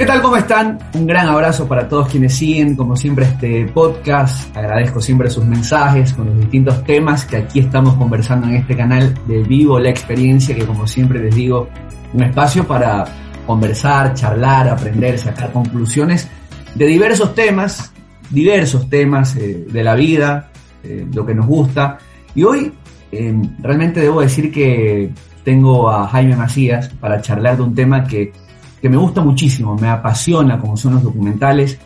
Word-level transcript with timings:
¿Qué 0.00 0.06
tal? 0.06 0.22
¿Cómo 0.22 0.38
están? 0.38 0.78
Un 0.94 1.06
gran 1.06 1.28
abrazo 1.28 1.68
para 1.68 1.86
todos 1.86 2.08
quienes 2.08 2.34
siguen, 2.34 2.74
como 2.74 2.96
siempre, 2.96 3.26
este 3.26 3.66
podcast. 3.66 4.56
Agradezco 4.56 4.98
siempre 4.98 5.28
sus 5.28 5.44
mensajes 5.44 6.14
con 6.14 6.24
los 6.24 6.38
distintos 6.40 6.82
temas 6.84 7.26
que 7.26 7.36
aquí 7.36 7.60
estamos 7.60 7.96
conversando 7.96 8.46
en 8.46 8.54
este 8.54 8.74
canal 8.74 9.12
de 9.26 9.42
Vivo 9.42 9.78
la 9.78 9.90
Experiencia, 9.90 10.56
que 10.56 10.64
como 10.64 10.86
siempre 10.86 11.18
les 11.18 11.34
digo, 11.34 11.68
un 12.14 12.22
espacio 12.22 12.66
para 12.66 13.04
conversar, 13.46 14.14
charlar, 14.14 14.70
aprender, 14.70 15.18
sacar 15.18 15.52
conclusiones 15.52 16.26
de 16.74 16.86
diversos 16.86 17.34
temas, 17.34 17.92
diversos 18.30 18.88
temas 18.88 19.36
eh, 19.36 19.66
de 19.70 19.84
la 19.84 19.94
vida, 19.96 20.48
eh, 20.82 21.06
lo 21.12 21.26
que 21.26 21.34
nos 21.34 21.46
gusta. 21.46 21.98
Y 22.34 22.42
hoy 22.42 22.72
eh, 23.12 23.34
realmente 23.58 24.00
debo 24.00 24.22
decir 24.22 24.50
que 24.50 25.10
tengo 25.44 25.90
a 25.90 26.08
Jaime 26.08 26.36
Macías 26.36 26.88
para 26.88 27.20
charlar 27.20 27.58
de 27.58 27.64
un 27.64 27.74
tema 27.74 28.04
que 28.04 28.32
que 28.80 28.88
me 28.88 28.96
gusta 28.96 29.20
muchísimo, 29.20 29.76
me 29.76 29.88
apasiona 29.88 30.58
como 30.58 30.76
son 30.76 30.94
los 30.94 31.02
documentales, 31.02 31.78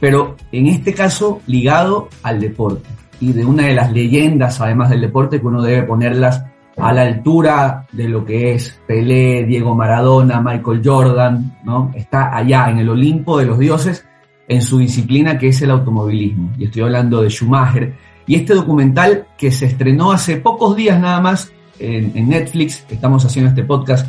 pero 0.00 0.36
en 0.50 0.66
este 0.66 0.92
caso 0.94 1.40
ligado 1.46 2.08
al 2.22 2.40
deporte 2.40 2.88
y 3.20 3.32
de 3.32 3.44
una 3.44 3.66
de 3.66 3.74
las 3.74 3.92
leyendas 3.92 4.60
además 4.60 4.90
del 4.90 5.00
deporte 5.00 5.40
que 5.40 5.46
uno 5.46 5.62
debe 5.62 5.84
ponerlas 5.84 6.44
a 6.76 6.92
la 6.92 7.02
altura 7.02 7.86
de 7.92 8.08
lo 8.08 8.24
que 8.24 8.54
es 8.54 8.80
Pelé, 8.86 9.44
Diego 9.44 9.74
Maradona, 9.74 10.40
Michael 10.40 10.82
Jordan, 10.84 11.58
¿no? 11.64 11.92
Está 11.94 12.36
allá 12.36 12.68
en 12.70 12.78
el 12.78 12.88
Olimpo 12.88 13.38
de 13.38 13.46
los 13.46 13.58
dioses 13.58 14.04
en 14.48 14.62
su 14.62 14.78
disciplina 14.78 15.38
que 15.38 15.48
es 15.48 15.62
el 15.62 15.70
automovilismo. 15.70 16.52
Y 16.58 16.64
estoy 16.64 16.82
hablando 16.82 17.22
de 17.22 17.30
Schumacher. 17.30 17.94
Y 18.26 18.34
este 18.36 18.54
documental 18.54 19.26
que 19.36 19.50
se 19.50 19.66
estrenó 19.66 20.12
hace 20.12 20.38
pocos 20.38 20.74
días 20.74 20.98
nada 20.98 21.20
más 21.20 21.52
en, 21.78 22.12
en 22.16 22.28
Netflix, 22.28 22.84
estamos 22.90 23.24
haciendo 23.24 23.50
este 23.50 23.64
podcast 23.64 24.06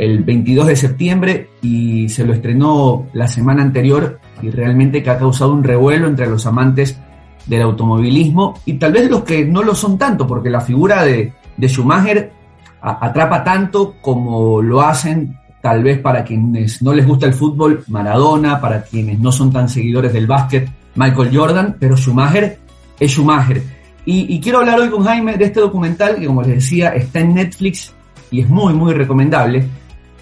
el 0.00 0.24
22 0.24 0.66
de 0.66 0.76
septiembre 0.76 1.50
y 1.60 2.08
se 2.08 2.24
lo 2.24 2.32
estrenó 2.32 3.08
la 3.12 3.28
semana 3.28 3.60
anterior 3.60 4.18
y 4.40 4.48
realmente 4.48 5.02
que 5.02 5.10
ha 5.10 5.18
causado 5.18 5.52
un 5.52 5.62
revuelo 5.62 6.06
entre 6.08 6.26
los 6.26 6.46
amantes 6.46 6.98
del 7.44 7.60
automovilismo 7.60 8.54
y 8.64 8.74
tal 8.74 8.92
vez 8.92 9.10
los 9.10 9.24
que 9.24 9.44
no 9.44 9.62
lo 9.62 9.74
son 9.74 9.98
tanto, 9.98 10.26
porque 10.26 10.48
la 10.48 10.62
figura 10.62 11.04
de, 11.04 11.34
de 11.54 11.68
Schumacher 11.68 12.32
atrapa 12.80 13.44
tanto 13.44 13.96
como 14.00 14.62
lo 14.62 14.80
hacen 14.80 15.38
tal 15.60 15.82
vez 15.82 15.98
para 15.98 16.24
quienes 16.24 16.80
no 16.80 16.94
les 16.94 17.06
gusta 17.06 17.26
el 17.26 17.34
fútbol, 17.34 17.84
Maradona, 17.88 18.58
para 18.58 18.82
quienes 18.82 19.20
no 19.20 19.30
son 19.30 19.52
tan 19.52 19.68
seguidores 19.68 20.14
del 20.14 20.26
básquet, 20.26 20.66
Michael 20.94 21.36
Jordan, 21.36 21.76
pero 21.78 21.94
Schumacher 21.94 22.58
es 22.98 23.10
Schumacher. 23.12 23.62
Y, 24.06 24.34
y 24.34 24.40
quiero 24.40 24.60
hablar 24.60 24.80
hoy 24.80 24.88
con 24.88 25.04
Jaime 25.04 25.36
de 25.36 25.44
este 25.44 25.60
documental 25.60 26.16
que, 26.16 26.26
como 26.26 26.40
les 26.40 26.54
decía, 26.54 26.88
está 26.94 27.20
en 27.20 27.34
Netflix 27.34 27.94
y 28.30 28.40
es 28.40 28.48
muy, 28.48 28.72
muy 28.72 28.94
recomendable 28.94 29.68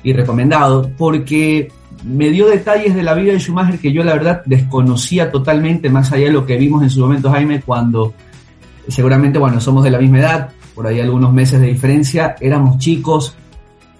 y 0.02 0.12
recomendado 0.12 0.90
porque 0.96 1.68
me 2.04 2.30
dio 2.30 2.48
detalles 2.48 2.94
de 2.94 3.02
la 3.02 3.14
vida 3.14 3.32
de 3.32 3.40
Schumacher 3.40 3.78
que 3.78 3.92
yo 3.92 4.04
la 4.04 4.14
verdad 4.14 4.42
desconocía 4.44 5.30
totalmente, 5.30 5.90
más 5.90 6.12
allá 6.12 6.26
de 6.26 6.32
lo 6.32 6.46
que 6.46 6.56
vimos 6.56 6.82
en 6.82 6.90
su 6.90 7.00
momento, 7.00 7.30
Jaime, 7.30 7.60
cuando 7.60 8.14
seguramente, 8.88 9.38
bueno, 9.38 9.60
somos 9.60 9.84
de 9.84 9.90
la 9.90 9.98
misma 9.98 10.20
edad, 10.20 10.50
por 10.74 10.86
ahí 10.86 11.00
algunos 11.00 11.32
meses 11.32 11.60
de 11.60 11.66
diferencia, 11.66 12.36
éramos 12.40 12.78
chicos 12.78 13.36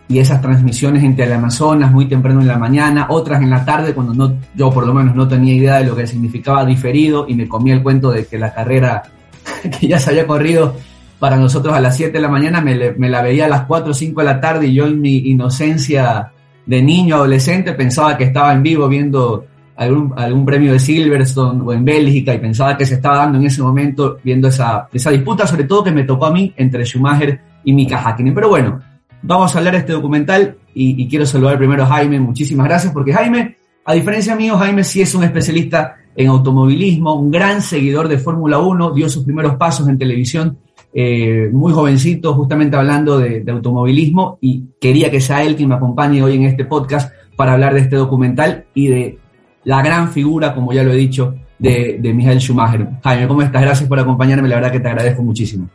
y 0.09 0.19
esas 0.19 0.41
transmisiones 0.41 1.03
entre 1.03 1.27
el 1.27 1.33
Amazonas 1.33 1.93
muy 1.93 2.07
temprano 2.07 2.41
en 2.41 2.47
la 2.47 2.57
mañana, 2.57 3.09
otras 3.11 3.43
en 3.43 3.51
la 3.51 3.65
tarde, 3.65 3.95
cuando 3.95 4.15
no, 4.15 4.35
yo 4.55 4.71
por 4.71 4.87
lo 4.87 4.95
menos 4.95 5.15
no 5.15 5.29
tenía 5.29 5.53
idea 5.53 5.77
de 5.79 5.85
lo 5.85 5.95
que 5.95 6.07
significaba 6.07 6.65
diferido 6.65 7.27
y 7.29 7.35
me 7.35 7.47
comía 7.47 7.75
el 7.75 7.83
cuento 7.83 8.11
de 8.11 8.27
que 8.27 8.39
la 8.39 8.55
carrera 8.55 9.03
que 9.79 9.87
ya 9.87 9.99
se 9.99 10.11
había 10.11 10.27
corrido 10.27 10.77
para 11.19 11.37
nosotros 11.37 11.75
a 11.75 11.81
las 11.81 11.97
7 11.97 12.13
de 12.13 12.21
la 12.21 12.29
mañana, 12.29 12.61
me, 12.61 12.93
me, 12.93 13.09
la 13.09 13.23
veía 13.23 13.47
a 13.47 13.49
las 13.49 13.63
4 13.63 13.91
o 13.91 13.95
5 13.95 14.21
de 14.21 14.25
la 14.25 14.41
tarde 14.41 14.69
y 14.69 14.75
yo 14.75 14.87
en 14.87 15.01
mi 15.01 15.17
inocencia 15.31 16.33
de 16.67 16.83
niño, 16.83 17.17
adolescente, 17.17 17.73
pensaba 17.73 18.17
que 18.17 18.25
estaba 18.25 18.53
en 18.53 18.63
vivo 18.63 18.89
viendo 18.89 19.47
algún, 19.77 20.13
algún 20.17 20.45
premio 20.45 20.73
de 20.73 20.79
Silverstone 20.79 21.63
o 21.65 21.73
en 21.73 21.85
Bélgica 21.85 22.35
y 22.35 22.39
pensaba 22.39 22.77
que 22.77 22.85
se 22.85 22.97
estaba 22.97 23.19
dando 23.19 23.39
en 23.39 23.47
ese 23.47 23.63
momento 23.63 24.19
viendo 24.23 24.49
esa, 24.49 24.89
esa 24.93 25.11
disputa, 25.11 25.47
sobre 25.47 25.65
todo 25.65 25.85
que 25.85 25.93
me 25.93 26.05
tocó 26.05 26.27
a 26.27 26.33
mí 26.33 26.53
entre 26.57 26.85
Schumacher 26.85 27.41
y 27.65 27.73
Mika 27.73 27.99
Hakkinen. 27.99 28.35
Pero 28.35 28.49
bueno, 28.49 28.81
vamos 29.23 29.55
a 29.55 29.59
hablar 29.59 29.75
de 29.75 29.81
este 29.81 29.93
documental 29.93 30.57
y, 30.75 31.03
y 31.03 31.09
quiero 31.09 31.27
saludar 31.27 31.59
primero 31.59 31.85
a 31.85 31.87
Jaime, 31.87 32.21
muchísimas 32.21 32.67
gracias, 32.67 32.93
porque 32.93 33.13
Jaime, 33.13 33.57
a 33.85 33.95
diferencia 33.95 34.37
mío, 34.37 34.57
Jaime 34.59 34.85
sí 34.85 35.01
es 35.01 35.15
un 35.15 35.25
especialista 35.25 35.97
en 36.15 36.29
automovilismo, 36.29 37.15
un 37.15 37.31
gran 37.31 37.63
seguidor 37.63 38.09
de 38.09 38.19
Fórmula 38.19 38.59
1, 38.59 38.91
dio 38.93 39.09
sus 39.09 39.25
primeros 39.25 39.55
pasos 39.57 39.89
en 39.89 39.97
televisión 39.97 40.59
eh, 41.01 41.49
muy 41.53 41.73
jovencito, 41.73 42.35
justamente 42.35 42.77
hablando 42.77 43.21
de, 43.21 43.45
automovilismo, 43.49 44.37
y 44.41 44.65
quería 44.81 45.13
que 45.13 45.21
sea 45.21 45.45
él 45.45 45.55
quien 45.55 45.69
me 45.69 45.77
acompañe 45.77 46.21
hoy 46.25 46.35
en 46.35 46.43
este 46.43 46.65
podcast 46.65 47.13
para 47.37 47.53
hablar 47.53 47.75
de 47.75 47.83
este 47.83 47.95
documental 47.95 48.65
y 48.75 48.89
de 48.89 49.19
la 49.63 49.81
gran 49.81 50.11
figura, 50.11 50.57
como 50.57 50.73
ya 50.73 50.83
lo 50.83 50.91
he 50.91 50.97
dicho, 50.97 51.37
de, 51.57 51.99
de 52.01 52.13
Michael 52.13 52.41
Schumacher. 52.41 52.89
Jaime, 53.05 53.29
¿cómo 53.29 53.43
estás? 53.43 53.63
Gracias 53.63 53.89
por 53.89 54.01
acompañarme, 54.01 54.49
la 54.49 54.57
verdad 54.57 54.73
que 54.73 54.81
te 54.81 54.89
agradezco 54.89 55.23
muchísimo. 55.23 55.69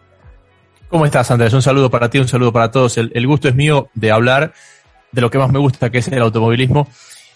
¿Cómo 0.90 1.06
estás, 1.06 1.32
Andrés? 1.32 1.54
Un 1.54 1.62
saludo 1.62 1.90
para 1.90 2.10
ti, 2.10 2.20
un 2.20 2.28
saludo 2.28 2.52
para 2.52 2.70
todos. 2.70 2.98
El, 2.98 3.26
gusto 3.26 3.48
es 3.48 3.56
mío 3.56 3.88
de 3.94 4.12
hablar 4.12 4.52
de 5.14 5.22
lo 5.22 5.32
que 5.32 5.38
más 5.38 5.54
me 5.54 5.60
gusta, 5.60 5.90
que 5.90 6.00
es 6.00 6.08
el 6.10 6.22
automovilismo. 6.22 6.90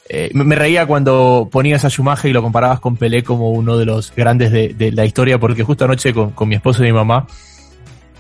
Eh, 0.09 0.29
me 0.33 0.55
reía 0.57 0.85
cuando 0.85 1.47
ponías 1.49 1.85
a 1.85 1.89
Schumacher 1.89 2.31
y 2.31 2.33
lo 2.33 2.41
comparabas 2.41 2.81
con 2.81 2.97
Pelé 2.97 3.23
como 3.23 3.51
uno 3.51 3.77
de 3.77 3.85
los 3.85 4.13
grandes 4.13 4.51
de, 4.51 4.91
la 4.91 5.05
historia, 5.05 5.39
porque 5.39 5.63
justo 5.63 5.85
anoche 5.85 6.13
con 6.13 6.49
mi 6.49 6.55
esposo 6.55 6.83
y 6.83 6.87
mi 6.87 6.93
mamá 6.93 7.27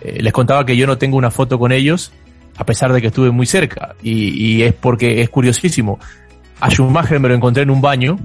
eh, 0.01 0.21
les 0.21 0.33
contaba 0.33 0.65
que 0.65 0.77
yo 0.77 0.87
no 0.87 0.97
tengo 0.97 1.17
una 1.17 1.31
foto 1.31 1.59
con 1.59 1.71
ellos, 1.71 2.11
a 2.57 2.65
pesar 2.65 2.93
de 2.93 3.01
que 3.01 3.07
estuve 3.07 3.31
muy 3.31 3.45
cerca. 3.45 3.95
Y, 4.01 4.29
y 4.43 4.63
es 4.63 4.73
porque 4.73 5.21
es 5.21 5.29
curiosísimo. 5.29 5.99
A 6.59 6.69
Schumacher 6.69 7.19
me 7.19 7.27
lo 7.27 7.35
encontré 7.35 7.63
en 7.63 7.69
un 7.69 7.81
baño 7.81 8.17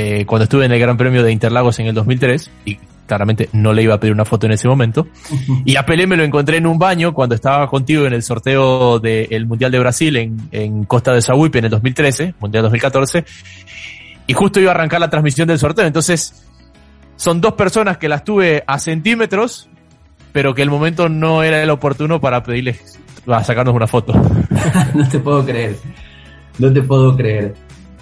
eh, 0.00 0.24
cuando 0.26 0.44
estuve 0.44 0.64
en 0.64 0.72
el 0.72 0.78
Gran 0.78 0.96
Premio 0.96 1.24
de 1.24 1.32
Interlagos 1.32 1.78
en 1.80 1.88
el 1.88 1.94
2003 1.94 2.50
y 2.64 2.78
claramente 3.06 3.48
no 3.52 3.72
le 3.72 3.82
iba 3.82 3.94
a 3.94 3.98
pedir 3.98 4.12
una 4.12 4.24
foto 4.24 4.46
en 4.46 4.52
ese 4.52 4.68
momento. 4.68 5.08
Y 5.64 5.74
a 5.74 5.84
Pelé 5.84 6.06
me 6.06 6.16
lo 6.16 6.22
encontré 6.22 6.58
en 6.58 6.66
un 6.66 6.78
baño 6.78 7.12
cuando 7.12 7.34
estaba 7.34 7.66
contigo 7.68 8.06
en 8.06 8.12
el 8.12 8.22
sorteo 8.22 9.00
del 9.00 9.46
Mundial 9.46 9.72
de 9.72 9.78
Brasil 9.80 10.16
en, 10.16 10.36
en 10.52 10.84
Costa 10.84 11.12
de 11.12 11.20
Sahuipe 11.20 11.58
en 11.58 11.64
el 11.64 11.70
2013, 11.72 12.34
Mundial 12.38 12.62
2014. 12.62 13.24
Y 14.28 14.32
justo 14.34 14.60
iba 14.60 14.70
a 14.70 14.74
arrancar 14.74 15.00
la 15.00 15.10
transmisión 15.10 15.48
del 15.48 15.58
sorteo. 15.58 15.84
Entonces, 15.84 16.44
son 17.16 17.40
dos 17.40 17.54
personas 17.54 17.98
que 17.98 18.08
las 18.08 18.22
tuve 18.22 18.62
a 18.66 18.78
centímetros 18.78 19.68
pero 20.32 20.54
que 20.54 20.62
el 20.62 20.70
momento 20.70 21.08
no 21.08 21.42
era 21.42 21.62
el 21.62 21.70
oportuno 21.70 22.20
para 22.20 22.42
pedirles 22.42 22.98
a 23.26 23.44
sacarnos 23.44 23.74
una 23.74 23.86
foto. 23.86 24.12
no 24.94 25.08
te 25.08 25.18
puedo 25.18 25.44
creer, 25.44 25.76
no 26.58 26.72
te 26.72 26.82
puedo 26.82 27.16
creer. 27.16 27.54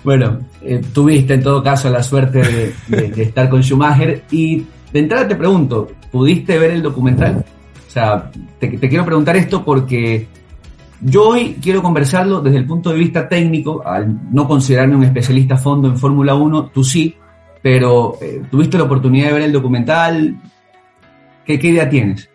Bueno, 0.05 0.39
eh, 0.63 0.81
tuviste 0.93 1.35
en 1.35 1.43
todo 1.43 1.63
caso 1.63 1.91
la 1.91 2.03
suerte 2.03 2.73
de, 2.89 3.23
estar 3.23 3.49
con 3.49 3.63
Schumacher 3.63 4.23
y 4.31 4.65
de 4.93 5.01
entrada 5.01 5.27
te 5.27 5.35
pregunto, 5.35 5.89
¿pudiste 6.13 6.59
ver 6.59 6.71
el 6.71 6.83
documental? 6.83 7.45
O 7.87 7.91
sea, 7.91 8.31
te, 8.61 8.69
te 8.69 8.89
quiero 8.89 9.05
preguntar 9.05 9.37
esto 9.37 9.65
porque 9.65 10.29
yo 11.01 11.29
hoy 11.29 11.57
quiero 11.61 11.83
conversarlo 11.83 12.41
desde 12.41 12.59
el 12.59 12.67
punto 12.67 12.91
de 12.91 12.99
vista 12.99 13.29
técnico, 13.29 13.83
al 13.85 14.33
no 14.33 14.47
considerarme 14.47 14.97
un 14.97 15.05
especialista 15.05 15.55
a 15.55 15.59
fondo 15.59 15.89
en 15.89 15.99
Fórmula 15.99 16.35
1, 16.35 16.71
tú 16.73 16.85
sí, 16.85 17.15
pero 17.63 18.17
eh, 18.21 18.43
¿tuviste 18.51 18.79
la 18.79 18.85
oportunidad 18.85 19.27
de 19.27 19.33
ver 19.33 19.43
el 19.43 19.53
documental? 19.53 20.37
¿Qué, 21.47 21.59
¿Qué, 21.59 21.69
idea 21.69 21.89
tienes? 21.89 22.29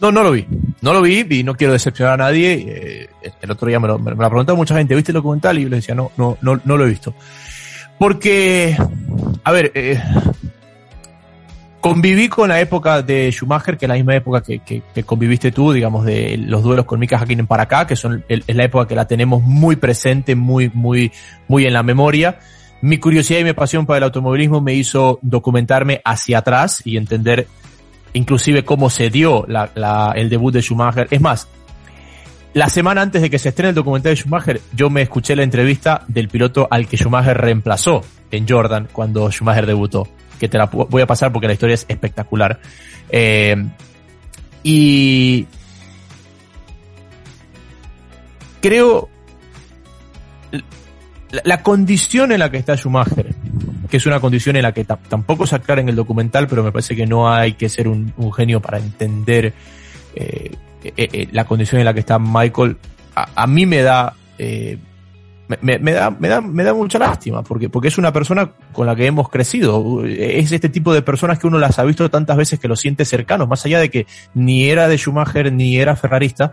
No, 0.00 0.12
no 0.12 0.22
lo 0.22 0.32
vi. 0.32 0.46
No 0.80 0.92
lo 0.92 1.02
vi 1.02 1.26
y 1.28 1.42
no 1.42 1.54
quiero 1.54 1.72
decepcionar 1.72 2.14
a 2.14 2.24
nadie. 2.24 3.08
Eh, 3.22 3.32
el 3.42 3.50
otro 3.50 3.68
día 3.68 3.80
me 3.80 3.88
lo, 3.88 3.98
me 3.98 4.14
lo 4.14 4.24
ha 4.24 4.54
mucha 4.54 4.76
gente, 4.76 4.94
¿viste 4.94 5.10
el 5.10 5.16
documental? 5.16 5.58
Y 5.58 5.64
yo 5.64 5.68
le 5.68 5.76
decía, 5.76 5.94
no, 5.94 6.10
no, 6.16 6.38
no, 6.40 6.60
no 6.64 6.76
lo 6.76 6.86
he 6.86 6.88
visto. 6.88 7.14
Porque, 7.98 8.76
a 9.44 9.52
ver, 9.52 9.72
eh, 9.74 10.00
conviví 11.80 12.28
con 12.28 12.48
la 12.48 12.60
época 12.60 13.02
de 13.02 13.30
Schumacher, 13.30 13.76
que 13.76 13.84
es 13.84 13.88
la 13.88 13.96
misma 13.96 14.14
época 14.14 14.42
que, 14.42 14.60
que, 14.60 14.82
que 14.94 15.02
conviviste 15.02 15.52
tú, 15.52 15.72
digamos, 15.72 16.06
de 16.06 16.38
los 16.38 16.62
duelos 16.62 16.86
con 16.86 16.98
Mika 16.98 17.18
Hakkinen 17.18 17.46
para 17.46 17.64
acá, 17.64 17.86
que 17.86 17.96
son, 17.96 18.24
es 18.28 18.56
la 18.56 18.64
época 18.64 18.86
que 18.86 18.94
la 18.94 19.06
tenemos 19.06 19.42
muy 19.42 19.76
presente, 19.76 20.34
muy, 20.34 20.70
muy, 20.72 21.12
muy 21.46 21.66
en 21.66 21.74
la 21.74 21.82
memoria 21.82 22.38
mi 22.82 22.98
curiosidad 22.98 23.40
y 23.40 23.44
mi 23.44 23.52
pasión 23.52 23.86
para 23.86 23.98
el 23.98 24.04
automovilismo 24.04 24.60
me 24.60 24.74
hizo 24.74 25.18
documentarme 25.22 26.00
hacia 26.04 26.38
atrás 26.38 26.82
y 26.84 26.96
entender 26.96 27.46
inclusive 28.12 28.64
cómo 28.64 28.90
se 28.90 29.10
dio 29.10 29.46
el 30.14 30.30
debut 30.30 30.54
de 30.54 30.62
Schumacher. 30.62 31.06
Es 31.10 31.20
más, 31.20 31.48
la 32.54 32.68
semana 32.68 33.02
antes 33.02 33.22
de 33.22 33.30
que 33.30 33.38
se 33.38 33.50
estrene 33.50 33.70
el 33.70 33.74
documental 33.74 34.12
de 34.12 34.16
Schumacher, 34.16 34.60
yo 34.74 34.90
me 34.90 35.02
escuché 35.02 35.36
la 35.36 35.42
entrevista 35.42 36.02
del 36.08 36.28
piloto 36.28 36.66
al 36.70 36.88
que 36.88 36.96
Schumacher 36.96 37.36
reemplazó 37.36 38.02
en 38.30 38.48
Jordan 38.48 38.88
cuando 38.92 39.30
Schumacher 39.30 39.66
debutó, 39.66 40.08
que 40.38 40.48
te 40.48 40.58
la 40.58 40.66
voy 40.66 41.02
a 41.02 41.06
pasar 41.06 41.32
porque 41.32 41.46
la 41.46 41.52
historia 41.52 41.74
es 41.74 41.84
espectacular. 41.88 42.60
Eh, 43.10 43.56
y 44.62 45.46
creo 48.60 49.08
la, 51.44 51.62
condición 51.62 52.32
en 52.32 52.40
la 52.40 52.50
que 52.50 52.58
está 52.58 52.76
Schumacher, 52.76 53.34
que 53.88 53.96
es 53.96 54.06
una 54.06 54.20
condición 54.20 54.56
en 54.56 54.62
la 54.62 54.72
que 54.72 54.84
tampoco 54.84 55.46
se 55.46 55.56
aclara 55.56 55.80
en 55.80 55.88
el 55.88 55.96
documental, 55.96 56.46
pero 56.48 56.62
me 56.62 56.72
parece 56.72 56.96
que 56.96 57.06
no 57.06 57.32
hay 57.32 57.54
que 57.54 57.68
ser 57.68 57.88
un, 57.88 58.12
genio 58.32 58.60
para 58.60 58.78
entender 58.78 59.52
eh, 60.14 60.50
eh, 60.82 60.92
eh, 60.96 61.28
la 61.32 61.44
condición 61.44 61.80
en 61.80 61.84
la 61.84 61.94
que 61.94 62.00
está 62.00 62.18
Michael, 62.18 62.76
a, 63.14 63.46
mí 63.46 63.66
me 63.66 63.82
da, 63.82 64.14
eh, 64.38 64.78
me, 65.60 65.92
da, 65.92 66.10
me, 66.10 66.28
da, 66.28 66.40
me 66.40 66.64
da 66.64 66.74
mucha 66.74 66.98
lástima, 66.98 67.42
porque, 67.42 67.68
porque 67.68 67.88
es 67.88 67.98
una 67.98 68.12
persona 68.12 68.52
con 68.72 68.86
la 68.86 68.96
que 68.96 69.06
hemos 69.06 69.28
crecido. 69.28 70.04
Es 70.06 70.52
este 70.52 70.68
tipo 70.68 70.94
de 70.94 71.02
personas 71.02 71.38
que 71.38 71.46
uno 71.46 71.58
las 71.58 71.78
ha 71.78 71.84
visto 71.84 72.08
tantas 72.08 72.36
veces 72.36 72.58
que 72.58 72.68
lo 72.68 72.76
siente 72.76 73.04
cercanos, 73.04 73.48
más 73.48 73.64
allá 73.66 73.78
de 73.78 73.90
que 73.90 74.06
ni 74.34 74.70
era 74.70 74.88
de 74.88 74.96
Schumacher 74.96 75.52
ni 75.52 75.76
era 75.76 75.96
ferrarista. 75.96 76.52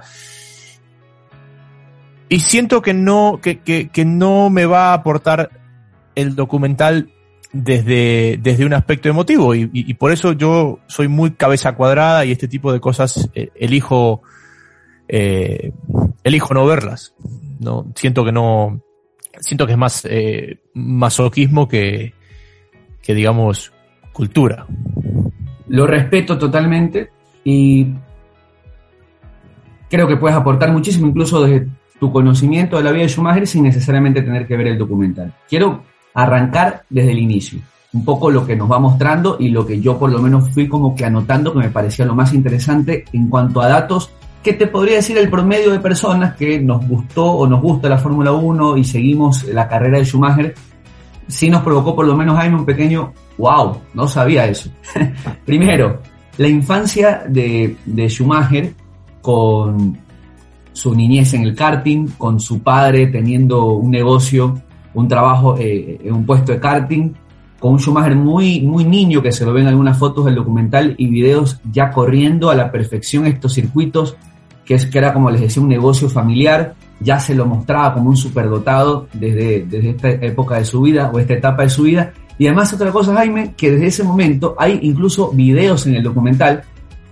Y 2.29 2.39
siento 2.41 2.81
que 2.81 2.93
no, 2.93 3.39
que, 3.41 3.59
que, 3.59 3.89
que 3.89 4.05
no 4.05 4.49
me 4.49 4.65
va 4.65 4.89
a 4.89 4.93
aportar 4.93 5.49
el 6.15 6.35
documental 6.35 7.09
desde, 7.53 8.37
desde 8.41 8.65
un 8.65 8.73
aspecto 8.73 9.09
emotivo. 9.09 9.55
Y, 9.55 9.69
y, 9.71 9.93
por 9.93 10.11
eso 10.11 10.33
yo 10.33 10.79
soy 10.87 11.07
muy 11.07 11.31
cabeza 11.31 11.75
cuadrada 11.75 12.25
y 12.25 12.31
este 12.31 12.47
tipo 12.47 12.73
de 12.73 12.79
cosas 12.79 13.29
eh, 13.33 13.49
elijo 13.55 14.21
eh, 15.07 15.71
elijo 16.25 16.53
no 16.53 16.65
verlas 16.65 17.13
no 17.59 17.85
siento 17.95 18.25
que 18.25 18.33
no 18.33 18.81
siento 19.39 19.65
que 19.65 19.73
es 19.73 19.77
más 19.77 20.05
eh, 20.09 20.59
masoquismo 20.73 21.67
que, 21.67 22.13
que 23.01 23.13
digamos 23.13 23.71
cultura. 24.11 24.65
Lo 25.67 25.85
respeto 25.85 26.37
totalmente 26.37 27.11
y 27.43 27.87
creo 29.89 30.07
que 30.07 30.17
puedes 30.17 30.35
aportar 30.35 30.71
muchísimo 30.71 31.07
incluso 31.07 31.45
desde 31.45 31.67
tu 31.99 32.11
conocimiento 32.11 32.77
de 32.77 32.83
la 32.83 32.91
vida 32.91 33.03
de 33.03 33.09
Schumacher 33.09 33.47
sin 33.47 33.63
necesariamente 33.63 34.21
tener 34.21 34.47
que 34.47 34.57
ver 34.57 34.67
el 34.67 34.77
documental 34.77 35.33
quiero 35.49 35.83
arrancar 36.13 36.83
desde 36.89 37.11
el 37.11 37.19
inicio. 37.19 37.59
Un 37.93 38.03
poco 38.03 38.29
lo 38.29 38.45
que 38.45 38.55
nos 38.55 38.69
va 38.69 38.79
mostrando 38.79 39.37
y 39.39 39.49
lo 39.49 39.65
que 39.65 39.79
yo 39.79 39.97
por 39.97 40.11
lo 40.11 40.19
menos 40.19 40.49
fui 40.51 40.67
como 40.67 40.95
que 40.95 41.05
anotando 41.05 41.53
que 41.53 41.59
me 41.59 41.69
parecía 41.69 42.05
lo 42.05 42.15
más 42.15 42.33
interesante 42.33 43.05
en 43.13 43.29
cuanto 43.29 43.61
a 43.61 43.67
datos 43.67 44.11
que 44.43 44.53
te 44.53 44.67
podría 44.67 44.97
decir 44.97 45.17
el 45.17 45.29
promedio 45.29 45.71
de 45.71 45.79
personas 45.79 46.35
que 46.35 46.59
nos 46.59 46.87
gustó 46.87 47.25
o 47.25 47.47
nos 47.47 47.61
gusta 47.61 47.89
la 47.89 47.97
Fórmula 47.97 48.31
1 48.31 48.77
y 48.77 48.83
seguimos 48.83 49.43
la 49.45 49.67
carrera 49.67 49.97
de 49.97 50.05
Schumacher, 50.05 50.55
sí 51.27 51.49
nos 51.49 51.63
provocó 51.63 51.95
por 51.95 52.05
lo 52.05 52.15
menos 52.15 52.37
Jaime 52.37 52.57
un 52.57 52.65
pequeño 52.65 53.13
wow, 53.37 53.77
no 53.93 54.07
sabía 54.07 54.45
eso. 54.45 54.69
Primero, 55.45 56.01
la 56.37 56.47
infancia 56.47 57.23
de, 57.27 57.75
de 57.85 58.09
Schumacher 58.09 58.73
con 59.21 59.97
su 60.77 60.93
niñez 60.93 61.33
en 61.33 61.41
el 61.41 61.55
karting, 61.55 62.09
con 62.17 62.39
su 62.39 62.61
padre 62.61 63.07
teniendo 63.07 63.65
un 63.73 63.89
negocio 63.89 64.61
un 64.93 65.07
trabajo 65.07 65.55
eh, 65.59 65.99
en 66.03 66.13
un 66.13 66.25
puesto 66.25 66.51
de 66.51 66.59
karting, 66.59 67.13
con 67.59 67.73
un 67.73 67.79
Schumacher 67.79 68.15
muy, 68.15 68.61
muy 68.61 68.83
niño, 68.83 69.21
que 69.21 69.31
se 69.31 69.45
lo 69.45 69.53
ven 69.53 69.63
en 69.63 69.69
algunas 69.69 69.97
fotos 69.97 70.25
del 70.25 70.35
documental 70.35 70.95
y 70.97 71.07
videos 71.07 71.59
ya 71.71 71.91
corriendo 71.91 72.49
a 72.49 72.55
la 72.55 72.71
perfección 72.71 73.27
estos 73.27 73.53
circuitos, 73.53 74.15
que, 74.65 74.73
es, 74.73 74.87
que 74.87 74.97
era 74.97 75.13
como 75.13 75.29
les 75.29 75.41
decía 75.41 75.61
un 75.61 75.69
negocio 75.69 76.09
familiar, 76.09 76.73
ya 76.99 77.19
se 77.19 77.35
lo 77.35 77.45
mostraba 77.45 77.93
como 77.93 78.09
un 78.09 78.17
superdotado 78.17 79.07
desde, 79.13 79.65
desde 79.65 79.89
esta 79.91 80.09
época 80.09 80.55
de 80.55 80.65
su 80.65 80.81
vida 80.81 81.11
o 81.13 81.19
esta 81.19 81.33
etapa 81.33 81.61
de 81.61 81.69
su 81.69 81.83
vida. 81.83 82.11
Y 82.39 82.47
además 82.47 82.73
otra 82.73 82.91
cosa, 82.91 83.13
Jaime, 83.13 83.53
que 83.55 83.71
desde 83.71 83.87
ese 83.87 84.03
momento 84.03 84.55
hay 84.57 84.79
incluso 84.81 85.31
videos 85.31 85.85
en 85.85 85.95
el 85.95 86.03
documental 86.03 86.63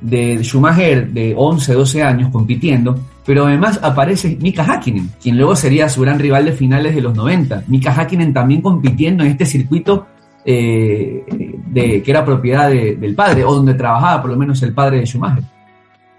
de 0.02 0.44
Schumacher 0.44 1.08
de 1.12 1.36
11, 1.38 1.74
12 1.74 2.04
años 2.04 2.32
compitiendo, 2.32 3.00
pero 3.26 3.48
además 3.48 3.80
aparece 3.82 4.38
Mika 4.40 4.64
Hakkinen, 4.64 5.10
quien 5.22 5.38
luego 5.38 5.56
sería 5.56 5.90
su 5.90 6.02
gran 6.02 6.20
rival 6.20 6.46
de 6.46 6.54
finales 6.54 6.94
de 6.94 7.02
los 7.02 7.16
90. 7.16 7.64
Mika 7.68 7.92
Hakkinen 7.92 8.34
también 8.34 8.62
compitiendo 8.62 9.24
en 9.24 9.32
este 9.32 9.46
circuito 9.46 10.06
eh, 10.46 11.24
de, 11.68 12.04
que 12.04 12.12
era 12.12 12.24
propiedad 12.24 12.70
del 12.70 13.16
padre, 13.16 13.44
o 13.44 13.56
donde 13.56 13.74
trabajaba 13.74 14.22
por 14.22 14.32
lo 14.32 14.38
menos 14.38 14.62
el 14.62 14.74
padre 14.74 15.00
de 15.00 15.06
Schumacher. 15.08 15.44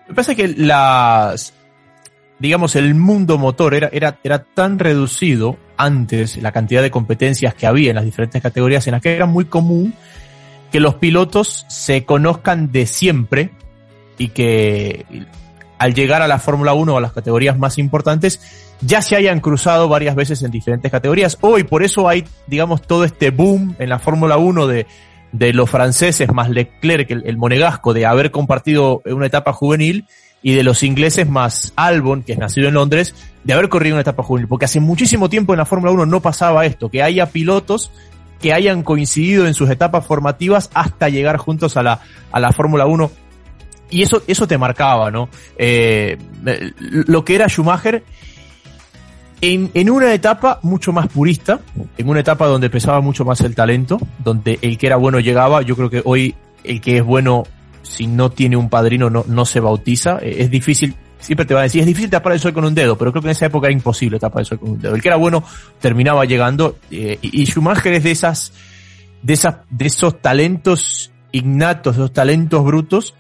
Me 0.09 0.15
parece 0.15 0.35
que 0.35 0.49
las, 0.49 1.55
digamos, 2.41 2.75
el 2.75 2.95
mundo 2.97 3.39
motor 3.39 3.75
era, 3.75 3.89
era, 3.93 4.19
era 4.25 4.41
tan 4.41 4.81
reducido 4.81 5.57
antes, 5.77 6.37
la 6.43 6.51
cantidad 6.51 6.83
de 6.83 6.91
competencias 6.91 7.55
que 7.55 7.69
había 7.69 7.91
en 7.91 7.97
las 7.97 8.05
diferentes 8.05 8.43
categorías, 8.43 8.87
en 8.89 8.93
las 8.93 9.03
que 9.03 9.15
era 9.15 9.27
muy 9.27 9.45
común 9.45 9.95
que 10.73 10.81
los 10.81 10.97
pilotos 10.97 11.65
se 11.69 12.05
conozcan 12.05 12.73
de 12.73 12.87
siempre 12.87 13.51
y 14.19 14.29
que 14.29 15.07
al 15.79 15.95
llegar 15.95 16.23
a 16.23 16.29
la 16.29 16.39
Fórmula 16.39 16.73
1 16.75 16.95
o 16.95 16.99
a 16.99 17.01
las 17.01 17.13
categorías 17.13 17.59
más 17.59 17.79
importantes, 17.79 18.41
ya 18.81 19.03
se 19.03 19.17
hayan 19.17 19.41
cruzado 19.41 19.89
varias 19.89 20.15
veces 20.15 20.43
en 20.43 20.51
diferentes 20.51 20.91
categorías. 20.91 21.39
Hoy 21.41 21.65
por 21.65 21.83
eso 21.83 22.09
hay, 22.09 22.25
digamos, 22.47 22.83
todo 22.83 23.05
este 23.05 23.31
boom 23.31 23.75
en 23.79 23.89
la 23.89 23.99
Fórmula 23.99 24.37
1 24.37 24.67
de, 24.67 24.87
de 25.33 25.53
los 25.53 25.69
franceses 25.71 26.33
más 26.33 26.51
Leclerc, 26.51 27.11
el, 27.11 27.23
el, 27.27 27.37
monegasco, 27.37 27.95
de 27.95 28.07
haber 28.07 28.31
compartido 28.31 29.03
una 29.07 29.27
etapa 29.27 29.53
juvenil, 29.53 30.07
y 30.43 30.55
de 30.55 30.63
los 30.63 30.85
ingleses 30.85 31.29
más 31.29 31.73
Albon, 31.75 32.23
que 32.23 32.33
es 32.33 32.39
nacido 32.39 32.69
en 32.69 32.75
Londres, 32.75 33.17
de 33.43 33.53
haber 33.53 33.69
corrido 33.69 33.97
una 33.97 34.03
etapa 34.03 34.23
juvenil. 34.23 34.47
Porque 34.47 34.67
hace 34.67 34.79
muchísimo 34.79 35.29
tiempo 35.29 35.53
en 35.53 35.59
la 35.59 35.65
Fórmula 35.65 35.91
1 35.91 36.07
no 36.07 36.21
pasaba 36.21 36.65
esto, 36.67 36.89
que 36.89 37.03
haya 37.03 37.27
pilotos 37.27 37.91
que 38.41 38.53
hayan 38.53 38.83
coincidido 38.83 39.47
en 39.47 39.55
sus 39.55 39.71
etapas 39.71 40.07
formativas 40.07 40.71
hasta 40.75 41.09
llegar 41.09 41.39
juntos 41.39 41.77
a 41.77 41.83
la, 41.83 42.01
a 42.31 42.39
la 42.39 42.53
Fórmula 42.53 42.87
1 42.87 43.11
y 43.91 44.03
eso, 44.03 44.23
eso 44.27 44.47
te 44.47 44.59
marcaba, 44.59 45.11
¿no? 45.11 45.29
Eh, 45.57 46.17
lo 46.81 47.25
que 47.25 47.35
era 47.35 47.49
Schumacher 47.49 48.03
en, 49.41 49.71
en, 49.75 49.91
una 49.91 50.13
etapa 50.13 50.61
mucho 50.63 50.93
más 50.93 51.09
purista, 51.09 51.61
en 51.97 52.09
una 52.09 52.21
etapa 52.21 52.47
donde 52.47 52.71
pesaba 52.71 53.01
mucho 53.01 53.25
más 53.25 53.41
el 53.43 53.55
talento, 53.55 53.99
donde 54.19 54.59
el 54.63 54.79
que 54.79 54.87
era 54.87 54.97
bueno 54.97 55.21
llegaba, 55.21 55.63
yo 55.63 55.77
creo 55.77 55.91
que 55.91 56.03
hoy 56.05 56.35
el 56.65 56.81
que 56.81 56.99
es 56.99 57.05
bueno, 57.05 57.45
si 57.83 58.07
no 58.07 58.31
tiene 58.31 58.57
un 58.57 58.69
padrino, 58.69 59.11
no, 59.11 59.25
no 59.29 59.45
se 59.45 59.61
bautiza, 59.61 60.19
eh, 60.21 60.37
es 60.39 60.51
difícil, 60.51 60.95
siempre 61.19 61.45
te 61.45 61.55
va 61.55 61.61
a 61.61 61.65
decir, 61.65 61.83
es 61.83 61.87
difícil 61.87 62.11
tapar 62.11 62.33
el 62.33 62.41
sol 62.41 62.55
con 62.55 62.65
un 62.65 62.75
dedo, 62.75 62.97
pero 62.97 63.13
creo 63.13 63.23
que 63.23 63.29
en 63.29 63.33
esa 63.33 63.47
época 63.47 63.67
era 63.67 63.75
imposible 63.75 64.19
tapar 64.19 64.41
el 64.41 64.47
sol 64.47 64.59
con 64.59 64.71
un 64.71 64.81
dedo. 64.81 64.95
El 64.95 65.03
que 65.03 65.09
era 65.09 65.17
bueno 65.17 65.45
terminaba 65.81 66.25
llegando, 66.25 66.79
eh, 66.91 67.19
y, 67.21 67.43
y 67.43 67.47
Schumacher 67.47 67.93
es 67.93 68.05
de 68.05 68.11
esas, 68.11 68.53
de 69.23 69.35
esas, 69.35 69.57
de 69.71 69.87
esos 69.87 70.21
talentos 70.21 71.13
innatos, 71.33 71.97
de 71.97 72.03
esos 72.03 72.13
talentos 72.13 72.65
brutos, 72.65 73.15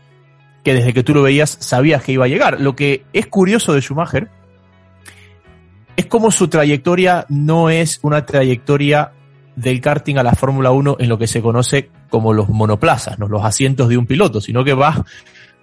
que 0.66 0.74
desde 0.74 0.92
que 0.92 1.04
tú 1.04 1.14
lo 1.14 1.22
veías 1.22 1.58
sabías 1.60 2.02
que 2.02 2.10
iba 2.10 2.24
a 2.24 2.28
llegar. 2.28 2.60
Lo 2.60 2.74
que 2.74 3.04
es 3.12 3.28
curioso 3.28 3.72
de 3.72 3.80
Schumacher 3.80 4.30
es 5.94 6.06
como 6.06 6.32
su 6.32 6.48
trayectoria 6.48 7.24
no 7.28 7.70
es 7.70 8.00
una 8.02 8.26
trayectoria 8.26 9.12
del 9.54 9.80
karting 9.80 10.16
a 10.16 10.24
la 10.24 10.32
Fórmula 10.32 10.72
1 10.72 10.96
en 10.98 11.08
lo 11.08 11.18
que 11.18 11.28
se 11.28 11.40
conoce 11.40 11.88
como 12.10 12.32
los 12.32 12.48
monoplazas, 12.48 13.16
¿no? 13.16 13.28
los 13.28 13.44
asientos 13.44 13.88
de 13.88 13.96
un 13.96 14.06
piloto, 14.06 14.40
sino 14.40 14.64
que 14.64 14.74
va, 14.74 15.06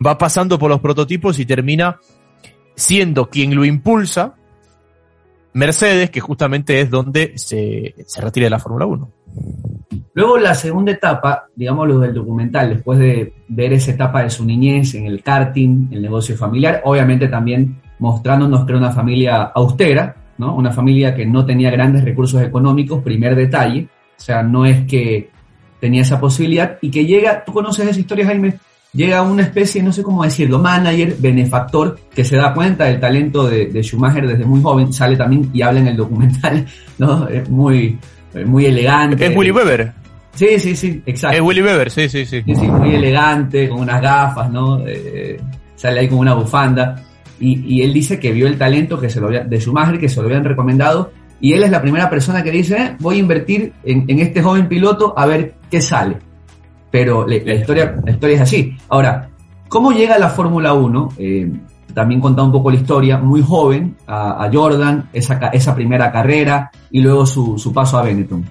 va 0.05 0.17
pasando 0.17 0.57
por 0.57 0.69
los 0.69 0.79
prototipos 0.79 1.37
y 1.37 1.45
termina 1.45 1.99
siendo 2.73 3.29
quien 3.29 3.53
lo 3.55 3.65
impulsa 3.65 4.35
Mercedes, 5.51 6.11
que 6.11 6.21
justamente 6.21 6.79
es 6.79 6.89
donde 6.89 7.33
se, 7.35 7.93
se 8.07 8.21
retira 8.21 8.45
de 8.45 8.51
la 8.51 8.59
Fórmula 8.59 8.85
1. 8.85 9.11
Luego 10.15 10.37
la 10.37 10.53
segunda 10.53 10.91
etapa, 10.91 11.47
digamos 11.55 11.87
lo 11.87 11.99
del 11.99 12.13
documental, 12.13 12.69
después 12.69 12.99
de 12.99 13.33
ver 13.47 13.73
esa 13.73 13.91
etapa 13.91 14.21
de 14.21 14.29
su 14.29 14.45
niñez 14.45 14.93
en 14.93 15.07
el 15.07 15.23
karting, 15.23 15.87
el 15.91 16.01
negocio 16.03 16.37
familiar, 16.37 16.81
obviamente 16.85 17.27
también 17.27 17.81
mostrándonos 17.97 18.65
que 18.65 18.71
era 18.73 18.79
una 18.79 18.91
familia 18.91 19.41
austera, 19.55 20.15
¿no? 20.37 20.55
Una 20.55 20.71
familia 20.71 21.15
que 21.15 21.25
no 21.25 21.45
tenía 21.45 21.71
grandes 21.71 22.03
recursos 22.03 22.41
económicos, 22.41 23.01
primer 23.03 23.35
detalle, 23.35 23.87
o 24.17 24.21
sea, 24.21 24.43
no 24.43 24.65
es 24.65 24.85
que 24.85 25.29
tenía 25.79 26.01
esa 26.01 26.19
posibilidad 26.19 26.77
y 26.81 26.91
que 26.91 27.05
llega, 27.05 27.43
tú 27.43 27.51
conoces 27.51 27.87
esa 27.87 27.99
historia, 27.99 28.25
Jaime, 28.25 28.55
llega 28.93 29.21
una 29.23 29.41
especie, 29.41 29.81
no 29.81 29.91
sé 29.91 30.03
cómo 30.03 30.23
decirlo, 30.23 30.59
manager, 30.59 31.15
benefactor, 31.19 31.99
que 32.13 32.23
se 32.23 32.37
da 32.37 32.53
cuenta 32.53 32.85
del 32.85 32.99
talento 32.99 33.47
de, 33.47 33.83
Schumacher 33.83 34.27
desde 34.27 34.45
muy 34.45 34.61
joven, 34.61 34.93
sale 34.93 35.17
también 35.17 35.49
y 35.53 35.61
habla 35.61 35.79
en 35.79 35.87
el 35.87 35.97
documental, 35.97 36.65
¿no? 36.99 37.27
Es 37.27 37.49
muy, 37.49 37.97
muy 38.45 38.65
elegante. 38.65 39.25
Es 39.25 39.35
Willy 39.35 39.51
Weber. 39.51 40.02
Sí, 40.35 40.59
sí, 40.59 40.75
sí, 40.75 41.03
exacto. 41.05 41.37
Es 41.37 41.43
Willy 41.43 41.61
Weber, 41.61 41.91
sí, 41.91 42.09
sí, 42.09 42.25
sí. 42.25 42.41
Sí, 42.45 42.55
sí, 42.55 42.67
muy 42.67 42.95
elegante, 42.95 43.69
con 43.69 43.81
unas 43.81 44.01
gafas, 44.01 44.49
¿no? 44.49 44.79
Eh, 44.85 45.39
sale 45.75 45.99
ahí 45.99 46.07
con 46.07 46.19
una 46.19 46.33
bufanda. 46.33 47.03
Y, 47.39 47.75
y, 47.75 47.81
él 47.81 47.93
dice 47.93 48.19
que 48.19 48.31
vio 48.31 48.47
el 48.47 48.57
talento 48.57 48.99
que 48.99 49.09
se 49.09 49.19
lo 49.19 49.27
había, 49.27 49.43
de 49.43 49.59
Schumacher, 49.59 49.99
que 49.99 50.09
se 50.09 50.21
lo 50.21 50.27
habían 50.27 50.43
recomendado. 50.43 51.11
Y 51.39 51.53
él 51.53 51.63
es 51.63 51.71
la 51.71 51.81
primera 51.81 52.09
persona 52.09 52.41
que 52.41 52.51
dice, 52.51 52.77
eh, 52.77 52.95
voy 52.99 53.17
a 53.17 53.19
invertir 53.19 53.73
en, 53.83 54.05
en, 54.07 54.19
este 54.19 54.41
joven 54.41 54.67
piloto 54.67 55.13
a 55.15 55.25
ver 55.25 55.55
qué 55.69 55.81
sale. 55.81 56.17
Pero 56.89 57.27
le, 57.27 57.43
la, 57.43 57.55
historia, 57.55 57.95
la 58.03 58.11
historia 58.11 58.35
es 58.37 58.41
así. 58.41 58.77
Ahora, 58.89 59.29
¿cómo 59.67 59.91
llega 59.91 60.15
a 60.15 60.19
la 60.19 60.29
Fórmula 60.29 60.73
1? 60.73 61.09
Eh, 61.17 61.51
también 61.93 62.21
contaba 62.21 62.47
un 62.47 62.53
poco 62.53 62.71
la 62.71 62.77
historia, 62.77 63.17
muy 63.17 63.41
joven, 63.41 63.97
a, 64.07 64.43
a 64.43 64.51
Jordan, 64.51 65.09
esa, 65.13 65.35
esa, 65.49 65.75
primera 65.75 66.11
carrera 66.11 66.71
y 66.89 67.01
luego 67.01 67.25
su, 67.25 67.59
su 67.59 67.71
paso 67.71 67.97
a 67.97 68.03
Benetton. 68.03 68.43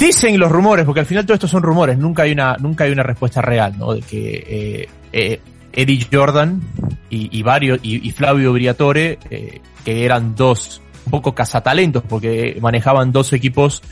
Dicen 0.00 0.38
los 0.38 0.50
rumores, 0.50 0.86
porque 0.86 1.00
al 1.00 1.06
final 1.06 1.26
todo 1.26 1.34
esto 1.34 1.46
son 1.46 1.62
rumores, 1.62 1.98
nunca 1.98 2.22
hay 2.22 2.32
una, 2.32 2.56
nunca 2.58 2.84
hay 2.84 2.90
una 2.90 3.02
respuesta 3.02 3.42
real, 3.42 3.76
¿no? 3.76 3.92
De 3.92 4.00
que 4.00 4.44
eh, 4.48 4.88
eh, 5.12 5.40
Eddie 5.74 6.06
Jordan 6.10 6.62
y, 7.10 7.38
y 7.38 7.42
varios, 7.42 7.80
y, 7.82 8.10
Flavio 8.12 8.54
Briatore, 8.54 9.18
eh, 9.28 9.60
que 9.84 10.06
eran 10.06 10.34
dos 10.34 10.80
un 11.04 11.10
poco 11.10 11.34
cazatalentos, 11.34 12.02
porque 12.08 12.56
manejaban 12.62 13.12
dos 13.12 13.34
equipos 13.34 13.82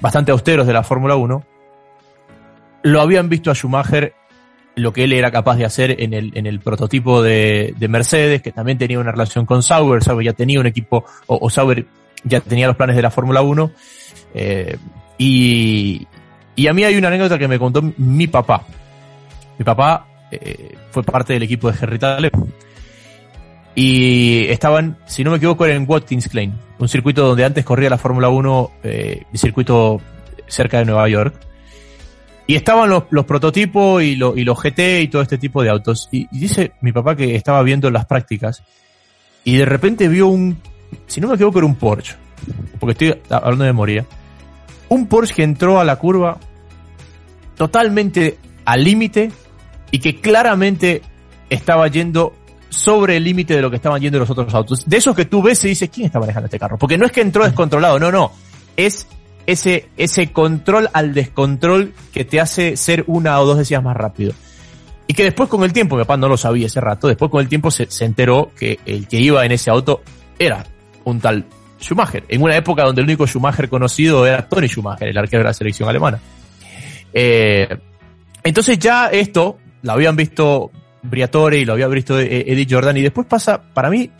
bastante 0.00 0.32
austeros 0.32 0.66
de 0.66 0.72
la 0.72 0.82
Fórmula 0.82 1.16
1, 1.16 1.44
lo 2.84 3.00
habían 3.02 3.28
visto 3.28 3.50
a 3.50 3.54
Schumacher 3.54 4.14
lo 4.76 4.94
que 4.94 5.04
él 5.04 5.12
era 5.12 5.30
capaz 5.30 5.56
de 5.56 5.66
hacer 5.66 6.00
en 6.00 6.14
el, 6.14 6.32
en 6.34 6.46
el 6.46 6.60
prototipo 6.60 7.22
de, 7.22 7.74
Mercedes, 7.86 8.40
que 8.40 8.52
también 8.52 8.78
tenía 8.78 8.98
una 8.98 9.12
relación 9.12 9.44
con 9.44 9.62
Sauber, 9.62 10.02
Sauber 10.02 10.24
ya 10.24 10.32
tenía 10.32 10.58
un 10.58 10.66
equipo, 10.66 11.04
o, 11.26 11.50
Sauber 11.50 11.84
ya 12.24 12.40
tenía 12.40 12.66
los 12.66 12.76
planes 12.76 12.96
de 12.96 13.02
la 13.02 13.10
Fórmula 13.10 13.42
1, 13.42 13.70
eh, 14.34 14.78
y, 15.18 16.06
y 16.56 16.66
a 16.66 16.72
mí 16.72 16.84
hay 16.84 16.96
una 16.96 17.08
anécdota 17.08 17.38
que 17.38 17.48
me 17.48 17.58
contó 17.58 17.82
mi 17.96 18.26
papá. 18.26 18.64
Mi 19.58 19.64
papá 19.64 20.06
eh, 20.30 20.76
fue 20.90 21.02
parte 21.02 21.32
del 21.32 21.42
equipo 21.42 21.70
de 21.70 21.78
Henry. 21.80 22.30
Y 23.74 24.46
estaban, 24.48 24.98
si 25.06 25.22
no 25.22 25.30
me 25.30 25.36
equivoco, 25.36 25.66
en 25.66 25.84
Watkins 25.88 26.28
Glen, 26.28 26.54
un 26.78 26.88
circuito 26.88 27.26
donde 27.26 27.44
antes 27.44 27.64
corría 27.64 27.90
la 27.90 27.98
Fórmula 27.98 28.28
1, 28.28 28.70
eh, 28.82 29.22
circuito 29.34 30.00
cerca 30.46 30.78
de 30.78 30.84
Nueva 30.84 31.08
York. 31.08 31.34
Y 32.46 32.56
estaban 32.56 32.88
los, 32.88 33.04
los 33.10 33.24
prototipos 33.24 34.02
y, 34.02 34.12
y, 34.12 34.44
los 34.44 34.58
GT 34.58 35.02
y 35.02 35.08
todo 35.08 35.22
este 35.22 35.38
tipo 35.38 35.62
de 35.62 35.68
autos. 35.68 36.08
Y, 36.10 36.26
dice 36.32 36.72
mi 36.80 36.92
papá 36.92 37.14
que 37.14 37.36
estaba 37.36 37.62
viendo 37.62 37.90
las 37.90 38.06
prácticas 38.06 38.62
y 39.44 39.56
de 39.56 39.64
repente 39.64 40.08
vio 40.08 40.28
un, 40.28 40.58
si 41.06 41.20
no 41.20 41.28
me 41.28 41.34
equivoco, 41.34 41.58
era 41.58 41.66
un 41.66 41.76
Porsche, 41.76 42.16
porque 42.80 42.92
estoy 42.92 43.20
hablando 43.30 43.64
de 43.64 43.70
memoria, 43.70 44.06
un 44.88 45.06
Porsche 45.06 45.34
que 45.34 45.42
entró 45.42 45.80
a 45.80 45.84
la 45.84 45.96
curva 45.96 46.38
totalmente 47.56 48.38
al 48.64 48.84
límite 48.84 49.30
y 49.90 49.98
que 49.98 50.20
claramente 50.20 51.02
estaba 51.50 51.88
yendo 51.88 52.34
sobre 52.68 53.16
el 53.16 53.24
límite 53.24 53.54
de 53.54 53.62
lo 53.62 53.70
que 53.70 53.76
estaban 53.76 54.00
yendo 54.00 54.18
los 54.18 54.30
otros 54.30 54.54
autos. 54.54 54.84
De 54.86 54.96
esos 54.98 55.16
que 55.16 55.24
tú 55.24 55.42
ves 55.42 55.64
y 55.64 55.68
dices, 55.68 55.90
¿quién 55.90 56.06
está 56.06 56.20
manejando 56.20 56.46
este 56.46 56.58
carro? 56.58 56.78
Porque 56.78 56.98
no 56.98 57.06
es 57.06 57.12
que 57.12 57.20
entró 57.20 57.44
descontrolado, 57.44 57.98
no, 57.98 58.12
no. 58.12 58.32
Es 58.76 59.06
ese, 59.46 59.88
ese 59.96 60.30
control 60.32 60.90
al 60.92 61.14
descontrol 61.14 61.94
que 62.12 62.24
te 62.24 62.40
hace 62.40 62.76
ser 62.76 63.04
una 63.06 63.40
o 63.40 63.46
dos 63.46 63.58
décimas 63.58 63.84
más 63.84 63.96
rápido. 63.96 64.32
Y 65.06 65.14
que 65.14 65.24
después 65.24 65.48
con 65.48 65.64
el 65.64 65.72
tiempo, 65.72 65.96
mi 65.96 66.02
papá 66.02 66.18
no 66.18 66.28
lo 66.28 66.36
sabía 66.36 66.66
ese 66.66 66.82
rato, 66.82 67.08
después 67.08 67.30
con 67.30 67.40
el 67.40 67.48
tiempo 67.48 67.70
se, 67.70 67.90
se 67.90 68.04
enteró 68.04 68.50
que 68.54 68.78
el 68.84 69.08
que 69.08 69.18
iba 69.18 69.44
en 69.46 69.52
ese 69.52 69.70
auto 69.70 70.02
era 70.38 70.66
un 71.04 71.18
tal 71.20 71.46
Schumacher, 71.80 72.24
en 72.28 72.42
una 72.42 72.56
época 72.56 72.84
donde 72.84 73.02
el 73.02 73.06
único 73.06 73.26
Schumacher 73.26 73.68
conocido 73.68 74.26
era 74.26 74.48
Tony 74.48 74.68
Schumacher, 74.68 75.08
el 75.08 75.18
arquero 75.18 75.40
de 75.40 75.48
la 75.48 75.54
selección 75.54 75.88
alemana. 75.88 76.18
Eh, 77.12 77.68
entonces 78.42 78.78
ya 78.78 79.08
esto 79.08 79.58
lo 79.82 79.92
habían 79.92 80.16
visto 80.16 80.70
Briatore 81.02 81.58
y 81.58 81.64
lo 81.64 81.74
había 81.74 81.88
visto 81.88 82.18
Eddie 82.18 82.66
Jordan 82.68 82.96
y 82.96 83.02
después 83.02 83.26
pasa, 83.26 83.62
para 83.72 83.90
mí, 83.90 84.10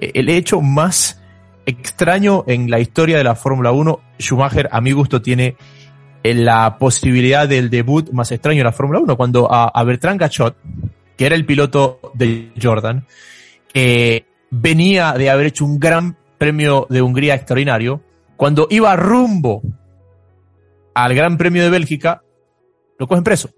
el 0.00 0.28
hecho 0.28 0.60
más 0.60 1.20
extraño 1.66 2.44
en 2.46 2.70
la 2.70 2.80
historia 2.80 3.18
de 3.18 3.24
la 3.24 3.34
Fórmula 3.34 3.72
1. 3.72 4.00
Schumacher, 4.18 4.68
a 4.70 4.80
mi 4.80 4.92
gusto, 4.92 5.22
tiene 5.22 5.56
eh, 6.22 6.34
la 6.34 6.78
posibilidad 6.78 7.48
del 7.48 7.70
debut 7.70 8.10
más 8.12 8.30
extraño 8.32 8.60
en 8.60 8.66
la 8.66 8.72
Fórmula 8.72 9.00
1, 9.00 9.16
cuando 9.16 9.48
a, 9.50 9.82
Bertrand 9.84 10.20
Gachot, 10.20 10.56
que 11.16 11.26
era 11.26 11.34
el 11.34 11.46
piloto 11.46 12.00
de 12.14 12.52
Jordan, 12.60 13.06
eh, 13.72 14.24
venía 14.50 15.12
de 15.12 15.30
haber 15.30 15.46
hecho 15.46 15.64
un 15.64 15.78
gran 15.78 16.16
premio 16.40 16.86
de 16.88 17.02
Hungría 17.02 17.34
extraordinario, 17.34 18.00
cuando 18.38 18.66
iba 18.70 18.96
rumbo 18.96 19.60
al 20.94 21.14
Gran 21.14 21.36
Premio 21.36 21.62
de 21.62 21.68
Bélgica, 21.68 22.22
lo 22.98 23.06
cogen 23.06 23.22
preso. 23.22 23.50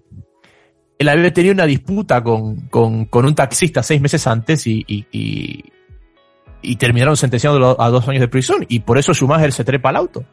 Él 0.99 1.09
había 1.09 1.33
tenido 1.33 1.55
una 1.55 1.65
disputa 1.65 2.25
con, 2.25 2.69
un 2.73 3.35
taxista 3.37 3.85
seis 3.85 4.01
meses 4.01 4.27
antes 4.27 4.67
y, 4.67 4.85
y, 4.89 6.77
terminaron 6.77 7.17
sentenciándolo 7.17 7.81
a 7.81 7.89
dos 7.89 8.09
años 8.09 8.21
de 8.21 8.27
prisión. 8.27 8.67
Y 8.69 8.81
por 8.81 8.99
eso 8.99 9.15
Schumacher 9.15 9.53
se 9.53 9.63
trepa 9.63 9.91
al 9.91 9.97
auto. 9.97 10.25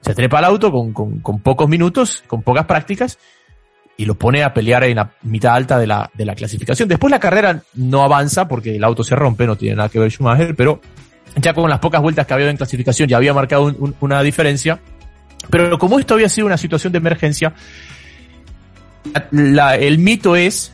Se 0.00 0.14
trepa 0.14 0.38
al 0.38 0.46
auto 0.46 0.72
con, 0.72 0.94
con, 0.94 1.40
pocos 1.40 1.68
minutos, 1.68 2.24
con 2.26 2.40
pocas 2.40 2.64
prácticas, 2.64 3.18
y 3.98 4.06
lo 4.06 4.14
pone 4.14 4.44
a 4.44 4.54
pelear 4.54 4.84
en 4.84 4.96
la 4.96 5.12
mitad 5.24 5.54
alta 5.54 5.78
de 5.78 5.86
la, 5.86 6.10
de 6.14 6.24
la 6.24 6.34
clasificación. 6.34 6.88
Después 6.88 7.10
la 7.10 7.20
carrera 7.20 7.62
no 7.74 8.02
avanza 8.02 8.48
porque 8.48 8.76
el 8.76 8.84
auto 8.84 9.04
se 9.04 9.14
rompe, 9.14 9.46
no 9.46 9.56
tiene 9.56 9.76
nada 9.76 9.90
que 9.90 9.98
ver 9.98 10.10
Schumacher, 10.10 10.56
pero 10.56 10.80
ya 11.34 11.52
con 11.52 11.68
las 11.68 11.80
pocas 11.80 12.00
vueltas 12.00 12.26
que 12.26 12.34
había 12.34 12.48
en 12.50 12.56
clasificación 12.56 13.08
ya 13.08 13.16
había 13.16 13.34
marcado 13.34 13.74
una 14.00 14.22
diferencia. 14.22 14.78
Pero 15.50 15.78
como 15.78 15.98
esto 15.98 16.14
había 16.14 16.28
sido 16.28 16.46
una 16.46 16.56
situación 16.56 16.92
de 16.92 16.98
emergencia, 16.98 17.52
el 19.32 19.98
mito 19.98 20.36
es, 20.36 20.72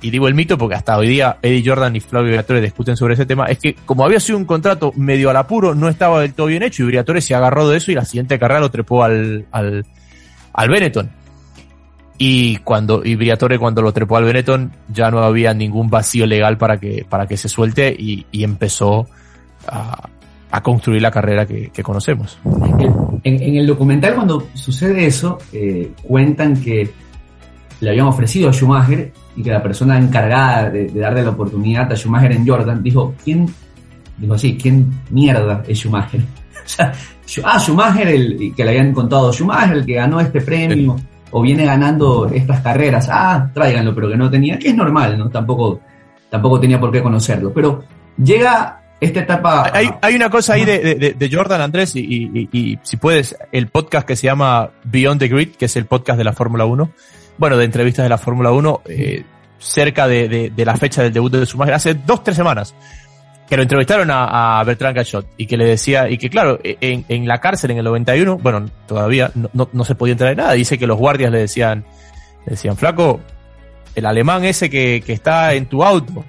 y 0.00 0.10
digo 0.10 0.28
el 0.28 0.34
mito 0.34 0.58
porque 0.58 0.74
hasta 0.74 0.96
hoy 0.98 1.08
día 1.08 1.38
Eddie 1.40 1.62
Jordan 1.64 1.96
y 1.96 2.00
Flavio 2.00 2.30
Briatore 2.30 2.60
discuten 2.60 2.96
sobre 2.96 3.14
ese 3.14 3.26
tema, 3.26 3.46
es 3.46 3.58
que 3.58 3.74
como 3.86 4.04
había 4.04 4.20
sido 4.20 4.38
un 4.38 4.44
contrato 4.44 4.92
medio 4.96 5.30
al 5.30 5.36
apuro, 5.36 5.74
no 5.74 5.88
estaba 5.88 6.20
del 6.20 6.34
todo 6.34 6.48
bien 6.48 6.62
hecho 6.62 6.82
y 6.82 6.86
Briatore 6.86 7.20
se 7.20 7.34
agarró 7.34 7.68
de 7.68 7.78
eso 7.78 7.90
y 7.90 7.94
la 7.94 8.04
siguiente 8.04 8.38
carrera 8.38 8.60
lo 8.60 8.70
trepó 8.70 9.04
al, 9.04 9.46
al, 9.52 9.86
al 10.52 10.68
Benetton. 10.68 11.10
Y 12.18 12.58
cuando, 12.58 13.04
y 13.04 13.16
Briatore 13.16 13.58
cuando 13.58 13.82
lo 13.82 13.92
trepó 13.92 14.16
al 14.16 14.24
Benetton 14.24 14.70
ya 14.88 15.10
no 15.10 15.20
había 15.20 15.54
ningún 15.54 15.90
vacío 15.90 16.26
legal 16.26 16.56
para 16.56 16.78
que, 16.78 17.04
para 17.08 17.26
que 17.26 17.36
se 17.36 17.48
suelte 17.48 17.94
y, 17.98 18.26
empezó 18.44 19.08
a, 19.68 20.08
construir 20.62 21.00
la 21.00 21.10
carrera 21.10 21.46
que, 21.46 21.70
conocemos. 21.82 22.38
En, 23.24 23.56
el 23.56 23.66
documental 23.66 24.14
cuando 24.14 24.48
sucede 24.54 25.06
eso, 25.06 25.38
eh, 25.52 25.92
cuentan 26.02 26.60
que 26.60 26.90
le 27.80 27.90
habían 27.90 28.06
ofrecido 28.06 28.48
a 28.48 28.52
Schumacher 28.52 29.12
y 29.34 29.42
que 29.42 29.50
la 29.50 29.62
persona 29.62 29.98
encargada 29.98 30.70
de, 30.70 30.88
darle 30.88 31.22
la 31.22 31.30
oportunidad 31.30 31.90
a 31.90 31.96
Schumacher 31.96 32.32
en 32.32 32.46
Jordan 32.46 32.82
dijo, 32.82 33.14
¿quién? 33.24 33.46
Dijo 34.18 34.34
así, 34.34 34.56
¿quién 34.56 34.88
mierda 35.10 35.64
es 35.66 35.78
Schumacher? 35.78 36.20
o 36.64 36.68
sea, 36.68 36.92
ah, 37.44 37.58
Schumacher, 37.58 38.08
el 38.08 38.52
que 38.54 38.64
le 38.64 38.70
habían 38.70 38.92
contado, 38.92 39.32
Schumacher, 39.32 39.78
el 39.78 39.86
que 39.86 39.94
ganó 39.94 40.20
este 40.20 40.40
premio, 40.42 40.96
o 41.32 41.42
viene 41.42 41.64
ganando 41.64 42.26
estas 42.26 42.60
carreras, 42.60 43.08
ah, 43.10 43.50
tráiganlo, 43.52 43.94
pero 43.94 44.10
que 44.10 44.16
no 44.16 44.30
tenía, 44.30 44.58
que 44.58 44.68
es 44.68 44.76
normal, 44.76 45.18
¿no? 45.18 45.28
Tampoco, 45.30 45.80
tampoco 46.30 46.60
tenía 46.60 46.78
por 46.78 46.92
qué 46.92 47.02
conocerlo. 47.02 47.52
Pero 47.52 47.82
llega 48.22 48.81
esta 49.02 49.20
etapa. 49.20 49.70
Hay, 50.00 50.14
una 50.14 50.30
cosa 50.30 50.54
ahí 50.54 50.64
de, 50.64 51.30
Jordan, 51.30 51.60
Andrés, 51.60 51.94
y, 51.96 52.48
y, 52.52 52.78
si 52.82 52.96
puedes, 52.96 53.36
el 53.52 53.68
podcast 53.68 54.06
que 54.06 54.16
se 54.16 54.26
llama 54.26 54.70
Beyond 54.84 55.20
the 55.20 55.28
Grid, 55.28 55.50
que 55.56 55.66
es 55.66 55.76
el 55.76 55.86
podcast 55.86 56.18
de 56.18 56.24
la 56.24 56.32
Fórmula 56.32 56.64
1 56.64 56.92
bueno, 57.38 57.56
de 57.56 57.64
entrevistas 57.64 58.04
de 58.04 58.08
la 58.08 58.18
Fórmula 58.18 58.52
1, 58.52 58.82
eh, 58.86 59.24
cerca 59.58 60.06
de, 60.06 60.52
la 60.56 60.76
fecha 60.76 61.02
del 61.02 61.12
debut 61.12 61.32
de 61.32 61.46
Schumacher, 61.46 61.74
hace 61.74 61.94
dos, 61.94 62.22
tres 62.22 62.36
semanas, 62.36 62.74
que 63.48 63.56
lo 63.56 63.62
entrevistaron 63.62 64.08
a, 64.10 64.62
Bertrand 64.64 64.96
Gachot 64.96 65.26
y 65.36 65.46
que 65.46 65.56
le 65.56 65.64
decía, 65.64 66.08
y 66.08 66.18
que 66.18 66.30
claro, 66.30 66.58
en, 66.62 67.26
la 67.26 67.38
cárcel 67.38 67.72
en 67.72 67.78
el 67.78 67.84
91, 67.84 68.38
bueno, 68.38 68.66
todavía 68.86 69.30
no, 69.34 69.84
se 69.84 69.94
podía 69.94 70.12
entrar 70.12 70.30
en 70.32 70.38
nada, 70.38 70.52
dice 70.52 70.78
que 70.78 70.86
los 70.86 70.98
guardias 70.98 71.30
le 71.30 71.40
decían, 71.40 71.84
le 72.46 72.52
decían, 72.52 72.76
flaco, 72.76 73.20
el 73.94 74.06
alemán 74.06 74.44
ese 74.44 74.70
que, 74.70 75.02
está 75.06 75.54
en 75.54 75.66
tu 75.66 75.84
auto, 75.84 76.24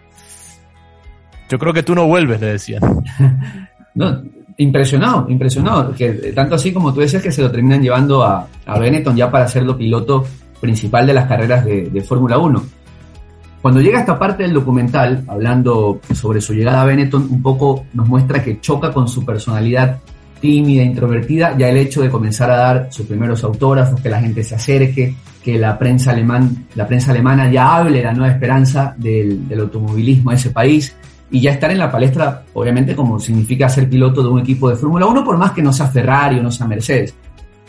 yo 1.53 1.59
creo 1.59 1.71
que 1.71 1.83
tú 1.83 1.93
no 1.93 2.07
vuelves, 2.07 2.41
le 2.41 2.47
decían. 2.47 2.81
No, 3.95 4.23
impresionado, 4.57 5.29
impresionado, 5.29 5.93
que 5.93 6.09
tanto 6.33 6.55
así 6.55 6.73
como 6.73 6.91
tú 6.91 7.01
decías 7.01 7.21
que 7.21 7.31
se 7.31 7.43
lo 7.43 7.51
terminan 7.51 7.79
llevando 7.79 8.23
a, 8.23 8.47
a 8.65 8.79
Benetton 8.79 9.15
ya 9.15 9.29
para 9.29 9.45
hacerlo 9.45 9.77
piloto 9.77 10.25
principal 10.59 11.05
de 11.05 11.13
las 11.13 11.27
carreras 11.27 11.63
de, 11.63 12.01
Fórmula 12.01 12.39
1. 12.39 12.63
Cuando 13.61 13.81
llega 13.81 13.99
esta 13.99 14.17
parte 14.17 14.41
del 14.41 14.53
documental, 14.53 15.23
hablando 15.27 16.01
sobre 16.11 16.41
su 16.41 16.55
llegada 16.55 16.81
a 16.81 16.85
Benetton, 16.85 17.27
un 17.29 17.43
poco 17.43 17.85
nos 17.93 18.07
muestra 18.07 18.43
que 18.43 18.59
choca 18.59 18.91
con 18.91 19.07
su 19.07 19.23
personalidad 19.23 19.99
tímida, 20.41 20.81
introvertida, 20.81 21.55
ya 21.55 21.69
el 21.69 21.77
hecho 21.77 22.01
de 22.01 22.09
comenzar 22.09 22.49
a 22.49 22.57
dar 22.57 22.87
sus 22.91 23.05
primeros 23.05 23.43
autógrafos, 23.43 24.01
que 24.01 24.09
la 24.09 24.19
gente 24.19 24.43
se 24.43 24.55
acerque, 24.55 25.15
que 25.43 25.59
la 25.59 25.77
prensa, 25.77 26.09
alemán, 26.09 26.65
la 26.73 26.87
prensa 26.87 27.11
alemana 27.11 27.51
ya 27.51 27.75
hable 27.75 27.99
de 27.99 28.05
la 28.05 28.13
nueva 28.13 28.33
esperanza 28.33 28.95
del, 28.97 29.47
del 29.47 29.59
automovilismo 29.59 30.31
de 30.31 30.37
ese 30.37 30.49
país 30.49 30.95
y 31.31 31.41
ya 31.41 31.51
estar 31.51 31.71
en 31.71 31.79
la 31.79 31.91
palestra, 31.91 32.43
obviamente, 32.53 32.95
como 32.95 33.19
significa 33.19 33.69
ser 33.69 33.89
piloto 33.89 34.21
de 34.21 34.29
un 34.29 34.39
equipo 34.39 34.69
de 34.69 34.75
Fórmula 34.75 35.05
1, 35.07 35.23
por 35.23 35.37
más 35.37 35.51
que 35.51 35.63
no 35.63 35.73
sea 35.73 35.87
Ferrari 35.87 36.39
o 36.39 36.43
no 36.43 36.51
sea 36.51 36.67
Mercedes. 36.67 37.15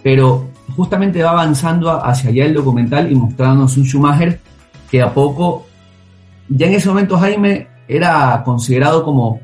Pero 0.03 0.51
justamente 0.77 1.23
va 1.23 1.31
avanzando 1.31 1.91
hacia 2.05 2.31
allá 2.31 2.45
el 2.45 2.55
documental 2.55 3.11
y 3.11 3.15
mostrándonos 3.15 3.77
un 3.77 3.85
Schumacher 3.85 4.39
que 4.91 5.01
a 5.01 5.13
poco, 5.13 5.67
ya 6.49 6.67
en 6.67 6.75
ese 6.75 6.89
momento 6.89 7.17
Jaime 7.17 7.69
era 7.89 8.43
considerado 8.45 9.03
como 9.03 9.41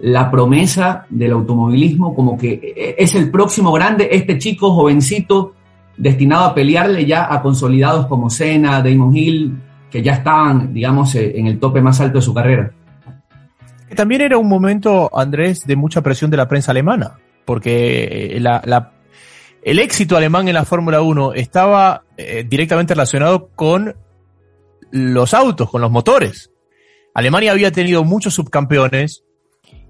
la 0.00 0.30
promesa 0.30 1.06
del 1.08 1.32
automovilismo, 1.32 2.14
como 2.14 2.36
que 2.36 2.94
es 2.96 3.14
el 3.14 3.30
próximo 3.30 3.72
grande, 3.72 4.08
este 4.12 4.38
chico 4.38 4.72
jovencito 4.72 5.54
destinado 5.96 6.44
a 6.44 6.54
pelearle 6.54 7.06
ya 7.06 7.32
a 7.32 7.40
consolidados 7.42 8.06
como 8.06 8.30
Senna, 8.30 8.82
Damon 8.82 9.16
Hill, 9.16 9.54
que 9.90 10.02
ya 10.02 10.14
estaban, 10.14 10.72
digamos, 10.72 11.14
eh, 11.14 11.38
en 11.38 11.46
el 11.46 11.58
tope 11.58 11.80
más 11.80 12.00
alto 12.00 12.18
de 12.18 12.22
su 12.22 12.34
carrera. 12.34 12.72
También 13.94 14.20
era 14.20 14.38
un 14.38 14.48
momento, 14.48 15.10
Andrés, 15.16 15.66
de 15.66 15.76
mucha 15.76 16.02
presión 16.02 16.30
de 16.30 16.36
la 16.36 16.48
prensa 16.48 16.72
alemana, 16.72 17.18
porque 17.44 18.36
eh, 18.36 18.42
el 19.62 19.78
éxito 19.78 20.16
alemán 20.16 20.48
en 20.48 20.54
la 20.54 20.64
Fórmula 20.64 21.00
1 21.00 21.34
estaba 21.34 22.04
eh, 22.16 22.44
directamente 22.46 22.94
relacionado 22.94 23.48
con 23.54 23.96
los 24.90 25.34
autos, 25.34 25.70
con 25.70 25.80
los 25.80 25.90
motores. 25.90 26.50
Alemania 27.14 27.52
había 27.52 27.72
tenido 27.72 28.04
muchos 28.04 28.34
subcampeones 28.34 29.24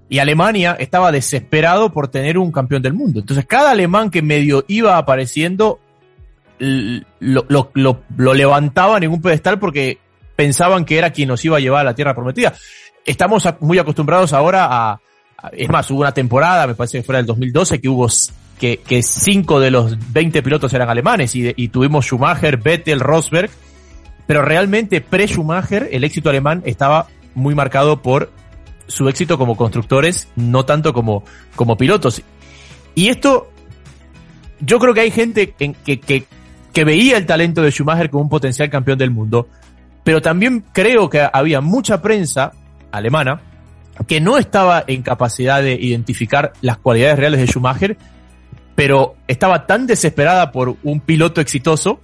y 0.09 0.19
Alemania 0.19 0.77
estaba 0.79 1.11
desesperado 1.11 1.91
por 1.91 2.07
tener 2.07 2.37
un 2.37 2.51
campeón 2.51 2.81
del 2.81 2.93
mundo. 2.93 3.19
Entonces 3.19 3.45
cada 3.45 3.71
alemán 3.71 4.11
que 4.11 4.21
medio 4.21 4.63
iba 4.67 4.97
apareciendo 4.97 5.79
lo, 6.59 7.45
lo, 7.73 8.01
en 8.07 9.11
un 9.11 9.21
pedestal 9.21 9.59
porque 9.59 9.99
pensaban 10.35 10.85
que 10.85 10.97
era 10.97 11.11
quien 11.11 11.29
nos 11.29 11.43
iba 11.43 11.57
a 11.57 11.59
llevar 11.59 11.81
a 11.81 11.85
la 11.85 11.95
tierra 11.95 12.13
prometida. 12.13 12.53
Estamos 13.05 13.47
muy 13.59 13.77
acostumbrados 13.77 14.33
ahora 14.33 14.67
a, 14.69 14.99
es 15.53 15.69
más, 15.69 15.89
hubo 15.91 16.01
una 16.01 16.13
temporada, 16.13 16.67
me 16.67 16.75
parece 16.75 16.99
que 16.99 17.03
fuera 17.03 17.17
del 17.17 17.27
2012, 17.27 17.79
que 17.79 17.89
hubo 17.89 18.07
que, 18.59 18.77
que 18.77 19.03
cinco 19.03 19.59
de 19.59 19.71
los 19.71 19.97
20 20.13 20.41
pilotos 20.41 20.73
eran 20.73 20.89
alemanes 20.89 21.35
y, 21.35 21.67
tuvimos 21.69 22.05
Schumacher, 22.05 22.57
Vettel, 22.57 22.99
Rosberg, 22.99 23.49
pero 24.27 24.41
realmente 24.41 25.01
pre-Schumacher 25.01 25.89
el 25.91 26.03
éxito 26.03 26.29
alemán 26.29 26.63
estaba 26.65 27.07
muy 27.35 27.53
marcado 27.53 28.01
por 28.01 28.31
su 28.87 29.09
éxito 29.09 29.37
como 29.37 29.57
constructores, 29.57 30.29
no 30.35 30.65
tanto 30.65 30.93
como, 30.93 31.23
como 31.55 31.75
pilotos. 31.77 32.21
Y 32.93 33.09
esto, 33.09 33.49
yo 34.61 34.79
creo 34.79 34.93
que 34.93 35.01
hay 35.01 35.11
gente 35.11 35.51
que, 35.51 35.73
que, 35.99 36.25
que 36.71 36.83
veía 36.83 37.17
el 37.17 37.25
talento 37.25 37.61
de 37.61 37.71
Schumacher 37.71 38.09
como 38.09 38.23
un 38.23 38.29
potencial 38.29 38.69
campeón 38.69 38.97
del 38.97 39.11
mundo, 39.11 39.47
pero 40.03 40.21
también 40.21 40.63
creo 40.71 41.09
que 41.09 41.27
había 41.31 41.61
mucha 41.61 42.01
prensa 42.01 42.53
alemana 42.97 43.41
que 44.07 44.19
no 44.19 44.37
estaba 44.37 44.83
en 44.87 45.01
capacidad 45.01 45.61
de 45.61 45.73
identificar 45.73 46.53
las 46.61 46.77
cualidades 46.77 47.17
reales 47.17 47.39
de 47.39 47.47
Schumacher, 47.47 47.97
pero 48.75 49.15
estaba 49.27 49.65
tan 49.65 49.87
desesperada 49.87 50.51
por 50.51 50.75
un 50.83 50.99
piloto 50.99 51.39
exitoso 51.39 51.99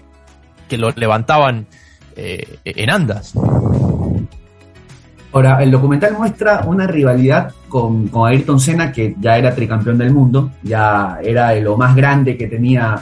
que 0.69 0.77
lo 0.77 0.89
levantaban 0.91 1.67
eh, 2.15 2.57
en 2.63 2.89
andas. 2.89 3.33
Ahora, 5.33 5.63
el 5.63 5.71
documental 5.71 6.17
muestra 6.17 6.63
una 6.65 6.87
rivalidad 6.87 7.53
con, 7.69 8.07
con, 8.09 8.29
Ayrton 8.29 8.59
Senna, 8.59 8.91
que 8.91 9.15
ya 9.19 9.37
era 9.37 9.55
tricampeón 9.55 9.97
del 9.97 10.11
mundo, 10.11 10.51
ya 10.61 11.19
era 11.23 11.55
lo 11.55 11.77
más 11.77 11.95
grande 11.95 12.37
que 12.37 12.47
tenía 12.47 13.01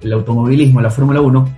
el, 0.00 0.12
automovilismo, 0.12 0.80
la 0.80 0.90
Fórmula 0.90 1.20
1. 1.20 1.48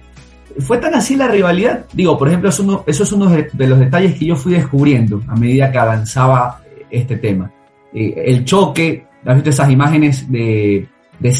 Fue 0.59 0.79
tan 0.79 0.95
así 0.95 1.17
la 1.17 1.29
rivalidad, 1.29 1.87
digo, 1.93 2.19
por 2.19 2.29
ejemplo, 2.29 2.49
eso, 2.49 2.63
uno, 2.63 2.85
eso 2.87 3.05
es 3.05 3.13
uno 3.13 3.27
de, 3.31 3.67
los 3.67 3.79
detalles 3.79 4.19
que 4.19 4.27
yo 4.27 4.37
fui 4.37 4.53
descubriendo 4.53 5.23
a 5.29 5.37
medida 5.37 5.71
que 5.71 5.79
avanzaba 5.79 6.61
este 6.91 7.17
tema. 7.17 7.51
Eh, 7.95 8.15
el 8.27 8.45
choque, 8.45 9.07
¿has 9.25 9.35
visto 9.35 9.51
esas 9.51 9.71
imágenes 9.71 10.31
de, 10.31 10.89
de 11.19 11.33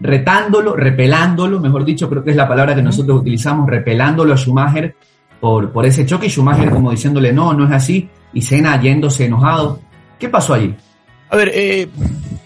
retándolo, 0.00 0.76
repelándolo, 0.76 1.60
mejor 1.60 1.84
dicho, 1.84 2.08
creo 2.10 2.22
que 2.22 2.30
es 2.30 2.36
la 2.36 2.48
palabra 2.48 2.74
que 2.74 2.82
nosotros 2.82 3.20
utilizamos, 3.20 3.68
repelándolo 3.68 4.34
a 4.34 4.36
Schumacher 4.36 4.94
por, 5.40 5.72
por 5.72 5.86
ese 5.86 6.04
choque 6.04 6.26
y 6.26 6.30
Schumacher 6.30 6.70
como 6.70 6.90
diciéndole 6.90 7.32
no, 7.32 7.54
no 7.54 7.66
es 7.66 7.72
así, 7.72 8.08
y 8.32 8.42
Senna 8.42 8.80
yéndose 8.80 9.26
enojado. 9.26 9.80
¿Qué 10.18 10.28
pasó 10.28 10.54
allí? 10.54 10.74
A 11.30 11.36
ver, 11.36 11.50
eh, 11.54 11.88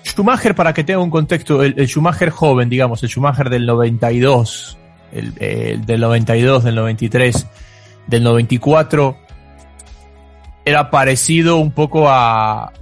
Schumacher, 0.05 0.55
para 0.55 0.73
que 0.73 0.85
tenga 0.85 1.01
un 1.01 1.11
contexto, 1.11 1.63
el, 1.63 1.75
Schumacher 1.87 2.31
joven, 2.31 2.69
digamos, 2.69 3.03
el 3.03 3.09
Schumacher 3.09 3.51
del 3.51 3.67
92, 3.67 4.78
el, 5.13 5.85
del 5.85 6.01
92, 6.01 6.65
del 6.65 6.75
93, 6.75 7.47
del 8.07 8.23
94, 8.23 9.17
era 10.65 10.91
parecido 10.91 11.57
un 11.57 11.73
poco 11.73 12.09
a, 12.09 12.73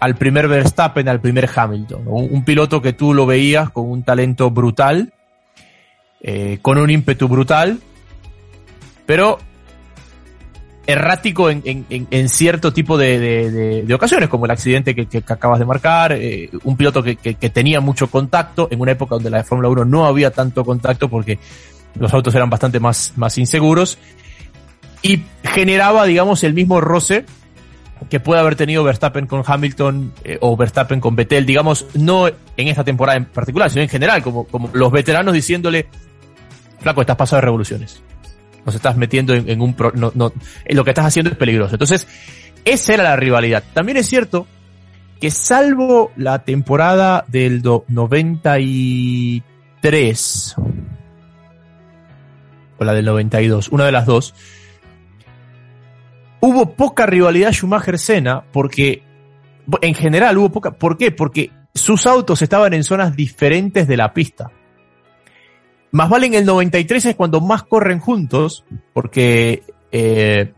al 0.00 0.16
primer 0.16 0.48
Verstappen, 0.48 1.08
al 1.08 1.20
primer 1.20 1.48
Hamilton. 1.54 2.02
Un, 2.06 2.44
piloto 2.44 2.82
que 2.82 2.92
tú 2.92 3.14
lo 3.14 3.26
veías 3.26 3.70
con 3.70 3.90
un 3.90 4.02
talento 4.02 4.50
brutal, 4.50 5.12
eh, 6.20 6.58
con 6.62 6.78
un 6.78 6.90
ímpetu 6.90 7.26
brutal, 7.26 7.78
pero 9.06 9.38
errático 10.86 11.50
en, 11.50 12.28
cierto 12.28 12.72
tipo 12.72 12.98
de, 12.98 13.84
ocasiones, 13.94 14.28
como 14.28 14.44
el 14.44 14.50
accidente 14.50 14.94
que, 14.94 15.22
acabas 15.26 15.58
de 15.58 15.64
marcar, 15.64 16.12
eh, 16.12 16.50
un 16.64 16.76
piloto 16.76 17.02
que, 17.02 17.14
tenía 17.50 17.80
mucho 17.80 18.08
contacto 18.10 18.68
en 18.70 18.80
una 18.80 18.92
época 18.92 19.14
donde 19.14 19.30
la 19.30 19.38
de 19.38 19.44
Fórmula 19.44 19.68
1 19.68 19.84
no 19.84 20.06
había 20.06 20.30
tanto 20.30 20.64
contacto 20.64 21.08
porque 21.08 21.38
los 21.98 22.12
autos 22.12 22.34
eran 22.34 22.50
bastante 22.50 22.80
más, 22.80 23.12
más 23.16 23.38
inseguros 23.38 23.98
y 25.02 25.22
generaba, 25.42 26.06
digamos, 26.06 26.44
el 26.44 26.54
mismo 26.54 26.80
roce 26.80 27.24
que 28.10 28.20
puede 28.20 28.40
haber 28.40 28.56
tenido 28.56 28.84
Verstappen 28.84 29.26
con 29.26 29.42
Hamilton 29.46 30.12
eh, 30.24 30.38
o 30.40 30.56
Verstappen 30.56 31.00
con 31.00 31.16
Vettel, 31.16 31.46
digamos, 31.46 31.86
no 31.94 32.28
en 32.28 32.68
esta 32.68 32.84
temporada 32.84 33.16
en 33.16 33.26
particular, 33.26 33.70
sino 33.70 33.82
en 33.82 33.88
general, 33.88 34.22
como, 34.22 34.44
como 34.44 34.70
los 34.72 34.90
veteranos 34.92 35.32
diciéndole, 35.32 35.86
flaco, 36.80 37.00
estás 37.00 37.16
pasado 37.16 37.40
de 37.40 37.44
revoluciones. 37.46 38.02
Nos 38.64 38.74
estás 38.74 38.96
metiendo 38.96 39.34
en, 39.34 39.60
un... 39.60 39.74
Pro, 39.74 39.92
no, 39.94 40.10
no, 40.14 40.32
lo 40.68 40.84
que 40.84 40.90
estás 40.90 41.06
haciendo 41.06 41.30
es 41.30 41.36
peligroso. 41.36 41.74
Entonces, 41.74 42.08
esa 42.64 42.94
era 42.94 43.02
la 43.02 43.16
rivalidad. 43.16 43.62
También 43.72 43.98
es 43.98 44.06
cierto 44.06 44.46
que 45.20 45.30
salvo 45.30 46.12
la 46.16 46.44
temporada 46.44 47.24
del 47.28 47.62
93 47.62 50.54
o 52.76 52.84
la 52.84 52.92
del 52.92 53.04
92, 53.04 53.68
una 53.68 53.86
de 53.86 53.92
las 53.92 54.04
dos, 54.06 54.34
hubo 56.40 56.74
poca 56.74 57.06
rivalidad 57.06 57.52
Schumacher-Senna 57.52 58.42
porque 58.52 59.04
en 59.80 59.94
general 59.94 60.36
hubo 60.38 60.50
poca. 60.50 60.72
¿Por 60.72 60.98
qué? 60.98 61.10
Porque 61.10 61.50
sus 61.72 62.06
autos 62.06 62.42
estaban 62.42 62.74
en 62.74 62.84
zonas 62.84 63.16
diferentes 63.16 63.88
de 63.88 63.96
la 63.96 64.12
pista. 64.12 64.50
Más 65.94 66.08
vale 66.08 66.26
en 66.26 66.34
el 66.34 66.44
93 66.44 67.06
es 67.06 67.14
cuando 67.14 67.40
más 67.40 67.62
corren 67.62 68.00
juntos, 68.00 68.64
porque 68.92 69.62
eh, 69.92 70.52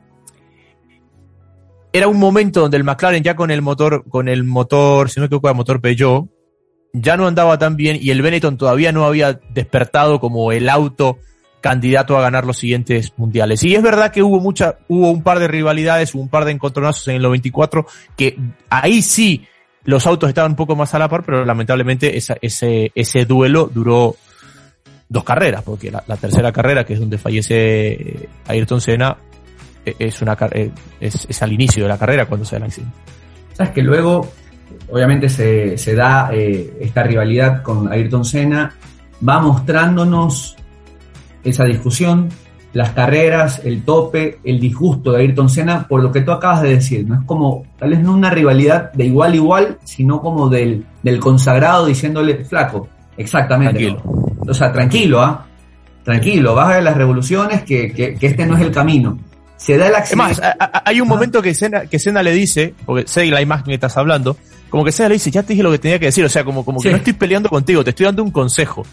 era 1.92 2.08
un 2.08 2.18
momento 2.18 2.62
donde 2.62 2.78
el 2.78 2.84
McLaren 2.84 3.22
ya 3.22 3.36
con 3.36 3.50
el 3.50 3.60
motor, 3.60 4.06
con 4.08 4.30
el 4.30 4.44
motor, 4.44 5.10
si 5.10 5.20
no 5.20 5.24
me 5.24 5.26
equivoco, 5.26 5.50
el 5.50 5.54
motor 5.54 5.82
Peugeot, 5.82 6.26
ya 6.94 7.18
no 7.18 7.26
andaba 7.26 7.58
tan 7.58 7.76
bien 7.76 7.98
y 8.00 8.12
el 8.12 8.22
Benetton 8.22 8.56
todavía 8.56 8.92
no 8.92 9.04
había 9.04 9.38
despertado 9.52 10.20
como 10.20 10.52
el 10.52 10.70
auto 10.70 11.18
candidato 11.60 12.16
a 12.16 12.22
ganar 12.22 12.46
los 12.46 12.56
siguientes 12.56 13.12
mundiales. 13.18 13.62
Y 13.62 13.74
es 13.74 13.82
verdad 13.82 14.12
que 14.12 14.22
hubo 14.22 14.40
mucha, 14.40 14.78
hubo 14.88 15.10
un 15.10 15.22
par 15.22 15.38
de 15.38 15.48
rivalidades, 15.48 16.14
un 16.14 16.30
par 16.30 16.46
de 16.46 16.52
encontronazos 16.52 17.08
en 17.08 17.16
el 17.16 17.22
94, 17.22 17.86
que 18.16 18.38
ahí 18.70 19.02
sí 19.02 19.46
los 19.84 20.06
autos 20.06 20.30
estaban 20.30 20.52
un 20.52 20.56
poco 20.56 20.76
más 20.76 20.94
a 20.94 20.98
la 20.98 21.10
par, 21.10 21.24
pero 21.26 21.44
lamentablemente 21.44 22.16
ese, 22.16 22.90
ese 22.94 23.24
duelo 23.26 23.70
duró 23.70 24.16
dos 25.08 25.24
carreras, 25.24 25.62
porque 25.62 25.90
la, 25.90 26.02
tercera 26.16 26.52
carrera, 26.52 26.84
que 26.84 26.94
es 26.94 27.00
donde 27.00 27.18
fallece 27.18 27.92
eh, 27.92 28.28
Ayrton 28.48 28.80
Senna, 28.80 29.16
e, 29.84 29.94
es 29.98 30.20
una 30.22 30.36
e, 30.52 30.70
es, 31.00 31.26
es 31.28 31.42
al 31.42 31.52
inicio 31.52 31.84
de 31.84 31.88
la 31.88 31.98
carrera 31.98 32.26
cuando 32.26 32.44
se 32.44 32.56
da 32.56 32.58
el 32.58 32.64
accidente. 32.64 32.96
Sabes 33.52 33.72
que 33.72 33.82
luego, 33.82 34.28
obviamente 34.90 35.28
se, 35.28 35.78
se 35.78 35.94
da 35.94 36.30
eh, 36.32 36.76
esta 36.80 37.02
rivalidad 37.02 37.62
con 37.62 37.90
Ayrton 37.92 38.24
Senna, 38.24 38.74
va 39.26 39.38
mostrándonos 39.40 40.56
esa 41.44 41.64
discusión, 41.64 42.28
las 42.72 42.90
carreras, 42.90 43.62
el 43.64 43.84
tope, 43.84 44.40
el 44.44 44.60
disgusto 44.60 45.12
de 45.12 45.22
Ayrton 45.22 45.48
Senna, 45.48 45.86
por 45.88 46.02
lo 46.02 46.12
que 46.12 46.20
tú 46.20 46.32
acabas 46.32 46.62
de 46.62 46.70
decir, 46.70 47.08
¿no? 47.08 47.14
Es 47.14 47.24
como, 47.24 47.64
tal 47.78 47.90
vez 47.90 48.00
no 48.00 48.12
una 48.12 48.28
rivalidad 48.28 48.92
de 48.92 49.06
igual 49.06 49.32
a 49.32 49.36
igual, 49.36 49.78
sino 49.84 50.20
como 50.20 50.48
del, 50.50 50.84
del 51.02 51.20
consagrado 51.20 51.86
diciéndole, 51.86 52.44
flaco, 52.44 52.88
exactamente. 53.16 53.78
Tranquilo. 53.78 54.25
O 54.48 54.54
sea, 54.54 54.72
tranquilo, 54.72 55.22
¿ah? 55.22 55.46
Tranquilo, 56.04 56.54
baja 56.54 56.76
de 56.76 56.82
las 56.82 56.96
revoluciones, 56.96 57.62
que, 57.62 57.92
que, 57.92 58.14
que, 58.14 58.26
este 58.26 58.46
no 58.46 58.56
es 58.56 58.62
el 58.62 58.70
camino. 58.70 59.18
Se 59.56 59.76
da 59.76 59.88
el 59.88 59.94
accidente. 59.94 60.32
Es 60.32 60.38
más, 60.38 60.56
hay 60.84 61.00
un 61.00 61.08
momento 61.08 61.42
que 61.42 61.52
Senna, 61.54 61.86
que 61.86 61.98
le 61.98 62.32
dice, 62.32 62.74
porque 62.84 63.08
sé 63.08 63.26
la 63.26 63.40
imagen 63.40 63.64
que 63.64 63.74
estás 63.74 63.96
hablando, 63.96 64.36
como 64.70 64.84
que 64.84 64.92
Senna 64.92 65.08
le 65.08 65.14
dice, 65.14 65.30
ya 65.30 65.42
te 65.42 65.54
dije 65.54 65.62
lo 65.62 65.72
que 65.72 65.78
tenía 65.78 65.98
que 65.98 66.06
decir, 66.06 66.24
o 66.24 66.28
sea, 66.28 66.44
como, 66.44 66.64
como 66.64 66.80
que 66.80 66.90
no 66.90 66.96
estoy 66.98 67.14
peleando 67.14 67.48
contigo, 67.48 67.82
te 67.82 67.90
estoy 67.90 68.06
dando 68.06 68.22
un 68.22 68.30
consejo. 68.30 68.84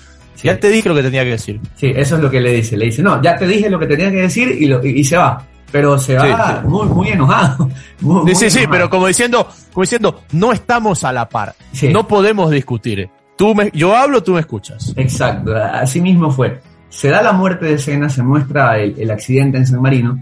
Ya 0.44 0.60
te 0.60 0.70
dije 0.70 0.90
lo 0.90 0.96
que 0.96 1.04
tenía 1.04 1.24
que 1.24 1.32
decir. 1.32 1.60
Sí, 1.76 1.92
eso 1.96 2.18
es 2.18 2.22
lo 2.22 2.30
que 2.30 2.42
le 2.42 2.54
dice. 2.54 2.76
Le 2.76 2.86
dice, 2.86 3.02
no, 3.02 3.22
ya 3.22 3.36
te 3.36 3.48
dije 3.48 3.70
lo 3.70 3.80
que 3.80 3.88
tenía 3.88 4.12
que 4.12 4.22
decir 4.22 4.50
y, 4.60 4.66
lo, 4.66 4.84
y, 4.84 5.04
se 5.04 5.16
va. 5.16 5.46
Pero 5.72 5.98
se 5.98 6.16
va 6.16 6.62
Muy, 6.66 6.88
muy 6.88 7.08
enojado. 7.10 7.70
sí, 8.36 8.50
sí, 8.50 8.66
pero 8.70 8.90
como 8.90 9.08
diciendo, 9.08 9.48
como 9.72 9.84
diciendo, 9.84 10.22
no 10.34 10.52
estamos 10.52 11.04
a 11.04 11.12
la 11.12 11.30
par. 11.30 11.56
No 11.92 12.08
podemos 12.08 12.52
discutir. 12.52 13.10
Tú 13.38 13.56
me, 13.56 13.72
yo 13.74 13.96
hablo, 13.96 14.22
tú 14.22 14.34
me 14.34 14.40
escuchas. 14.40 14.94
Exacto, 14.96 15.56
así 15.56 16.02
mismo 16.02 16.32
fue. 16.32 16.60
Se 16.90 17.10
da 17.10 17.22
la 17.22 17.34
muerte 17.34 17.66
de 17.66 17.78
Senna, 17.78 18.10
se 18.10 18.22
muestra 18.22 18.78
el, 18.80 18.96
el 19.00 19.10
accidente 19.10 19.58
en 19.58 19.66
San 19.66 19.82
Marino 19.82 20.20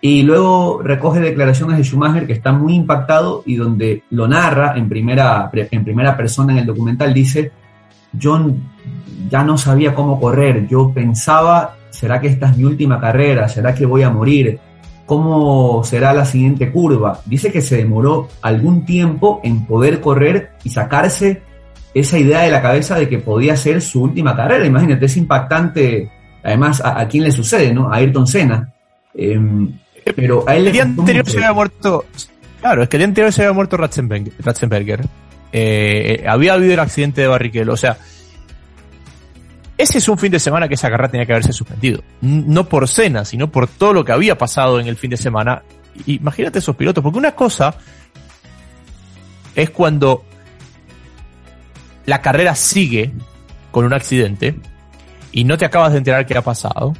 y 0.00 0.22
luego 0.22 0.80
recoge 0.82 1.20
declaraciones 1.20 1.76
de 1.76 1.84
Schumacher 1.84 2.26
que 2.26 2.32
está 2.32 2.52
muy 2.52 2.74
impactado 2.74 3.42
y 3.46 3.56
donde 3.56 4.04
lo 4.10 4.28
narra 4.28 4.74
en 4.76 4.88
primera, 4.88 5.50
en 5.52 5.84
primera 5.84 6.16
persona 6.16 6.52
en 6.52 6.60
el 6.60 6.66
documental. 6.66 7.12
Dice, 7.12 7.50
yo 8.12 8.52
ya 9.28 9.42
no 9.42 9.58
sabía 9.58 9.94
cómo 9.94 10.20
correr, 10.20 10.68
yo 10.68 10.92
pensaba, 10.92 11.76
¿será 11.90 12.20
que 12.20 12.28
esta 12.28 12.50
es 12.50 12.56
mi 12.56 12.64
última 12.64 13.00
carrera? 13.00 13.48
¿Será 13.48 13.74
que 13.74 13.86
voy 13.86 14.02
a 14.02 14.10
morir? 14.10 14.60
¿Cómo 15.04 15.82
será 15.84 16.12
la 16.12 16.24
siguiente 16.24 16.70
curva? 16.70 17.20
Dice 17.26 17.50
que 17.50 17.60
se 17.60 17.78
demoró 17.78 18.28
algún 18.42 18.84
tiempo 18.84 19.40
en 19.42 19.66
poder 19.66 20.00
correr 20.00 20.52
y 20.62 20.70
sacarse 20.70 21.42
esa 22.00 22.18
idea 22.18 22.40
de 22.40 22.50
la 22.50 22.62
cabeza 22.62 22.98
de 22.98 23.08
que 23.08 23.18
podía 23.18 23.56
ser 23.56 23.80
su 23.80 24.02
última 24.02 24.36
carrera. 24.36 24.66
Imagínate, 24.66 25.06
es 25.06 25.16
impactante, 25.16 26.10
además, 26.42 26.82
a, 26.84 27.06
quién 27.08 27.24
le 27.24 27.30
sucede, 27.30 27.72
¿no? 27.72 27.92
A 27.92 27.96
Ayrton 27.96 28.26
Senna. 28.26 28.72
Em, 29.14 29.72
pero 30.14 30.44
a 30.46 30.56
él 30.56 30.66
el 30.66 30.72
día 30.72 30.82
anterior 30.82 31.28
se 31.28 31.38
había 31.38 31.52
muerto, 31.52 32.04
claro, 32.60 32.82
es 32.82 32.88
que 32.88 32.96
el 32.96 33.00
día 33.00 33.08
anterior 33.08 33.32
se 33.32 33.42
había 33.42 33.52
muerto 33.52 33.76
Ratzenberger. 33.76 35.00
Eh, 35.52 36.24
había 36.28 36.54
habido 36.54 36.74
el 36.74 36.80
accidente 36.80 37.22
de 37.22 37.26
Barrichello, 37.26 37.72
o 37.72 37.76
sea, 37.76 37.96
ese 39.78 39.98
es 39.98 40.08
un 40.08 40.18
fin 40.18 40.32
de 40.32 40.40
semana 40.40 40.66
que 40.66 40.74
esa 40.74 40.90
carrera 40.90 41.08
tenía 41.08 41.24
que 41.24 41.32
haberse 41.32 41.52
suspendido. 41.52 42.02
No 42.20 42.68
por 42.68 42.88
cena, 42.88 43.24
sino 43.24 43.50
por 43.50 43.68
todo 43.68 43.92
lo 43.92 44.04
que 44.04 44.12
había 44.12 44.36
pasado 44.36 44.80
en 44.80 44.88
el 44.88 44.96
fin 44.96 45.10
de 45.10 45.16
semana. 45.16 45.62
Imagínate 46.06 46.58
esos 46.58 46.74
pilotos, 46.74 47.02
porque 47.02 47.18
una 47.18 47.32
cosa 47.32 47.74
es 49.54 49.70
cuando 49.70 50.24
la 52.08 52.22
carrera 52.22 52.54
sigue 52.54 53.12
con 53.70 53.84
un 53.84 53.92
accidente 53.92 54.54
y 55.30 55.44
no 55.44 55.58
te 55.58 55.66
acabas 55.66 55.92
de 55.92 55.98
enterar 55.98 56.24
qué 56.24 56.34
ha 56.38 56.42
pasado. 56.42 56.94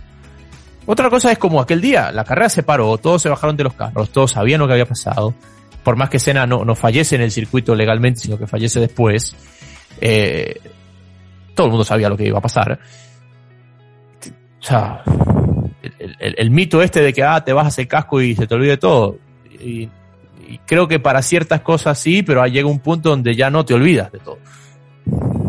Otra 0.84 1.08
cosa 1.08 1.32
es 1.32 1.38
como 1.38 1.62
aquel 1.62 1.80
día, 1.80 2.12
la 2.12 2.24
carrera 2.24 2.50
se 2.50 2.62
paró, 2.62 2.98
todos 2.98 3.22
se 3.22 3.30
bajaron 3.30 3.56
de 3.56 3.64
los 3.64 3.72
carros, 3.72 4.10
todos 4.10 4.32
sabían 4.32 4.60
lo 4.60 4.66
que 4.66 4.74
había 4.74 4.84
pasado. 4.84 5.34
Por 5.82 5.96
más 5.96 6.10
que 6.10 6.18
Senna 6.18 6.46
no, 6.46 6.62
no 6.62 6.74
fallece 6.74 7.16
en 7.16 7.22
el 7.22 7.30
circuito 7.30 7.74
legalmente, 7.74 8.20
sino 8.20 8.36
que 8.36 8.46
fallece 8.46 8.80
después, 8.80 9.34
eh, 9.98 10.60
todo 11.54 11.68
el 11.68 11.70
mundo 11.70 11.86
sabía 11.86 12.10
lo 12.10 12.16
que 12.18 12.26
iba 12.26 12.36
a 12.36 12.42
pasar. 12.42 12.78
O 14.60 14.62
sea, 14.62 15.02
el, 16.18 16.50
mito 16.50 16.82
este 16.82 17.00
de 17.00 17.14
que 17.14 17.22
ah, 17.22 17.42
te 17.42 17.52
a 17.52 17.60
hacer 17.62 17.88
casco 17.88 18.20
y 18.20 18.36
se 18.36 18.46
te 18.46 18.54
olvide 18.54 18.76
todo. 18.76 19.16
Y, 19.58 19.88
creo 20.66 20.86
que 20.86 21.00
para 21.00 21.22
ciertas 21.22 21.62
cosas 21.62 21.98
sí, 21.98 22.22
pero 22.22 22.46
llega 22.46 22.68
un 22.68 22.80
punto 22.80 23.08
donde 23.08 23.34
ya 23.34 23.48
no 23.48 23.64
te 23.64 23.72
olvidas 23.72 24.12
de 24.12 24.18
todo. 24.18 24.38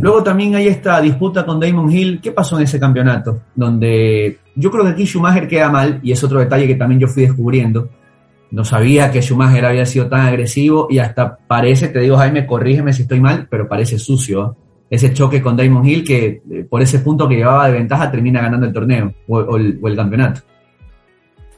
Luego 0.02 0.24
también 0.24 0.56
hay 0.56 0.68
esta 0.68 1.02
disputa 1.02 1.46
con 1.46 1.60
Damon 1.60 1.92
Hill. 1.92 2.20
¿Qué 2.22 2.32
pasó 2.32 2.58
en 2.58 2.64
ese 2.64 2.80
campeonato? 2.80 3.42
Donde 3.56 4.40
yo 4.56 4.72
creo 4.72 4.86
que 4.86 4.92
aquí 4.92 5.06
Schumacher 5.06 5.48
queda 5.48 5.70
mal, 5.70 6.00
y 6.02 6.12
es 6.12 6.24
otro 6.24 6.40
detalle 6.40 6.68
que 6.68 6.76
también 6.76 7.02
yo 7.02 7.08
fui 7.08 7.24
descubriendo. 7.24 7.90
No 8.52 8.64
sabía 8.64 9.12
que 9.12 9.22
Schumacher 9.22 9.66
había 9.66 9.86
sido 9.86 10.08
tan 10.08 10.22
agresivo 10.22 10.88
y 10.90 11.00
hasta 11.00 11.38
parece, 11.38 11.90
te 11.90 12.00
digo 12.00 12.18
Jaime, 12.18 12.48
corrígeme 12.48 12.94
si 12.94 13.04
estoy 13.04 13.20
mal, 13.20 13.48
pero 13.50 13.68
parece 13.68 14.00
sucio. 14.00 14.56
¿eh? 14.62 14.70
ese 14.90 15.14
choque 15.14 15.42
con 15.42 15.56
Damon 15.56 15.86
Hill 15.86 16.04
que 16.04 16.42
eh, 16.50 16.66
por 16.68 16.82
ese 16.82 17.00
punto 17.00 17.28
que 17.28 17.36
llevaba 17.36 17.68
de 17.68 17.74
ventaja 17.74 18.10
termina 18.10 18.42
ganando 18.42 18.66
el 18.66 18.74
torneo 18.74 19.14
o, 19.28 19.56
el, 19.56 19.96
campeonato. 19.96 20.42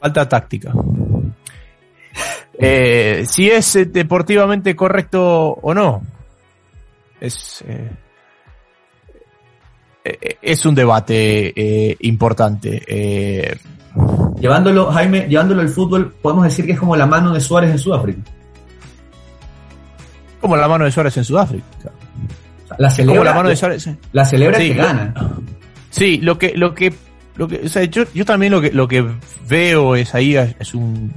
Falta 0.00 0.28
táctica. 0.28 0.72
Eh, 2.58 3.24
si 3.26 3.48
es 3.48 3.90
deportivamente 3.90 4.76
correcto 4.76 5.22
o 5.62 5.72
no, 5.72 6.02
es, 7.20 7.64
es 10.04 10.66
un 10.66 10.74
debate 10.74 11.96
importante. 12.00 13.58
Llevándolo, 14.40 14.90
Jaime, 14.90 15.26
llevándolo 15.28 15.60
al 15.60 15.68
fútbol, 15.68 16.14
podemos 16.20 16.44
decir 16.44 16.66
que 16.66 16.72
es 16.72 16.78
como 16.78 16.96
la 16.96 17.06
mano 17.06 17.32
de 17.32 17.40
Suárez 17.40 17.70
en 17.70 17.78
Sudáfrica. 17.78 18.22
Como 20.40 20.56
la 20.56 20.66
mano 20.66 20.84
de 20.84 20.90
Suárez 20.90 21.16
en 21.16 21.24
Sudáfrica. 21.24 21.64
La 22.78 22.90
celebra, 22.90 23.22
la, 23.22 23.34
mano 23.34 23.48
de 23.50 23.96
la 24.12 24.24
celebra 24.24 24.58
que 24.58 24.74
gana. 24.74 25.14
Sí, 25.90 26.18
lo 26.18 26.38
que, 26.38 26.54
lo 26.56 26.74
que, 26.74 26.92
lo 27.36 27.46
que, 27.46 27.60
o 27.66 27.68
sea, 27.68 27.84
yo, 27.84 28.04
yo 28.14 28.24
también 28.24 28.50
lo 28.50 28.60
que, 28.60 28.72
lo 28.72 28.88
que 28.88 29.06
veo 29.46 29.94
es 29.94 30.14
ahí 30.14 30.36
es 30.36 30.74
un, 30.74 31.12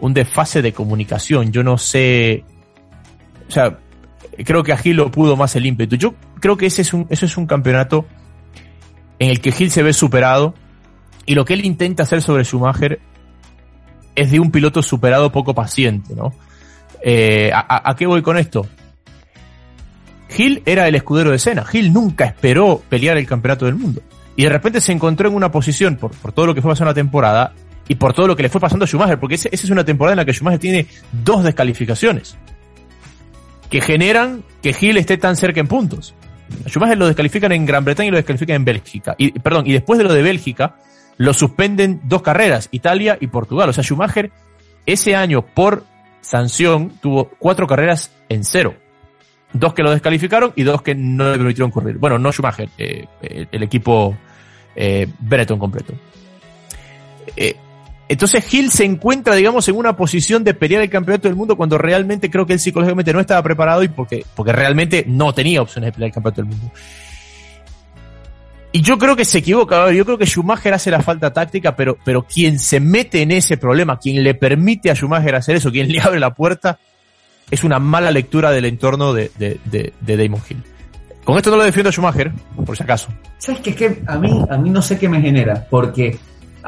un 0.00 0.14
desfase 0.14 0.62
de 0.62 0.72
comunicación. 0.72 1.50
Yo 1.52 1.64
no 1.64 1.78
sé, 1.78 2.44
o 3.48 3.50
sea, 3.50 3.76
creo 4.44 4.62
que 4.62 4.72
a 4.72 4.76
Gil 4.76 4.96
lo 4.96 5.10
pudo 5.10 5.36
más 5.36 5.56
el 5.56 5.66
ímpetu. 5.66 5.96
Yo 5.96 6.14
creo 6.40 6.56
que 6.56 6.66
ese 6.66 6.82
es 6.82 6.92
un, 6.92 7.06
eso 7.10 7.26
es 7.26 7.36
un 7.36 7.46
campeonato 7.46 8.06
en 9.18 9.30
el 9.30 9.40
que 9.40 9.52
Gil 9.52 9.70
se 9.70 9.82
ve 9.82 9.92
superado 9.92 10.54
y 11.26 11.34
lo 11.34 11.44
que 11.44 11.54
él 11.54 11.64
intenta 11.64 12.04
hacer 12.04 12.22
sobre 12.22 12.44
Schumacher 12.44 13.00
es 14.14 14.30
de 14.30 14.40
un 14.40 14.50
piloto 14.50 14.82
superado 14.82 15.30
poco 15.30 15.54
paciente, 15.54 16.14
¿no? 16.14 16.34
Eh, 17.02 17.50
¿a, 17.52 17.90
¿A 17.90 17.94
qué 17.94 18.06
voy 18.06 18.22
con 18.22 18.38
esto? 18.38 18.66
Gil 20.28 20.62
era 20.66 20.88
el 20.88 20.94
escudero 20.94 21.30
de 21.30 21.38
Senna. 21.38 21.64
Gil 21.64 21.92
nunca 21.92 22.24
esperó 22.24 22.82
pelear 22.88 23.16
el 23.16 23.26
campeonato 23.26 23.66
del 23.66 23.76
mundo. 23.76 24.02
Y 24.36 24.44
de 24.44 24.48
repente 24.48 24.80
se 24.80 24.92
encontró 24.92 25.28
en 25.28 25.34
una 25.34 25.50
posición 25.50 25.96
por, 25.96 26.10
por 26.12 26.32
todo 26.32 26.46
lo 26.46 26.54
que 26.54 26.62
fue 26.62 26.72
pasando 26.72 26.90
la 26.90 26.94
temporada 26.94 27.52
y 27.88 27.94
por 27.94 28.12
todo 28.12 28.26
lo 28.26 28.36
que 28.36 28.42
le 28.42 28.48
fue 28.48 28.60
pasando 28.60 28.84
a 28.84 28.88
Schumacher, 28.88 29.18
porque 29.18 29.36
esa 29.36 29.48
es 29.50 29.70
una 29.70 29.84
temporada 29.84 30.12
en 30.12 30.18
la 30.18 30.24
que 30.24 30.32
Schumacher 30.32 30.60
tiene 30.60 30.86
dos 31.12 31.42
descalificaciones 31.42 32.36
que 33.70 33.80
generan 33.80 34.44
que 34.62 34.72
Gil 34.72 34.96
esté 34.96 35.16
tan 35.16 35.36
cerca 35.36 35.60
en 35.60 35.66
puntos. 35.66 36.14
Schumacher 36.66 36.98
lo 36.98 37.06
descalifican 37.06 37.52
en 37.52 37.66
Gran 37.66 37.84
Bretaña 37.84 38.08
y 38.08 38.10
lo 38.10 38.16
descalifican 38.16 38.56
en 38.56 38.64
Bélgica. 38.64 39.14
Y, 39.18 39.38
perdón, 39.38 39.66
y 39.66 39.72
después 39.72 39.98
de 39.98 40.04
lo 40.04 40.12
de 40.12 40.22
Bélgica, 40.22 40.76
lo 41.16 41.34
suspenden 41.34 42.00
dos 42.04 42.22
carreras, 42.22 42.68
Italia 42.72 43.18
y 43.20 43.26
Portugal. 43.26 43.68
O 43.68 43.72
sea, 43.72 43.84
Schumacher 43.84 44.30
ese 44.86 45.14
año 45.14 45.42
por 45.42 45.84
sanción 46.20 46.92
tuvo 47.00 47.30
cuatro 47.38 47.66
carreras 47.66 48.10
en 48.28 48.44
cero 48.44 48.74
dos 49.52 49.74
que 49.74 49.82
lo 49.82 49.90
descalificaron 49.90 50.52
y 50.56 50.62
dos 50.62 50.82
que 50.82 50.94
no 50.94 51.30
le 51.30 51.38
permitieron 51.38 51.70
correr. 51.70 51.96
Bueno, 51.98 52.18
no 52.18 52.32
Schumacher, 52.32 52.68
eh, 52.78 53.06
el 53.50 53.62
equipo 53.62 54.16
eh, 54.74 55.06
Benetton 55.18 55.58
completo. 55.58 55.94
Eh, 57.36 57.56
entonces 58.08 58.52
Hill 58.52 58.70
se 58.70 58.84
encuentra, 58.84 59.34
digamos, 59.34 59.68
en 59.68 59.76
una 59.76 59.94
posición 59.94 60.42
de 60.42 60.54
pelear 60.54 60.82
el 60.82 60.88
campeonato 60.88 61.28
del 61.28 61.36
mundo 61.36 61.56
cuando 61.56 61.76
realmente 61.76 62.30
creo 62.30 62.46
que 62.46 62.54
él 62.54 62.60
psicológicamente 62.60 63.12
no 63.12 63.20
estaba 63.20 63.42
preparado 63.42 63.82
y 63.82 63.88
porque, 63.88 64.24
porque 64.34 64.52
realmente 64.52 65.04
no 65.06 65.34
tenía 65.34 65.60
opciones 65.60 65.88
de 65.88 65.92
pelear 65.92 66.08
el 66.08 66.14
campeonato 66.14 66.42
del 66.42 66.50
mundo. 66.50 66.72
Y 68.72 68.80
yo 68.80 68.98
creo 68.98 69.16
que 69.16 69.24
se 69.24 69.38
equivoca, 69.38 69.90
yo 69.92 70.04
creo 70.04 70.18
que 70.18 70.26
Schumacher 70.26 70.74
hace 70.74 70.90
la 70.90 71.02
falta 71.02 71.32
táctica, 71.32 71.74
pero, 71.74 71.98
pero 72.04 72.22
quien 72.22 72.58
se 72.58 72.80
mete 72.80 73.22
en 73.22 73.30
ese 73.30 73.56
problema, 73.56 73.98
quien 73.98 74.22
le 74.22 74.34
permite 74.34 74.90
a 74.90 74.94
Schumacher 74.94 75.34
hacer 75.34 75.56
eso, 75.56 75.70
quien 75.70 75.90
le 75.90 76.00
abre 76.02 76.20
la 76.20 76.34
puerta, 76.34 76.78
es 77.50 77.64
una 77.64 77.78
mala 77.78 78.10
lectura 78.10 78.50
del 78.50 78.66
entorno 78.66 79.12
de, 79.12 79.30
de, 79.36 79.92
Damon 80.00 80.40
Hill. 80.48 80.62
Con 81.24 81.36
esto 81.36 81.50
no 81.50 81.56
lo 81.56 81.64
defiendo 81.64 81.90
a 81.90 81.92
Schumacher, 81.92 82.32
por 82.64 82.76
si 82.76 82.82
acaso. 82.82 83.08
¿Sabes 83.38 83.60
qué? 83.60 83.74
Que 83.74 84.02
a 84.06 84.18
mí, 84.18 84.30
a 84.48 84.56
mí 84.56 84.70
no 84.70 84.80
sé 84.80 84.98
qué 84.98 85.08
me 85.08 85.20
genera, 85.20 85.66
porque 85.68 86.18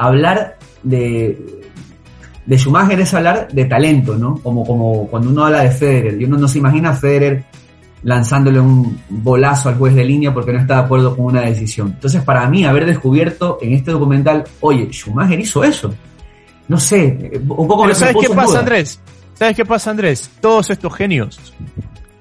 hablar 0.01 0.57
de, 0.83 1.61
de 2.45 2.57
Schumacher 2.57 2.99
es 2.99 3.13
hablar 3.13 3.47
de 3.51 3.65
talento, 3.65 4.17
¿no? 4.17 4.35
Como, 4.41 4.65
como 4.65 5.07
cuando 5.07 5.29
uno 5.29 5.45
habla 5.45 5.63
de 5.63 5.71
Federer, 5.71 6.19
y 6.19 6.25
uno 6.25 6.37
no 6.37 6.47
se 6.47 6.57
imagina 6.57 6.89
a 6.89 6.93
Federer 6.93 7.45
lanzándole 8.03 8.59
un 8.59 8.99
bolazo 9.09 9.69
al 9.69 9.75
juez 9.75 9.93
de 9.93 10.03
línea 10.03 10.33
porque 10.33 10.51
no 10.51 10.59
está 10.59 10.75
de 10.75 10.81
acuerdo 10.81 11.15
con 11.15 11.25
una 11.25 11.41
decisión. 11.41 11.89
Entonces, 11.89 12.23
para 12.23 12.49
mí, 12.49 12.65
haber 12.65 12.85
descubierto 12.85 13.59
en 13.61 13.73
este 13.73 13.91
documental, 13.91 14.43
oye, 14.61 14.89
Schumacher 14.91 15.39
hizo 15.39 15.63
eso. 15.63 15.93
No 16.67 16.79
sé, 16.79 17.31
un 17.47 17.67
poco... 17.67 17.83
Pero 17.83 17.95
¿sabes 17.95 18.15
qué 18.21 18.33
pasa, 18.33 18.59
Andrés? 18.59 18.99
¿Sabes 19.35 19.55
qué 19.55 19.65
pasa, 19.65 19.91
Andrés? 19.91 20.31
Todos 20.39 20.69
estos 20.71 20.93
genios 20.95 21.39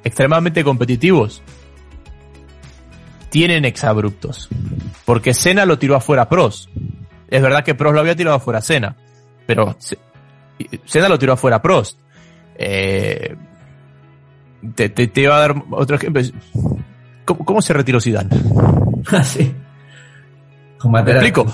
extremadamente 0.05 0.62
competitivos 0.64 1.43
tienen 3.31 3.64
exabruptos. 3.64 4.51
Porque 5.07 5.33
Cena 5.33 5.64
lo 5.64 5.79
tiró 5.79 5.97
afuera 5.97 6.23
a 6.23 6.29
Pros. 6.29 6.69
Es 7.31 7.40
verdad 7.40 7.64
que 7.64 7.75
Pros 7.75 7.95
lo 7.95 8.01
había 8.01 8.16
tirado 8.16 8.37
afuera 8.37 8.59
a 8.59 8.62
Cena. 8.62 8.97
Pero 9.47 9.77
Cena 10.85 11.09
lo 11.09 11.19
tiró 11.19 11.33
afuera 11.33 11.57
a 11.57 11.62
Prost. 11.62 11.99
Eh, 12.57 13.37
te, 14.75 14.88
te, 14.88 15.27
a 15.27 15.31
dar 15.31 15.55
otro 15.71 15.97
ejemplo. 15.97 16.23
¿Cómo, 17.25 17.62
se 17.62 17.73
retiró 17.73 18.01
Zidane? 18.01 18.31
Ah, 19.12 19.25
sí. 19.25 19.53
¿Me 20.85 21.01
explico? 21.01 21.47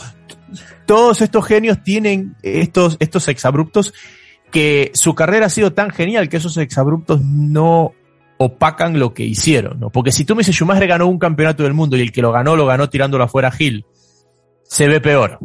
Todos 0.84 1.22
estos 1.22 1.46
genios 1.46 1.82
tienen 1.84 2.34
estos, 2.42 2.96
estos 2.98 3.28
exabruptos 3.28 3.94
que 4.50 4.90
su 4.94 5.14
carrera 5.14 5.46
ha 5.46 5.50
sido 5.50 5.72
tan 5.72 5.90
genial 5.90 6.28
que 6.28 6.38
esos 6.38 6.56
exabruptos 6.56 7.22
no 7.22 7.92
opacan 8.38 8.98
lo 8.98 9.14
que 9.14 9.24
hicieron, 9.24 9.78
¿no? 9.80 9.90
Porque 9.90 10.12
si 10.12 10.24
tú 10.24 10.34
me 10.34 10.40
dices 10.40 10.56
Schumacher 10.56 10.86
ganó 10.86 11.06
un 11.06 11.18
campeonato 11.18 11.62
del 11.62 11.72
mundo 11.72 11.96
y 11.96 12.02
el 12.02 12.12
que 12.12 12.20
lo 12.20 12.32
ganó 12.32 12.56
lo 12.56 12.66
ganó 12.66 12.88
tirándolo 12.88 13.24
afuera 13.24 13.48
a 13.48 13.52
Gil, 13.52 13.86
se 14.68 14.88
ve 14.88 15.00
peor. 15.00 15.38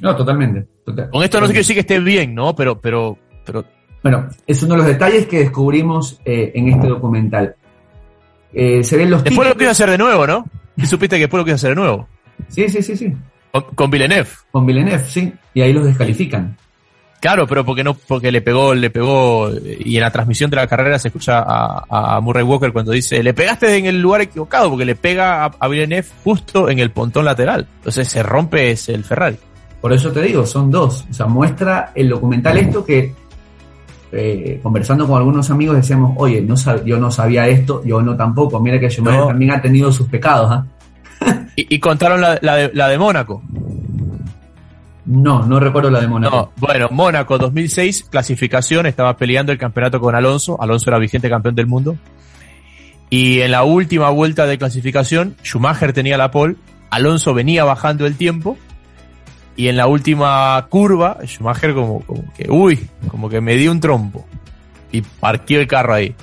No, 0.00 0.16
totalmente. 0.16 0.66
Con 0.84 1.22
esto 1.22 1.40
no 1.40 1.46
sé 1.46 1.52
que 1.52 1.58
decir 1.60 1.74
que 1.74 1.80
esté 1.80 2.00
bien, 2.00 2.34
¿no? 2.34 2.54
Pero, 2.54 2.80
pero, 2.80 3.18
pero. 3.44 3.64
Bueno, 4.02 4.28
es 4.46 4.62
uno 4.62 4.74
de 4.74 4.78
los 4.78 4.86
detalles 4.86 5.26
que 5.26 5.40
descubrimos 5.40 6.20
eh, 6.24 6.52
en 6.54 6.68
este 6.68 6.88
documental. 6.88 7.54
Eh, 8.52 8.82
se 8.82 8.96
ven 8.96 9.10
los 9.10 9.22
Después 9.22 9.48
lo 9.48 9.54
quiso 9.56 9.70
hacer 9.70 9.90
de 9.90 9.98
nuevo, 9.98 10.26
¿no? 10.26 10.46
Y 10.76 10.86
supiste 10.86 11.16
que 11.16 11.22
después 11.22 11.40
lo 11.40 11.44
quiso 11.44 11.56
hacer 11.56 11.70
de 11.70 11.76
nuevo. 11.76 12.08
Sí, 12.48 12.68
sí, 12.68 12.82
sí, 12.82 12.96
sí. 12.96 13.12
Con, 13.52 13.62
con 13.74 13.90
Villeneuve. 13.90 14.28
Con 14.50 14.66
Villeneuve, 14.66 15.04
sí. 15.04 15.32
Y 15.54 15.60
ahí 15.60 15.72
los 15.72 15.84
descalifican. 15.84 16.56
Claro, 17.20 17.46
pero 17.46 17.66
porque 17.66 17.84
no, 17.84 17.92
porque 17.94 18.32
le 18.32 18.40
pegó, 18.40 18.74
le 18.74 18.88
pegó, 18.88 19.50
y 19.50 19.96
en 19.96 20.00
la 20.00 20.10
transmisión 20.10 20.48
de 20.48 20.56
la 20.56 20.66
carrera 20.66 20.98
se 20.98 21.08
escucha 21.08 21.44
a, 21.46 22.18
Murray 22.22 22.42
Walker 22.42 22.72
cuando 22.72 22.92
dice, 22.92 23.22
le 23.22 23.34
pegaste 23.34 23.76
en 23.76 23.84
el 23.84 24.00
lugar 24.00 24.22
equivocado, 24.22 24.70
porque 24.70 24.86
le 24.86 24.96
pega 24.96 25.44
a, 25.44 25.68
Villeneuve 25.68 26.08
justo 26.24 26.70
en 26.70 26.78
el 26.78 26.90
pontón 26.90 27.26
lateral. 27.26 27.66
Entonces 27.76 28.08
se 28.08 28.22
rompe 28.22 28.70
el 28.70 29.04
Ferrari. 29.04 29.36
Por 29.82 29.92
eso 29.92 30.10
te 30.12 30.22
digo, 30.22 30.46
son 30.46 30.70
dos. 30.70 31.06
O 31.10 31.12
sea, 31.12 31.26
muestra 31.26 31.92
el 31.94 32.08
documental 32.08 32.56
esto 32.56 32.84
que, 32.84 33.12
eh, 34.12 34.58
conversando 34.62 35.06
con 35.06 35.18
algunos 35.18 35.50
amigos 35.50 35.76
decíamos, 35.76 36.14
oye, 36.16 36.40
no 36.40 36.54
yo 36.84 36.98
no 36.98 37.10
sabía 37.10 37.46
esto, 37.48 37.82
yo 37.84 38.00
no 38.00 38.16
tampoco. 38.16 38.60
Mira 38.60 38.80
que 38.80 38.88
Schumacher 38.88 39.26
también 39.26 39.50
ha 39.52 39.60
tenido 39.60 39.92
sus 39.92 40.08
pecados, 40.08 40.50
¿ah? 40.50 40.66
y, 41.56 41.78
contaron 41.80 42.20
la, 42.22 42.38
la, 42.40 42.56
de, 42.56 42.70
la 42.72 42.88
de 42.88 42.96
Mónaco. 42.96 43.42
No, 45.10 45.44
no 45.44 45.58
recuerdo 45.58 45.90
la 45.90 46.00
de 46.00 46.06
Mónaco. 46.06 46.36
No, 46.36 46.52
bueno, 46.56 46.88
Mónaco 46.92 47.36
2006, 47.36 48.06
clasificación, 48.10 48.86
estaba 48.86 49.16
peleando 49.16 49.50
el 49.50 49.58
campeonato 49.58 50.00
con 50.00 50.14
Alonso. 50.14 50.56
Alonso 50.62 50.88
era 50.88 51.00
vigente 51.00 51.28
campeón 51.28 51.56
del 51.56 51.66
mundo. 51.66 51.96
Y 53.10 53.40
en 53.40 53.50
la 53.50 53.64
última 53.64 54.08
vuelta 54.10 54.46
de 54.46 54.56
clasificación, 54.56 55.34
Schumacher 55.42 55.92
tenía 55.92 56.16
la 56.16 56.30
pole, 56.30 56.54
Alonso 56.90 57.34
venía 57.34 57.64
bajando 57.64 58.06
el 58.06 58.14
tiempo 58.14 58.56
y 59.56 59.66
en 59.66 59.76
la 59.76 59.88
última 59.88 60.64
curva, 60.70 61.18
Schumacher 61.24 61.74
como, 61.74 62.02
como 62.02 62.32
que, 62.32 62.48
uy, 62.48 62.78
como 63.08 63.28
que 63.28 63.40
me 63.40 63.56
dio 63.56 63.72
un 63.72 63.80
trompo 63.80 64.24
y 64.92 65.02
parqueó 65.02 65.58
el 65.60 65.66
carro 65.66 65.94
ahí. 65.94 66.14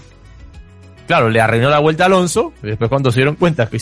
Claro, 1.07 1.29
le 1.29 1.41
arruinó 1.41 1.69
la 1.69 1.79
vuelta 1.79 2.03
a 2.03 2.07
Alonso, 2.07 2.53
y 2.63 2.67
después 2.67 2.89
cuando 2.89 3.11
se 3.11 3.19
dieron 3.19 3.35
cuenta, 3.35 3.67
que 3.67 3.79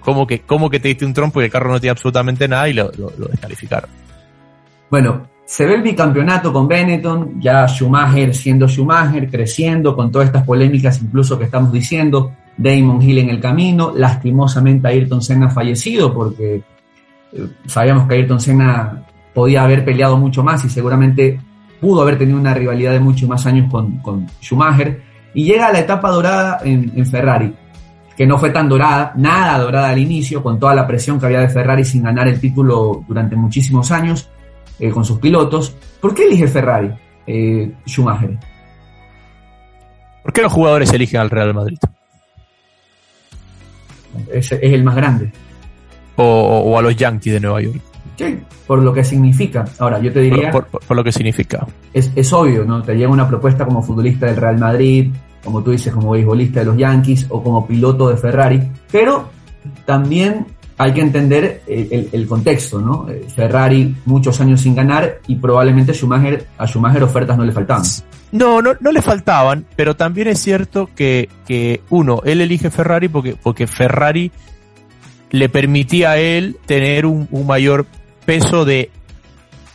¿cómo, 0.00 0.26
que, 0.26 0.40
cómo 0.40 0.68
que 0.68 0.80
te 0.80 0.88
diste 0.88 1.06
un 1.06 1.14
trompo 1.14 1.40
y 1.40 1.44
el 1.44 1.52
carro 1.52 1.70
no 1.70 1.78
tiene 1.78 1.92
absolutamente 1.92 2.48
nada 2.48 2.68
y 2.68 2.72
lo, 2.72 2.90
lo 2.96 3.26
descalificaron? 3.28 4.03
Bueno, 4.90 5.26
se 5.44 5.66
ve 5.66 5.74
el 5.74 5.82
bicampeonato 5.82 6.52
con 6.52 6.66
Benetton, 6.66 7.40
ya 7.40 7.66
Schumacher 7.68 8.34
siendo 8.34 8.66
Schumacher, 8.68 9.28
creciendo 9.28 9.94
con 9.94 10.10
todas 10.10 10.28
estas 10.28 10.44
polémicas 10.44 11.00
incluso 11.02 11.38
que 11.38 11.44
estamos 11.44 11.72
diciendo, 11.72 12.32
Damon 12.56 13.02
Hill 13.02 13.18
en 13.18 13.30
el 13.30 13.40
camino, 13.40 13.92
lastimosamente 13.94 14.88
Ayrton 14.88 15.20
Senna 15.20 15.50
fallecido 15.50 16.14
porque 16.14 16.62
eh, 17.32 17.48
sabíamos 17.66 18.08
que 18.08 18.14
Ayrton 18.14 18.40
Senna 18.40 19.04
podía 19.34 19.64
haber 19.64 19.84
peleado 19.84 20.16
mucho 20.16 20.44
más 20.44 20.64
y 20.64 20.70
seguramente 20.70 21.40
pudo 21.80 22.02
haber 22.02 22.16
tenido 22.16 22.38
una 22.38 22.54
rivalidad 22.54 22.92
de 22.92 23.00
muchos 23.00 23.28
más 23.28 23.44
años 23.46 23.70
con, 23.70 24.26
Schumacher 24.40 25.02
y 25.34 25.44
llega 25.44 25.66
a 25.66 25.72
la 25.72 25.80
etapa 25.80 26.10
dorada 26.10 26.60
en, 26.64 26.92
en 26.94 27.06
Ferrari 27.06 27.52
que 28.16 28.26
no 28.26 28.38
fue 28.38 28.50
tan 28.50 28.68
dorada, 28.68 29.12
nada 29.16 29.58
dorada 29.58 29.88
al 29.88 29.98
inicio, 29.98 30.42
con 30.42 30.58
toda 30.58 30.74
la 30.74 30.86
presión 30.86 31.18
que 31.18 31.26
había 31.26 31.40
de 31.40 31.48
Ferrari 31.48 31.84
sin 31.84 32.02
ganar 32.02 32.28
el 32.28 32.40
título 32.40 33.04
durante 33.06 33.34
muchísimos 33.34 33.90
años. 33.90 34.30
Eh, 34.78 34.90
con 34.90 35.04
sus 35.04 35.18
pilotos. 35.18 35.74
¿Por 36.00 36.14
qué 36.14 36.24
elige 36.24 36.48
Ferrari 36.48 36.90
eh, 37.26 37.72
Schumacher? 37.86 38.38
¿Por 40.22 40.32
qué 40.32 40.42
los 40.42 40.52
jugadores 40.52 40.92
eligen 40.92 41.20
al 41.20 41.30
Real 41.30 41.54
Madrid? 41.54 41.78
Es, 44.32 44.52
el 44.52 44.82
más 44.82 44.96
grande. 44.96 45.32
O, 46.16 46.76
a 46.78 46.82
los 46.82 46.96
Yankees 46.96 47.34
de 47.34 47.40
Nueva 47.40 47.60
York. 47.60 47.80
Sí, 48.16 48.38
por 48.66 48.80
lo 48.80 48.92
que 48.92 49.04
significa. 49.04 49.64
Ahora, 49.78 50.00
yo 50.00 50.12
te 50.12 50.20
diría. 50.20 50.50
Por, 50.50 50.96
lo 50.96 51.04
que 51.04 51.12
significa. 51.12 51.66
Es, 51.92 52.10
es, 52.14 52.32
obvio, 52.32 52.64
¿no? 52.64 52.82
Te 52.82 52.94
llega 52.94 53.10
una 53.10 53.28
propuesta 53.28 53.64
como 53.64 53.82
futbolista 53.82 54.26
del 54.26 54.36
Real 54.36 54.58
Madrid, 54.58 55.12
como 55.42 55.62
tú 55.62 55.72
dices, 55.72 55.92
como 55.92 56.10
beisbolista 56.10 56.60
de 56.60 56.66
los 56.66 56.76
Yankees 56.76 57.26
o 57.28 57.42
como 57.42 57.66
piloto 57.66 58.08
de 58.08 58.16
Ferrari, 58.16 58.62
pero 58.90 59.30
también 59.84 60.46
hay 60.76 60.92
que 60.92 61.00
entender 61.00 61.62
el, 61.66 62.26
contexto, 62.26 62.80
¿no? 62.80 63.08
Eh, 63.08 63.26
Ferrari 63.34 63.94
muchos 64.06 64.40
años 64.40 64.60
sin 64.60 64.74
ganar 64.74 65.20
y 65.28 65.36
probablemente 65.36 65.92
Schumacher, 65.92 66.46
a 66.58 66.66
Schumacher 66.66 67.02
ofertas 67.02 67.38
no 67.38 67.44
le 67.44 67.52
faltaban. 67.52 67.84
No, 68.32 68.60
no, 68.60 68.72
no 68.80 68.90
le 68.90 69.00
faltaban, 69.00 69.66
pero 69.76 69.94
también 69.94 70.28
es 70.28 70.40
cierto 70.40 70.90
que, 70.96 71.28
que 71.46 71.82
uno, 71.90 72.22
él 72.24 72.40
elige 72.40 72.70
Ferrari 72.70 73.08
porque, 73.08 73.36
porque 73.40 73.66
Ferrari 73.66 74.32
le 75.30 75.48
permitía 75.48 76.12
a 76.12 76.18
él 76.18 76.56
tener 76.66 77.06
un, 77.06 77.28
un 77.30 77.46
mayor 77.46 77.86
peso 78.26 78.64
de 78.64 78.90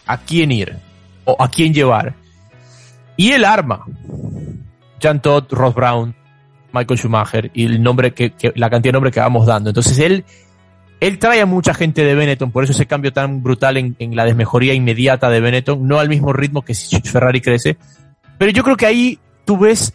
a 0.06 0.18
quién 0.18 0.52
ir 0.52 0.76
o 1.24 1.38
a 1.40 1.50
quién 1.50 1.74
llevar. 1.74 2.16
Y 3.16 3.32
él 3.32 3.46
arma. 3.46 3.86
Jan 5.02 5.22
Todd, 5.22 5.46
Ross 5.52 5.74
Brown, 5.74 6.14
Michael 6.74 7.00
Schumacher 7.00 7.52
y 7.54 7.66
el 7.66 7.82
nombre 7.82 8.14
que, 8.14 8.32
que, 8.32 8.52
la 8.56 8.70
cantidad 8.70 8.92
de 8.92 8.98
nombres 8.98 9.14
que 9.14 9.20
vamos 9.20 9.46
dando. 9.46 9.70
Entonces 9.70 9.98
él 10.00 10.26
él 11.00 11.18
trae 11.18 11.42
a 11.42 11.46
mucha 11.46 11.74
gente 11.74 12.04
de 12.04 12.16
Benetton, 12.16 12.52
por 12.52 12.64
eso 12.64 12.74
ese 12.74 12.86
cambio 12.86 13.14
tan 13.14 13.42
brutal 13.42 13.78
en, 13.78 14.16
la 14.16 14.26
desmejoría 14.26 14.74
inmediata 14.74 15.30
de 15.30 15.40
Benetton, 15.40 15.88
no 15.88 16.00
al 16.00 16.10
mismo 16.10 16.34
ritmo 16.34 16.64
que 16.64 16.74
si 16.74 17.00
Ferrari 17.02 17.42
crece. 17.42 17.78
Pero 18.38 18.52
yo 18.52 18.64
creo 18.64 18.78
que 18.78 18.86
ahí 18.86 19.20
tú 19.46 19.58
ves 19.58 19.94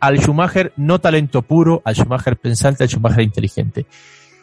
al 0.00 0.18
Schumacher 0.18 0.72
no 0.76 1.00
talento 1.00 1.42
puro, 1.42 1.82
al 1.84 1.94
Schumacher 1.94 2.36
pensante, 2.36 2.84
al 2.84 2.88
Schumacher 2.88 3.22
inteligente. 3.22 3.86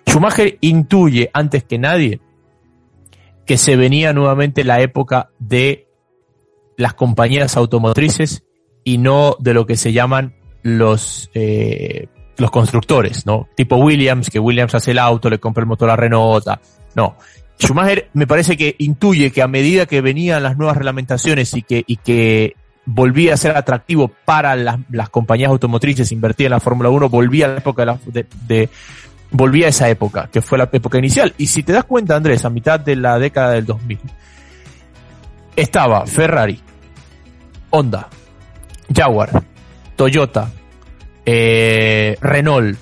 Schumacher 0.07 0.57
intuye 0.61 1.29
antes 1.33 1.63
que 1.63 1.79
nadie 1.79 2.19
que 3.45 3.57
se 3.57 3.75
venía 3.75 4.13
nuevamente 4.13 4.63
la 4.63 4.81
época 4.81 5.29
de 5.39 5.87
las 6.77 6.93
compañías 6.93 7.57
automotrices 7.57 8.43
y 8.83 8.97
no 8.97 9.35
de 9.39 9.53
lo 9.53 9.65
que 9.65 9.75
se 9.75 9.91
llaman 9.91 10.35
los 10.61 11.29
eh, 11.33 12.07
los 12.37 12.51
constructores, 12.51 13.25
¿no? 13.25 13.47
Tipo 13.55 13.77
Williams, 13.77 14.29
que 14.29 14.39
Williams 14.39 14.75
hace 14.75 14.91
el 14.91 14.99
auto, 14.99 15.29
le 15.29 15.39
compra 15.39 15.61
el 15.61 15.67
motor 15.67 15.89
a 15.89 15.95
Renault. 15.95 16.45
No. 16.95 17.17
Schumacher 17.59 18.09
me 18.13 18.27
parece 18.27 18.57
que 18.57 18.75
intuye 18.79 19.31
que 19.31 19.41
a 19.41 19.47
medida 19.47 19.85
que 19.85 20.01
venían 20.01 20.43
las 20.43 20.57
nuevas 20.57 20.75
reglamentaciones 20.75 21.53
y 21.53 21.61
que, 21.61 21.83
y 21.85 21.97
que 21.97 22.55
volvía 22.85 23.35
a 23.35 23.37
ser 23.37 23.55
atractivo 23.55 24.11
para 24.25 24.55
las, 24.55 24.79
las 24.89 25.09
compañías 25.09 25.49
automotrices 25.49 26.11
invertir 26.11 26.47
en 26.47 26.51
la 26.51 26.59
Fórmula 26.59 26.89
1, 26.89 27.09
volvía 27.09 27.45
a 27.45 27.49
la 27.49 27.57
época 27.57 27.99
de, 28.05 28.25
de, 28.47 28.69
volvía 29.31 29.67
a 29.67 29.69
esa 29.69 29.89
época, 29.89 30.29
que 30.31 30.41
fue 30.41 30.57
la 30.57 30.69
época 30.71 30.97
inicial. 30.97 31.33
Y 31.37 31.47
si 31.47 31.63
te 31.63 31.73
das 31.73 31.85
cuenta, 31.85 32.15
Andrés, 32.15 32.43
a 32.45 32.49
mitad 32.49 32.79
de 32.79 32.95
la 32.95 33.19
década 33.19 33.51
del 33.51 33.65
2000, 33.65 33.99
estaba 35.55 36.05
Ferrari, 36.05 36.59
Honda, 37.69 38.09
Jaguar, 38.93 39.43
Toyota, 39.95 40.51
eh, 41.25 42.17
Renault. 42.21 42.77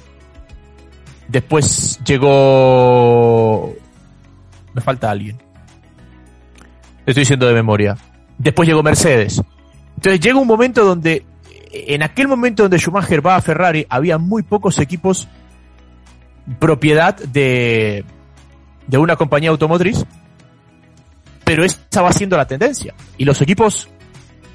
Después 1.27 1.99
llegó. 2.06 3.73
Me 4.73 4.82
falta 4.82 5.10
alguien. 5.10 5.38
Estoy 7.06 7.21
diciendo 7.21 7.47
de 7.47 7.54
memoria. 7.54 7.97
Después 8.38 8.67
llegó 8.67 8.84
Mercedes. 8.84 9.41
Entonces 9.95 10.19
llega 10.19 10.39
un 10.39 10.47
momento 10.47 10.84
donde, 10.84 11.25
en 11.71 12.04
aquel 12.04 12.27
momento 12.27 12.63
donde 12.63 12.80
Schumacher 12.80 13.25
va 13.25 13.36
a 13.36 13.41
Ferrari, 13.41 13.86
había 13.89 14.17
muy 14.17 14.43
pocos 14.43 14.80
equipos 14.80 15.27
propiedad 16.60 17.15
de, 17.15 18.04
de 18.88 18.97
una 18.97 19.15
compañía 19.15 19.51
automotriz, 19.51 20.06
pero 21.43 21.63
esa 21.63 22.01
va 22.01 22.12
siendo 22.13 22.36
la 22.38 22.47
tendencia. 22.47 22.93
Y 23.17 23.25
los 23.25 23.41
equipos 23.41 23.89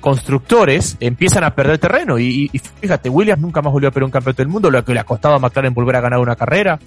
constructores 0.00 0.96
empiezan 1.00 1.44
a 1.44 1.54
perder 1.54 1.78
terreno. 1.78 2.18
Y, 2.18 2.50
fíjate, 2.80 3.08
Williams 3.08 3.40
nunca 3.40 3.62
más 3.62 3.72
volvió 3.72 3.88
a 3.88 3.92
perder 3.92 4.04
un 4.04 4.10
campeonato 4.10 4.42
del 4.42 4.48
mundo, 4.48 4.70
lo 4.70 4.84
que 4.84 4.94
le 4.94 5.00
ha 5.00 5.04
costado 5.04 5.34
a 5.34 5.38
McLaren 5.38 5.74
volver 5.74 5.96
a 5.96 6.00
ganar 6.00 6.18
una 6.18 6.36
carrera. 6.36 6.78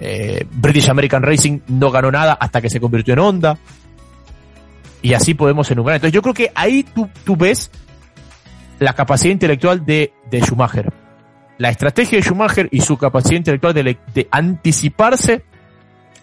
Eh, 0.00 0.46
British 0.50 0.88
American 0.88 1.22
Racing 1.22 1.60
no 1.68 1.90
ganó 1.90 2.10
nada 2.10 2.32
hasta 2.34 2.60
que 2.60 2.70
se 2.70 2.80
convirtió 2.80 3.14
en 3.14 3.20
Honda. 3.20 3.58
Y 5.02 5.14
así 5.14 5.34
podemos 5.34 5.70
enumerar. 5.70 5.96
Entonces 5.96 6.14
yo 6.14 6.22
creo 6.22 6.34
que 6.34 6.52
ahí 6.54 6.84
tú, 6.84 7.36
ves 7.36 7.70
la 8.78 8.92
capacidad 8.94 9.32
intelectual 9.32 9.84
de, 9.84 10.12
de, 10.30 10.40
Schumacher. 10.40 10.92
La 11.58 11.70
estrategia 11.70 12.18
de 12.18 12.22
Schumacher 12.22 12.68
y 12.70 12.80
su 12.80 12.96
capacidad 12.96 13.36
intelectual 13.36 13.74
de 13.74 14.28
anticiparse 14.30 15.42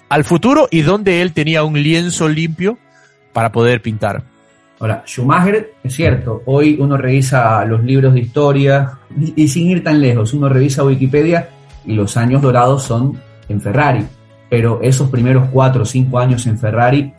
al 0.09 0.23
futuro 0.23 0.67
y 0.71 0.81
donde 0.81 1.21
él 1.21 1.33
tenía 1.33 1.63
un 1.63 1.81
lienzo 1.81 2.27
limpio 2.27 2.77
para 3.31 3.51
poder 3.51 3.81
pintar. 3.81 4.23
Ahora, 4.79 5.03
Schumacher, 5.05 5.73
es 5.83 5.93
cierto, 5.93 6.41
hoy 6.45 6.77
uno 6.79 6.95
revisa 6.95 7.65
los 7.65 7.83
libros 7.83 8.13
de 8.13 8.21
historia 8.21 8.99
y, 9.35 9.47
sin 9.49 9.67
ir 9.67 9.83
tan 9.83 9.99
lejos, 9.99 10.33
uno 10.33 10.47
revisa 10.47 10.85
Wikipedia 10.85 11.49
y 11.85 11.93
los 11.93 12.15
años 12.15 12.41
dorados 12.41 12.83
son 12.83 13.19
en 13.49 13.59
Ferrari, 13.59 14.05
pero 14.49 14.79
esos 14.81 15.09
primeros 15.09 15.49
cuatro 15.51 15.83
o 15.83 15.85
cinco 15.85 16.17
años 16.17 16.47
en 16.47 16.57
Ferrari, 16.57 17.11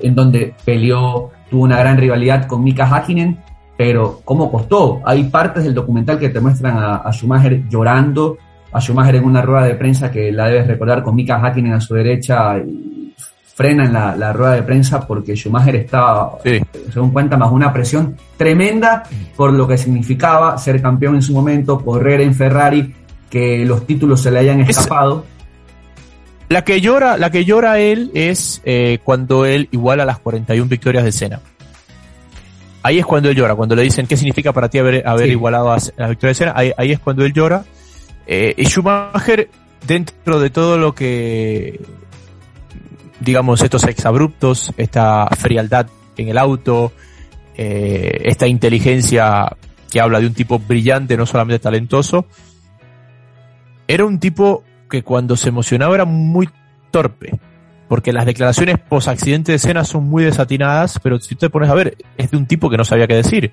en 0.00 0.14
donde 0.14 0.54
peleó, 0.66 1.30
tuvo 1.48 1.64
una 1.64 1.78
gran 1.78 1.96
rivalidad 1.96 2.46
con 2.46 2.62
Mika 2.62 2.84
Hakkinen, 2.84 3.38
pero 3.78 4.20
¿cómo 4.22 4.52
costó? 4.52 5.00
Hay 5.06 5.24
partes 5.24 5.64
del 5.64 5.72
documental 5.72 6.18
que 6.18 6.28
te 6.28 6.40
muestran 6.40 6.76
a, 6.76 6.96
a 6.96 7.10
Schumacher 7.10 7.66
llorando, 7.70 8.36
a 8.70 8.80
Schumacher 8.82 9.16
en 9.16 9.24
una 9.24 9.40
rueda 9.40 9.64
de 9.64 9.76
prensa 9.76 10.10
que 10.10 10.30
la 10.30 10.48
debes 10.48 10.66
recordar 10.66 11.02
con 11.02 11.14
Mika 11.14 11.40
Hakkinen 11.40 11.72
a 11.72 11.80
su 11.80 11.94
derecha 11.94 12.60
frenan 13.56 13.90
la, 13.90 14.14
la, 14.14 14.34
rueda 14.34 14.52
de 14.52 14.62
prensa 14.62 15.06
porque 15.06 15.34
Schumacher 15.34 15.76
estaba, 15.76 16.32
según 16.92 17.10
cuenta, 17.10 17.38
más 17.38 17.50
una 17.50 17.72
presión 17.72 18.14
tremenda 18.36 19.04
por 19.34 19.50
lo 19.50 19.66
que 19.66 19.78
significaba 19.78 20.58
ser 20.58 20.82
campeón 20.82 21.14
en 21.14 21.22
su 21.22 21.32
momento, 21.32 21.82
correr 21.82 22.20
en 22.20 22.34
Ferrari, 22.34 22.94
que 23.30 23.64
los 23.64 23.86
títulos 23.86 24.20
se 24.20 24.30
le 24.30 24.40
hayan 24.40 24.60
escapado. 24.60 25.24
la 26.50 26.64
que 26.64 26.82
llora, 26.82 27.16
la 27.16 27.30
que 27.30 27.46
llora 27.46 27.78
él 27.78 28.10
es 28.12 28.60
eh, 28.66 28.98
cuando 29.02 29.46
él 29.46 29.70
iguala 29.72 30.04
las 30.04 30.18
41 30.18 30.68
victorias 30.68 31.04
de 31.04 31.12
Senna. 31.12 31.40
Ahí 32.82 32.98
es 32.98 33.06
cuando 33.06 33.30
él 33.30 33.36
llora, 33.36 33.54
cuando 33.54 33.74
le 33.74 33.82
dicen 33.84 34.06
qué 34.06 34.18
significa 34.18 34.52
para 34.52 34.68
ti 34.68 34.78
haber, 34.80 35.08
haber 35.08 35.30
igualado 35.30 35.72
a 35.72 35.78
las 35.96 36.10
victorias 36.10 36.20
de 36.20 36.44
Senna, 36.44 36.52
ahí, 36.54 36.72
ahí 36.76 36.92
es 36.92 37.00
cuando 37.00 37.24
él 37.24 37.32
llora. 37.32 37.64
Eh, 38.26 38.52
y 38.54 38.66
Schumacher, 38.66 39.48
dentro 39.86 40.40
de 40.40 40.50
todo 40.50 40.76
lo 40.76 40.94
que 40.94 41.80
digamos, 43.20 43.62
estos 43.62 43.84
exabruptos, 43.84 44.72
esta 44.76 45.28
frialdad 45.38 45.86
en 46.16 46.28
el 46.28 46.38
auto, 46.38 46.92
eh, 47.56 48.22
esta 48.24 48.46
inteligencia 48.46 49.56
que 49.90 50.00
habla 50.00 50.20
de 50.20 50.26
un 50.26 50.34
tipo 50.34 50.58
brillante, 50.58 51.16
no 51.16 51.26
solamente 51.26 51.58
talentoso, 51.58 52.26
era 53.88 54.04
un 54.04 54.18
tipo 54.18 54.64
que 54.90 55.02
cuando 55.02 55.36
se 55.36 55.48
emocionaba 55.48 55.94
era 55.94 56.04
muy 56.04 56.48
torpe, 56.90 57.38
porque 57.88 58.12
las 58.12 58.26
declaraciones 58.26 58.78
post 58.78 59.08
accidente 59.08 59.52
de 59.52 59.56
escena 59.56 59.84
son 59.84 60.04
muy 60.04 60.24
desatinadas, 60.24 60.98
pero 61.02 61.18
si 61.20 61.34
te 61.34 61.50
pones 61.50 61.70
a 61.70 61.74
ver, 61.74 61.96
es 62.16 62.30
de 62.30 62.36
un 62.36 62.46
tipo 62.46 62.68
que 62.68 62.76
no 62.76 62.84
sabía 62.84 63.06
qué 63.06 63.14
decir. 63.14 63.52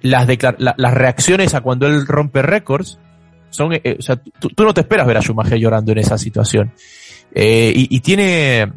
Las, 0.00 0.28
las 0.58 0.94
reacciones 0.94 1.54
a 1.54 1.60
cuando 1.60 1.88
él 1.88 2.06
rompe 2.06 2.40
récords 2.40 3.00
Son, 3.50 3.72
eh, 3.72 3.96
o 3.98 4.02
sea, 4.02 4.14
tú, 4.14 4.48
no 4.56 4.72
te 4.72 4.82
esperas 4.82 5.08
ver 5.08 5.16
a 5.16 5.20
Schumacher 5.20 5.58
llorando 5.58 5.90
en 5.90 5.98
esa 5.98 6.16
situación. 6.16 6.72
Eh, 7.34 7.72
y, 7.74 8.00
tiene, 8.00 8.72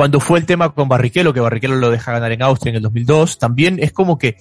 cuando 0.00 0.18
fue 0.18 0.38
el 0.38 0.46
tema 0.46 0.70
con 0.70 0.88
Barrichello, 0.88 1.34
que 1.34 1.40
Barrichello 1.40 1.74
lo 1.74 1.90
deja 1.90 2.12
ganar 2.12 2.32
en 2.32 2.40
Austria 2.40 2.70
en 2.70 2.76
el 2.76 2.82
2002, 2.84 3.38
también 3.38 3.76
es 3.82 3.92
como 3.92 4.16
que 4.16 4.38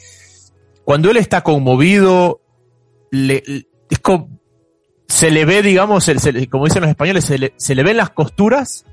cuando 0.85 1.11
él 1.11 1.17
está 1.17 1.41
conmovido, 1.41 2.39
le, 3.11 3.43
es 3.89 3.99
como, 3.99 4.39
se 5.05 5.29
le 5.29 5.43
ve, 5.43 5.61
digamos, 5.61 6.09
como 6.49 6.63
dicen 6.63 6.81
los 6.81 6.89
españoles, 6.89 7.25
se 7.25 7.37
le, 7.37 7.53
se 7.57 7.75
le 7.75 7.83
ven 7.83 7.97
las 7.97 8.11
costuras 8.11 8.85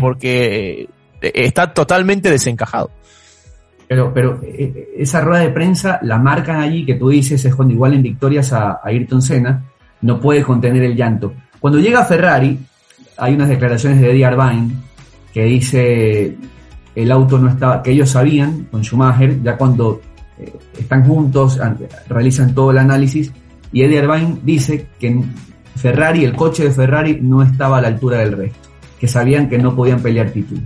porque 0.00 0.82
eh, 1.20 1.32
está 1.34 1.74
totalmente 1.74 2.30
desencajado. 2.30 2.92
Pero, 3.88 4.14
pero 4.14 4.40
eh, 4.44 4.90
esa 4.96 5.20
rueda 5.20 5.42
de 5.42 5.50
prensa 5.50 5.98
la 6.02 6.18
marcan 6.18 6.60
allí, 6.60 6.86
que 6.86 6.94
tú 6.94 7.08
dices 7.08 7.44
es 7.44 7.52
cuando 7.56 7.74
igual 7.74 7.92
en 7.92 8.04
victorias 8.04 8.52
a, 8.52 8.78
Ayrton 8.84 9.20
Senna, 9.20 9.64
no 10.00 10.20
puede 10.20 10.44
contener 10.44 10.84
el 10.84 10.94
llanto. 10.94 11.34
Cuando 11.58 11.80
llega 11.80 12.04
Ferrari, 12.04 12.56
hay 13.16 13.34
unas 13.34 13.48
declaraciones 13.48 14.00
de 14.00 14.12
Eddie 14.12 14.30
Irvine 14.30 14.93
que 15.34 15.44
dice 15.44 16.36
el 16.94 17.10
auto 17.10 17.38
no 17.38 17.50
estaba, 17.50 17.82
que 17.82 17.90
ellos 17.90 18.08
sabían 18.08 18.68
con 18.70 18.82
Schumacher, 18.82 19.42
ya 19.42 19.56
cuando 19.56 20.00
eh, 20.38 20.52
están 20.78 21.04
juntos, 21.04 21.58
realizan 22.08 22.54
todo 22.54 22.70
el 22.70 22.78
análisis, 22.78 23.32
y 23.72 23.82
Eddie 23.82 23.98
Irvine 23.98 24.38
dice 24.44 24.86
que 25.00 25.20
Ferrari, 25.74 26.24
el 26.24 26.36
coche 26.36 26.64
de 26.64 26.70
Ferrari, 26.70 27.18
no 27.20 27.42
estaba 27.42 27.78
a 27.78 27.80
la 27.80 27.88
altura 27.88 28.18
del 28.18 28.36
resto, 28.36 28.68
que 29.00 29.08
sabían 29.08 29.48
que 29.48 29.58
no 29.58 29.74
podían 29.74 30.00
pelear 30.00 30.30
título. 30.30 30.60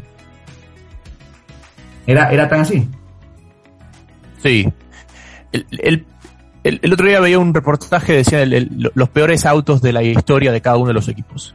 ¿Era, 2.07 2.31
era 2.31 2.47
tan 2.49 2.61
así? 2.61 2.87
Sí. 4.43 4.71
El, 5.53 6.93
otro 6.93 7.07
día 7.07 7.21
veía 7.21 7.39
un 7.39 7.55
reportaje, 7.55 8.13
decía 8.13 8.45
los 8.47 9.09
peores 9.09 9.47
autos 9.47 9.81
de 9.81 9.95
la 9.95 10.03
historia 10.03 10.53
de 10.53 10.61
cada 10.61 10.77
uno 10.77 10.89
de 10.89 10.95
los 10.95 11.09
equipos. 11.09 11.55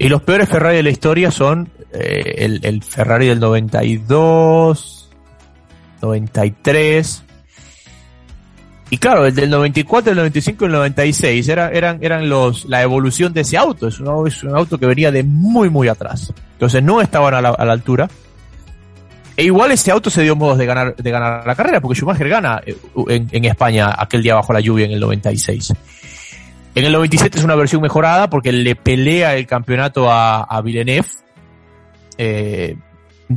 Y 0.00 0.08
los 0.08 0.22
peores 0.22 0.48
Ferrari 0.48 0.78
de 0.78 0.82
la 0.82 0.88
historia 0.88 1.30
son 1.30 1.68
eh, 1.92 2.58
el, 2.62 2.82
Ferrari 2.82 3.26
del 3.26 3.38
92, 3.38 5.10
93. 6.00 7.22
Y 8.88 8.96
claro, 8.96 9.26
el 9.26 9.34
del 9.34 9.50
94, 9.50 10.12
el 10.12 10.16
95 10.16 10.64
y 10.64 10.66
el 10.66 10.72
96 10.72 11.48
era, 11.50 11.68
eran, 11.68 11.98
eran 12.00 12.30
los, 12.30 12.64
la 12.64 12.80
evolución 12.80 13.34
de 13.34 13.42
ese 13.42 13.58
auto. 13.58 13.88
Es 13.88 14.00
un, 14.00 14.08
auto 14.08 14.78
que 14.78 14.86
venía 14.86 15.12
de 15.12 15.22
muy, 15.22 15.68
muy 15.68 15.86
atrás. 15.88 16.32
Entonces 16.54 16.82
no 16.82 17.02
estaban 17.02 17.34
a 17.34 17.42
la, 17.42 17.50
a 17.50 17.64
la 17.66 17.72
altura. 17.74 18.08
E 19.36 19.44
igual 19.44 19.70
ese 19.72 19.90
auto 19.90 20.08
se 20.08 20.22
dio 20.22 20.34
modos 20.34 20.56
de 20.56 20.64
ganar, 20.64 20.96
de 20.96 21.10
ganar 21.10 21.46
la 21.46 21.54
carrera, 21.54 21.78
porque 21.78 21.98
Schumacher 21.98 22.28
gana 22.30 22.62
eh, 22.64 22.74
en, 23.06 23.44
España 23.44 23.94
aquel 23.98 24.22
día 24.22 24.34
bajo 24.34 24.54
la 24.54 24.60
lluvia 24.60 24.86
en 24.86 24.92
el 24.92 25.00
96. 25.00 25.74
En 26.74 26.84
el 26.84 26.92
97 26.92 27.38
es 27.38 27.44
una 27.44 27.56
versión 27.56 27.82
mejorada 27.82 28.30
porque 28.30 28.52
le 28.52 28.76
pelea 28.76 29.36
el 29.36 29.46
campeonato 29.46 30.10
a, 30.10 30.42
a 30.42 30.60
Villeneuve. 30.62 31.08
Eh, 32.16 32.76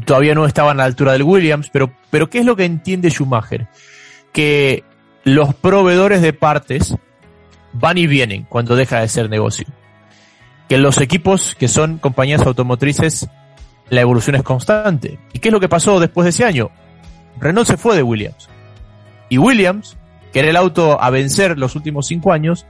todavía 0.05 0.35
no 0.35 0.45
estaban 0.45 0.77
a 0.77 0.83
la 0.83 0.85
altura 0.85 1.13
del 1.13 1.23
Williams, 1.23 1.69
pero, 1.71 1.91
pero 2.09 2.29
¿qué 2.29 2.39
es 2.39 2.45
lo 2.45 2.55
que 2.55 2.65
entiende 2.65 3.09
Schumacher? 3.09 3.67
Que 4.31 4.83
los 5.23 5.55
proveedores 5.55 6.21
de 6.21 6.33
partes 6.33 6.95
van 7.73 7.97
y 7.97 8.07
vienen 8.07 8.43
cuando 8.43 8.75
deja 8.75 8.99
de 8.99 9.07
ser 9.07 9.29
negocio. 9.29 9.65
Que 10.69 10.77
los 10.77 10.99
equipos 10.99 11.55
que 11.55 11.67
son 11.67 11.97
compañías 11.97 12.41
automotrices 12.41 13.29
la 13.89 14.01
evolución 14.01 14.35
es 14.35 14.43
constante. 14.43 15.19
¿Y 15.33 15.39
qué 15.39 15.49
es 15.49 15.53
lo 15.53 15.59
que 15.59 15.69
pasó 15.69 15.99
después 15.99 16.25
de 16.25 16.29
ese 16.29 16.45
año? 16.45 16.71
Renault 17.39 17.67
se 17.67 17.77
fue 17.77 17.95
de 17.95 18.03
Williams. 18.03 18.49
Y 19.29 19.37
Williams, 19.37 19.97
que 20.31 20.39
era 20.39 20.49
el 20.49 20.55
auto 20.55 21.01
a 21.01 21.09
vencer 21.09 21.57
los 21.57 21.75
últimos 21.75 22.07
cinco 22.07 22.31
años, 22.31 22.65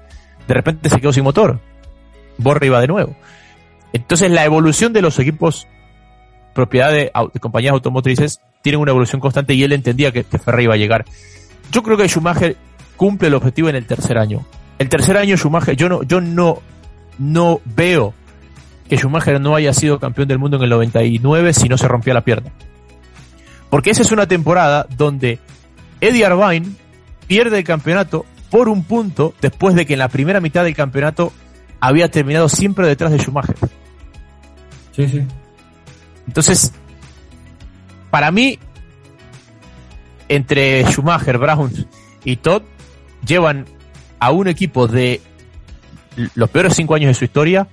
de 0.47 0.53
repente 0.53 0.89
se 0.89 0.99
quedó 0.99 1.13
sin 1.13 1.23
motor. 1.23 1.60
Borra 2.38 2.65
iba 2.65 2.82
de 2.82 2.88
nuevo. 2.88 3.15
Entonces 3.93 4.32
la 4.32 4.43
evolución 4.43 4.93
de 4.93 5.01
los 5.01 5.19
equipos 5.19 5.67
propiedad 6.53 6.91
de, 6.91 7.12
compañías 7.39 7.73
automotrices 7.73 8.39
tienen 8.62 8.79
una 8.79 8.91
evolución 8.91 9.19
constante 9.19 9.53
y 9.53 9.63
él 9.63 9.73
entendía 9.73 10.12
que, 10.12 10.23
Ferrari 10.23 10.63
iba 10.63 10.75
a 10.75 10.77
llegar. 10.77 11.06
Yo 11.71 11.84
creo 11.84 11.97
que 11.97 12.08
Schumacher 12.08 12.56
cumple 12.95 13.27
el 13.27 13.34
objetivo 13.34 13.69
en 13.69 13.75
el 13.75 13.86
tercer 13.86 14.17
año. 14.17 14.45
El 14.79 14.89
tercer 14.89 15.17
año 15.17 15.36
Schumacher, 15.36 15.75
yo 15.75 15.89
no, 15.89 16.03
yo 16.03 16.21
no, 16.21 16.62
no 17.17 17.60
veo 17.65 18.13
que 18.88 18.97
Schumacher 18.97 19.41
no 19.41 19.56
haya 19.56 19.73
sido 19.73 19.99
campeón 19.99 20.27
del 20.27 20.39
mundo 20.39 20.58
en 20.58 20.63
el 20.63 20.69
99 20.69 21.53
si 21.53 21.67
no 21.67 21.77
se 21.77 21.88
rompía 21.88 22.13
la 22.13 22.21
pierna. 22.21 22.51
Porque 23.69 23.89
esa 23.89 24.03
es 24.03 24.12
una 24.12 24.27
temporada 24.27 24.86
donde 24.97 25.39
Eddie 25.99 26.27
Irvine 26.27 26.75
pierde 27.27 27.58
el 27.58 27.63
campeonato 27.63 28.25
por 28.53 28.69
un 28.69 28.83
punto 28.83 29.33
después 29.41 29.73
de 29.73 29.87
que 29.87 29.93
en 29.93 29.99
la 29.99 30.09
primera 30.09 30.39
mitad 30.39 30.63
del 30.63 30.75
campeonato 30.75 31.33
había 31.79 32.11
terminado 32.11 32.47
siempre 32.47 32.85
detrás 32.85 33.11
de 33.11 33.17
Schumacher. 33.17 33.55
Sí, 34.91 35.07
sí. 35.07 35.23
Entonces, 36.27 36.71
para 38.11 38.29
mí, 38.29 38.59
entre 40.29 40.83
Schumacher, 40.85 41.39
Brown 41.39 41.71
y 42.23 42.35
Todd, 42.35 42.61
llevan 43.25 43.65
a 44.19 44.29
un 44.29 44.47
equipo 44.47 44.87
de 44.87 45.19
los 46.35 46.47
peores 46.51 46.75
cinco 46.75 46.93
años 46.93 47.07
de 47.07 47.15
su 47.15 47.25
historia 47.25 47.67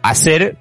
a 0.00 0.14
ser 0.14 0.56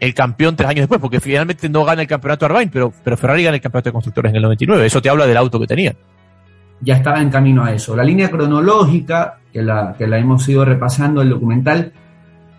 el 0.00 0.14
campeón 0.14 0.56
tres 0.56 0.68
años 0.68 0.82
después, 0.82 1.00
porque 1.00 1.20
finalmente 1.20 1.68
no 1.68 1.84
gana 1.84 2.02
el 2.02 2.08
campeonato 2.08 2.44
Arbain, 2.44 2.70
pero, 2.70 2.92
pero 3.04 3.16
Ferrari 3.16 3.44
gana 3.44 3.54
el 3.54 3.62
campeonato 3.62 3.90
de 3.90 3.92
constructores 3.92 4.30
en 4.30 4.36
el 4.36 4.42
99. 4.42 4.84
Eso 4.84 5.00
te 5.00 5.08
habla 5.08 5.28
del 5.28 5.36
auto 5.36 5.60
que 5.60 5.68
tenían. 5.68 5.96
Ya 6.80 6.96
estaba 6.96 7.20
en 7.20 7.30
camino 7.30 7.64
a 7.64 7.72
eso. 7.72 7.96
La 7.96 8.04
línea 8.04 8.30
cronológica, 8.30 9.40
que 9.52 9.62
la, 9.62 9.94
que 9.96 10.06
la 10.06 10.18
hemos 10.18 10.48
ido 10.48 10.64
repasando 10.64 11.22
el 11.22 11.30
documental, 11.30 11.92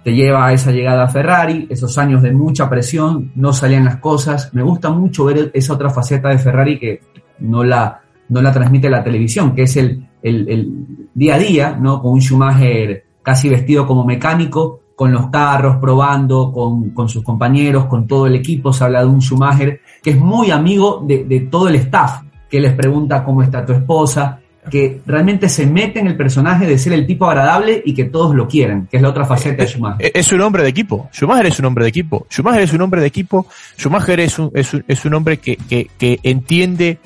te 0.03 0.13
lleva 0.13 0.47
a 0.47 0.53
esa 0.53 0.71
llegada 0.71 1.03
a 1.03 1.07
Ferrari, 1.07 1.67
esos 1.69 1.97
años 1.97 2.21
de 2.21 2.31
mucha 2.31 2.69
presión, 2.69 3.31
no 3.35 3.53
salían 3.53 3.85
las 3.85 3.97
cosas. 3.97 4.53
Me 4.53 4.63
gusta 4.63 4.89
mucho 4.89 5.25
ver 5.25 5.51
esa 5.53 5.73
otra 5.73 5.89
faceta 5.89 6.29
de 6.29 6.37
Ferrari 6.37 6.79
que 6.79 7.01
no 7.39 7.63
la, 7.63 8.01
no 8.29 8.41
la 8.41 8.51
transmite 8.51 8.89
la 8.89 9.03
televisión, 9.03 9.53
que 9.53 9.63
es 9.63 9.77
el, 9.77 10.07
el, 10.21 10.49
el 10.49 11.09
día 11.13 11.35
a 11.35 11.39
día, 11.39 11.77
¿no? 11.79 12.01
Con 12.01 12.13
un 12.13 12.21
Schumacher 12.21 13.05
casi 13.21 13.49
vestido 13.49 13.85
como 13.85 14.05
mecánico, 14.05 14.81
con 14.99 15.13
los 15.13 15.29
carros, 15.29 15.77
probando 15.77 16.51
con, 16.51 17.07
sus 17.07 17.23
compañeros, 17.23 17.85
con 17.85 18.05
todo 18.05 18.27
el 18.27 18.35
equipo. 18.35 18.73
Se 18.73 18.83
habla 18.83 18.99
de 18.99 19.05
un 19.05 19.21
Schumacher 19.21 19.79
que 20.03 20.09
es 20.09 20.19
muy 20.19 20.51
amigo 20.51 21.01
de, 21.07 21.47
todo 21.49 21.69
el 21.69 21.75
staff, 21.75 22.21
que 22.49 22.59
les 22.59 22.73
pregunta 22.73 23.23
cómo 23.23 23.43
está 23.43 23.65
tu 23.65 23.73
esposa, 23.73 24.39
que 24.69 25.01
realmente 25.05 25.49
se 25.49 25.65
mete 25.65 25.99
en 25.99 26.07
el 26.07 26.17
personaje 26.17 26.67
de 26.67 26.77
ser 26.77 26.93
el 26.93 27.07
tipo 27.07 27.27
agradable 27.27 27.81
y 27.83 27.93
que 27.93 28.05
todos 28.05 28.35
lo 28.35 28.47
quieren, 28.47 28.87
que 28.87 28.97
es 28.97 29.03
la 29.03 29.09
otra 29.09 29.25
faceta 29.25 29.63
de 29.63 29.69
Schumacher. 29.69 30.11
Es 30.13 30.31
un 30.31 30.41
hombre 30.41 30.63
de 30.63 30.69
equipo. 30.69 31.09
Schumacher 31.11 31.45
es 31.47 31.59
un 31.59 31.65
hombre 31.65 31.83
de 31.85 31.89
equipo. 31.89 32.27
Schumacher 32.29 32.61
es 32.61 32.73
un 32.73 32.81
hombre 32.81 33.01
de 33.01 33.07
equipo. 33.07 33.47
Schumacher 33.77 34.19
es 34.19 34.37
un, 34.37 34.51
es 34.53 34.73
un, 34.73 34.83
es 34.87 35.05
un 35.05 35.13
hombre 35.13 35.37
que, 35.37 35.55
que, 35.55 35.89
que 35.97 36.19
entiende 36.23 36.99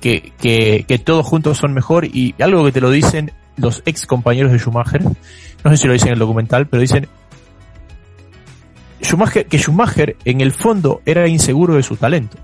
que, 0.00 0.32
que, 0.40 0.84
que 0.86 0.98
todos 0.98 1.26
juntos 1.26 1.58
son 1.58 1.72
mejor 1.72 2.04
y 2.04 2.34
algo 2.40 2.64
que 2.64 2.72
te 2.72 2.80
lo 2.80 2.90
dicen 2.90 3.32
los 3.56 3.82
ex 3.86 4.06
compañeros 4.06 4.52
de 4.52 4.58
Schumacher, 4.58 5.02
no 5.02 5.70
sé 5.70 5.76
si 5.76 5.86
lo 5.86 5.92
dicen 5.92 6.08
en 6.08 6.12
el 6.14 6.18
documental, 6.20 6.68
pero 6.68 6.80
dicen, 6.80 7.08
Schumacher, 9.02 9.46
que 9.46 9.58
Schumacher 9.58 10.16
en 10.24 10.40
el 10.40 10.52
fondo 10.52 11.02
era 11.04 11.26
inseguro 11.26 11.74
de 11.74 11.82
su 11.82 11.96
talento 11.96 12.38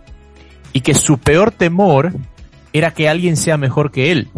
y 0.73 0.81
que 0.81 0.95
su 0.95 1.19
peor 1.19 1.53
temor 1.53 2.13
era 2.75 2.91
que 2.91 3.09
alguien 3.09 3.37
sea 3.37 3.57
mejor 3.57 3.91
que 3.91 4.11
él. 4.11 4.29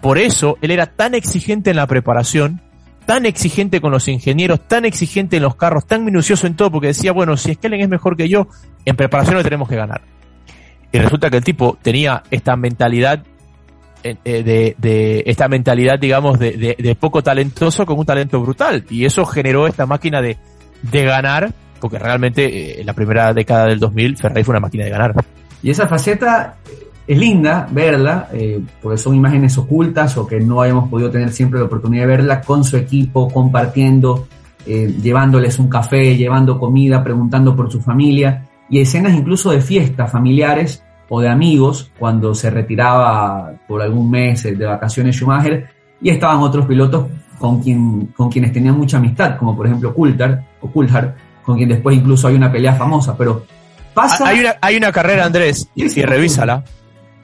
Por 0.00 0.18
eso 0.18 0.56
él 0.62 0.70
era 0.70 0.86
tan 0.86 1.14
exigente 1.14 1.70
en 1.70 1.76
la 1.76 1.86
preparación, 1.86 2.62
tan 3.04 3.26
exigente 3.26 3.82
con 3.82 3.92
los 3.92 4.08
ingenieros, 4.08 4.66
tan 4.66 4.86
exigente 4.86 5.36
en 5.36 5.42
los 5.42 5.56
carros, 5.56 5.86
tan 5.86 6.02
minucioso 6.04 6.46
en 6.46 6.56
todo, 6.56 6.70
porque 6.70 6.88
decía, 6.88 7.12
bueno, 7.12 7.36
si 7.36 7.52
es 7.52 7.58
que 7.58 7.66
alguien 7.66 7.82
es 7.82 7.88
mejor 7.90 8.16
que 8.16 8.28
yo, 8.28 8.48
en 8.86 8.96
preparación 8.96 9.36
le 9.36 9.44
tenemos 9.44 9.68
que 9.68 9.76
ganar. 9.76 10.00
Y 10.90 10.98
resulta 10.98 11.28
que 11.30 11.36
el 11.36 11.44
tipo 11.44 11.78
tenía 11.82 12.22
esta 12.30 12.56
mentalidad 12.56 13.22
eh, 14.02 14.16
de, 14.24 14.74
de, 14.78 15.22
esta 15.26 15.46
mentalidad, 15.46 15.98
digamos, 15.98 16.38
de, 16.38 16.96
poco 16.98 17.22
talentoso 17.22 17.84
con 17.84 17.98
un 17.98 18.06
talento 18.06 18.40
brutal. 18.40 18.86
Y 18.88 19.04
eso 19.04 19.26
generó 19.26 19.66
esta 19.66 19.84
máquina 19.84 20.22
de, 20.22 20.38
de 20.80 21.04
ganar, 21.04 21.52
porque 21.78 21.98
realmente 21.98 22.46
eh, 22.46 22.80
en 22.80 22.86
la 22.86 22.94
primera 22.94 23.34
década 23.34 23.66
del 23.66 23.78
2000 23.78 24.16
Ferrari 24.16 24.44
fue 24.44 24.52
una 24.54 24.60
máquina 24.60 24.84
de 24.84 24.90
ganar. 24.90 25.14
Y 25.62 25.70
esa 25.70 25.86
faceta 25.86 26.56
es 27.10 27.18
linda 27.18 27.66
verla, 27.68 28.28
eh, 28.32 28.60
porque 28.80 28.96
son 28.96 29.16
imágenes 29.16 29.58
ocultas 29.58 30.16
o 30.16 30.28
que 30.28 30.38
no 30.38 30.60
hayamos 30.60 30.88
podido 30.88 31.10
tener 31.10 31.32
siempre 31.32 31.58
la 31.58 31.66
oportunidad 31.66 32.04
de 32.04 32.06
verla 32.06 32.40
con 32.40 32.62
su 32.62 32.76
equipo, 32.76 33.28
compartiendo, 33.28 34.28
eh, 34.64 34.94
llevándoles 35.02 35.58
un 35.58 35.68
café, 35.68 36.16
llevando 36.16 36.56
comida, 36.56 37.02
preguntando 37.02 37.56
por 37.56 37.68
su 37.68 37.80
familia, 37.82 38.46
y 38.68 38.78
escenas 38.78 39.12
incluso 39.14 39.50
de 39.50 39.60
fiestas 39.60 40.12
familiares 40.12 40.84
o 41.08 41.20
de 41.20 41.28
amigos 41.28 41.90
cuando 41.98 42.32
se 42.32 42.48
retiraba 42.48 43.54
por 43.66 43.82
algún 43.82 44.08
mes 44.08 44.44
de 44.44 44.64
vacaciones 44.64 45.16
Schumacher 45.16 45.68
y 46.00 46.10
estaban 46.10 46.38
otros 46.38 46.64
pilotos 46.66 47.06
con, 47.40 47.60
quien, 47.60 48.06
con 48.16 48.30
quienes 48.30 48.52
tenían 48.52 48.78
mucha 48.78 48.98
amistad, 48.98 49.36
como 49.36 49.56
por 49.56 49.66
ejemplo 49.66 49.92
Coulthard, 49.92 50.38
o 50.60 50.70
Coulthard, 50.70 51.14
con 51.44 51.56
quien 51.56 51.70
después 51.70 51.96
incluso 51.96 52.28
hay 52.28 52.36
una 52.36 52.52
pelea 52.52 52.74
famosa, 52.74 53.16
pero 53.18 53.44
pasa... 53.94 54.28
Hay 54.28 54.38
una, 54.38 54.54
hay 54.60 54.76
una 54.76 54.92
carrera, 54.92 55.24
Andrés, 55.24 55.68
y, 55.74 55.86
y 55.86 56.02
revísala. 56.04 56.62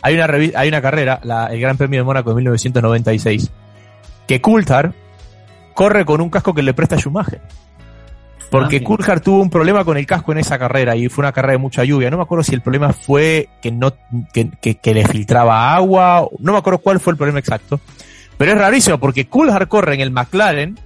Hay 0.07 0.15
una, 0.15 0.27
hay 0.55 0.69
una 0.69 0.81
carrera, 0.83 1.21
la, 1.25 1.47
el 1.47 1.61
Gran 1.61 1.77
Premio 1.77 2.01
de 2.01 2.05
Mónaco 2.05 2.31
de 2.31 2.37
1996, 2.37 3.51
que 4.27 4.41
Coulthard 4.41 4.93
corre 5.75 6.05
con 6.05 6.21
un 6.21 6.31
casco 6.31 6.55
que 6.55 6.63
le 6.63 6.75
presta 6.75 6.97
Schumacher. 6.99 7.41
Porque 8.51 8.77
Ah, 8.77 8.85
Coulthard 8.85 9.21
tuvo 9.23 9.43
un 9.43 9.51
problema 9.51 9.85
con 9.85 9.97
el 9.97 10.07
casco 10.07 10.31
en 10.31 10.39
esa 10.39 10.59
carrera 10.59 10.95
y 10.95 11.09
fue 11.09 11.23
una 11.23 11.33
carrera 11.33 11.53
de 11.55 11.59
mucha 11.59 11.83
lluvia. 11.83 12.11
No 12.11 12.17
me 12.19 12.23
acuerdo 12.23 12.45
si 12.45 12.55
el 12.55 12.61
problema 12.61 12.93
fue 12.93 13.49
que 13.61 13.73
no 13.73 13.93
que, 14.33 14.51
que- 14.61 14.77
que 14.77 14.95
le 14.95 15.05
filtraba 15.07 15.75
agua. 15.75 16.29
No 16.39 16.53
me 16.53 16.59
acuerdo 16.59 16.79
cuál 16.79 17.01
fue 17.01 17.11
el 17.13 17.17
problema 17.17 17.41
exacto. 17.41 17.81
Pero 18.39 18.53
es 18.53 18.59
rarísimo 18.59 18.99
porque 18.99 19.27
Coulthard 19.27 19.67
corre 19.67 19.95
en 19.95 20.01
el 20.01 20.13
McLaren 20.13 20.79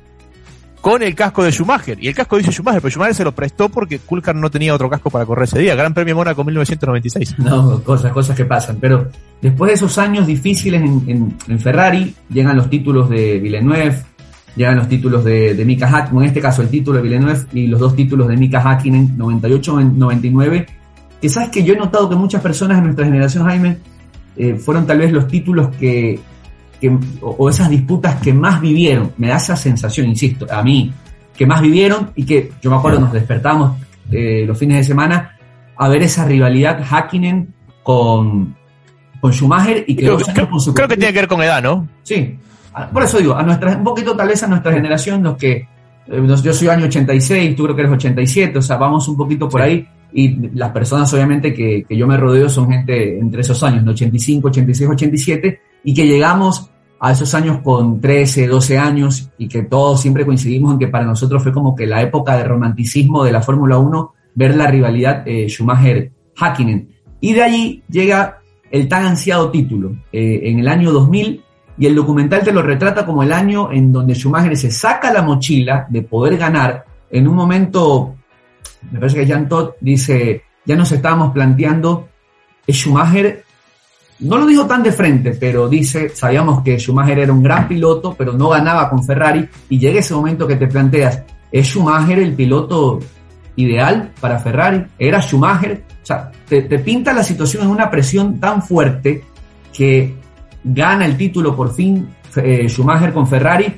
con 0.81 1.03
el 1.03 1.14
casco 1.14 1.43
de 1.45 1.53
Schumacher. 1.53 2.03
Y 2.03 2.09
el 2.09 2.14
casco 2.14 2.37
dice 2.37 2.53
Schumacher, 2.53 2.81
pero 2.81 2.91
Schumacher 2.91 3.14
se 3.14 3.24
lo 3.24 3.33
prestó 3.33 3.68
porque 3.68 3.99
Coulthard 3.99 4.37
no 4.37 4.51
tenía 4.51 4.74
otro 4.74 4.89
casco 4.89 5.11
para 5.11 5.26
correr 5.26 5.45
ese 5.45 5.59
día. 5.59 5.74
Gran 5.74 5.95
Premio 5.95 6.16
Mónaco 6.16 6.45
1996. 6.45 7.39
No, 7.39 7.83
cosas, 7.83 8.12
cosas 8.12 8.37
que 8.37 8.45
pasan. 8.45 8.78
Pero 8.81 9.09
después 9.41 9.68
de 9.68 9.74
esos 9.74 9.99
años 9.99 10.26
difíciles 10.26 10.83
en 10.83 11.61
Ferrari, 11.61 12.14
llegan 12.28 12.57
los 12.57 12.70
títulos 12.70 13.11
de 13.11 13.39
Villeneuve, 13.39 14.03
llegan 14.57 14.76
los 14.76 14.89
títulos 14.89 15.24
de, 15.24 15.55
de 15.55 15.64
Mika 15.64 15.89
Hakkinen, 15.89 16.22
en 16.22 16.28
este 16.28 16.41
caso 16.41 16.62
el 16.62 16.68
título 16.68 16.99
de 16.99 17.03
Villeneuve 17.03 17.41
y 17.53 17.66
los 17.66 17.81
dos 17.81 17.95
títulos 17.95 18.28
de 18.28 18.37
Mika 18.37 18.61
Hakkinen 18.61 19.16
98-99. 19.18 20.66
Que 21.20 21.28
sabes 21.28 21.51
que 21.51 21.62
yo 21.62 21.74
he 21.74 21.76
notado 21.76 22.09
que 22.09 22.16
muchas 22.16 22.43
personas 22.43 22.78
de 22.78 22.85
nuestra 22.85 23.05
generación, 23.05 23.45
Jaime, 23.45 23.78
eh, 24.37 24.55
fueron 24.55 24.87
tal 24.87 24.99
vez 24.99 25.12
los 25.12 25.28
títulos 25.28 25.68
que, 25.76 26.18
que- 26.81 26.97
o, 27.20 27.49
esas 27.51 27.68
disputas 27.68 28.16
que 28.16 28.33
más 28.33 28.61
vivieron. 28.61 29.12
Me 29.18 29.28
da 29.28 29.37
esa 29.37 29.57
sensación, 29.57 30.07
insisto, 30.09 30.47
a 30.51 30.62
mí, 30.62 30.93
que 31.37 31.47
más 31.47 31.61
vivieron 31.62 32.11
y 32.16 32.24
que 32.24 32.53
yo 32.62 32.70
me 32.70 32.76
acuerdo 32.76 33.01
nos 33.01 33.12
despertamos 33.12 33.78
eh, 34.11 34.45
los 34.47 34.59
fines 34.59 34.78
de 34.78 34.85
semana 34.85 35.37
a 35.76 35.89
ver 35.89 36.03
esa 36.03 36.24
rivalidad 36.24 36.83
Hakkinen 36.89 37.55
con, 37.83 38.57
con 39.20 39.33
Schumacher 39.33 39.85
y 39.87 39.95
que 39.95 40.03
Creo, 40.03 40.14
dos 40.14 40.24
que- 40.24 40.31
años 40.33 40.49
creo- 40.64 40.74
creo 40.74 40.89
que 40.89 40.97
tiene 40.97 41.12
que 41.12 41.18
ver 41.20 41.28
con 41.28 41.43
edad, 41.43 41.62
¿no? 41.62 41.89
Sí, 42.03 42.37
por 42.93 43.03
eso 43.03 43.18
digo, 43.18 43.35
a 43.37 43.43
nuestra, 43.43 43.76
un 43.76 43.85
poquito 43.85 44.16
tal 44.16 44.28
vez 44.28 44.43
a 44.43 44.47
nuestra 44.49 44.72
generación, 44.72 45.22
los 45.22 45.37
que, 45.37 45.66
eh, 46.07 46.37
yo 46.43 46.53
soy 46.53 46.68
año 46.68 46.87
86, 46.87 47.55
tú 47.57 47.64
creo 47.64 47.74
que 47.76 47.83
eres 47.83 47.93
87, 47.95 48.59
o 48.59 48.62
sea, 48.62 48.76
vamos 48.76 49.07
un 49.09 49.16
poquito 49.16 49.49
por 49.49 49.61
Sí. 49.62 49.66
ahí, 49.66 49.89
y 50.12 50.51
las 50.57 50.70
personas 50.72 51.12
obviamente 51.14 51.55
que, 51.55 51.85
que 51.89 51.97
yo 51.97 52.07
me 52.07 52.16
rodeo 52.16 52.49
son 52.49 52.68
gente 52.70 53.18
entre 53.18 53.43
esos 53.43 53.62
años, 53.62 53.85
¿no? 53.85 53.93
85, 53.93 54.49
86, 54.49 54.91
87, 54.91 55.61
y 55.85 55.95
que 55.95 56.07
llegamos 56.07 56.70
a 57.01 57.12
esos 57.12 57.35
años 57.35 57.61
con 57.62 58.01
13, 58.01 58.47
12 58.47 58.78
años, 58.78 59.31
y 59.39 59.49
que 59.49 59.62
todos 59.62 60.01
siempre 60.01 60.26
coincidimos 60.26 60.74
en 60.74 60.78
que 60.78 60.89
para 60.89 61.07
nosotros 61.07 61.43
fue 61.43 61.53
como 61.53 61.74
que 61.74 61.87
la 61.87 62.03
época 62.03 62.37
de 62.37 62.45
romanticismo 62.45 63.24
de 63.24 63.33
la 63.33 63.41
Fórmula 63.41 63.78
1, 63.78 64.14
ver 64.35 64.55
la 64.55 64.66
rivalidad 64.66 65.26
eh, 65.26 65.47
Schumacher-Hakkinen. 65.49 66.89
Y 67.20 67.33
de 67.33 67.43
allí 67.43 67.83
llega 67.89 68.41
el 68.70 68.87
tan 68.87 69.07
ansiado 69.07 69.51
título, 69.51 69.93
eh, 70.12 70.41
en 70.45 70.59
el 70.59 70.68
año 70.68 70.93
2000, 70.93 71.43
y 71.78 71.87
el 71.87 71.95
documental 71.95 72.43
te 72.43 72.53
lo 72.53 72.61
retrata 72.61 73.07
como 73.07 73.22
el 73.22 73.33
año 73.33 73.72
en 73.72 73.91
donde 73.91 74.14
Schumacher 74.14 74.55
se 74.57 74.70
saca 74.70 75.11
la 75.11 75.22
mochila 75.22 75.87
de 75.89 76.03
poder 76.03 76.37
ganar 76.37 76.85
en 77.11 77.26
un 77.26 77.35
momento, 77.35 78.14
me 78.91 78.99
parece 78.99 79.20
que 79.20 79.26
Jean 79.26 79.49
Todt 79.49 79.76
dice, 79.81 80.43
ya 80.64 80.76
nos 80.76 80.93
estábamos 80.93 81.33
planteando, 81.33 82.09
Schumacher, 82.68 83.45
no 84.21 84.37
lo 84.37 84.47
dijo 84.47 84.66
tan 84.66 84.83
de 84.83 84.93
frente, 84.93 85.33
pero 85.39 85.68
dice, 85.68 86.11
sabíamos 86.11 86.62
que 86.62 86.79
Schumacher 86.79 87.18
era 87.18 87.33
un 87.33 87.43
gran 87.43 87.66
piloto, 87.66 88.14
pero 88.16 88.33
no 88.33 88.51
ganaba 88.51 88.91
con 88.91 89.05
Ferrari, 89.05 89.49
y 89.68 89.79
llega 89.79 90.01
ese 90.01 90.14
momento 90.14 90.47
que 90.47 90.57
te 90.57 90.66
planteas, 90.66 91.23
¿es 91.51 91.66
Schumacher 91.66 92.18
el 92.18 92.35
piloto 92.35 93.01
ideal 93.57 94.12
para 94.21 94.39
Ferrari? 94.39 94.85
¿Era 94.99 95.21
Schumacher? 95.21 95.85
O 96.03 96.07
sea, 96.07 96.31
te, 96.49 96.62
pinta 96.79 97.12
la 97.12 97.23
situación 97.23 97.64
en 97.64 97.71
una 97.71 97.91
presión 97.91 98.39
tan 98.39 98.62
fuerte 98.62 99.25
que 99.73 100.14
gana 100.64 101.07
el 101.07 101.16
título 101.16 101.57
por 101.57 101.73
fin 101.73 102.09
eh, 102.37 102.68
Schumacher 102.68 103.12
con 103.12 103.27
Ferrari 103.27 103.75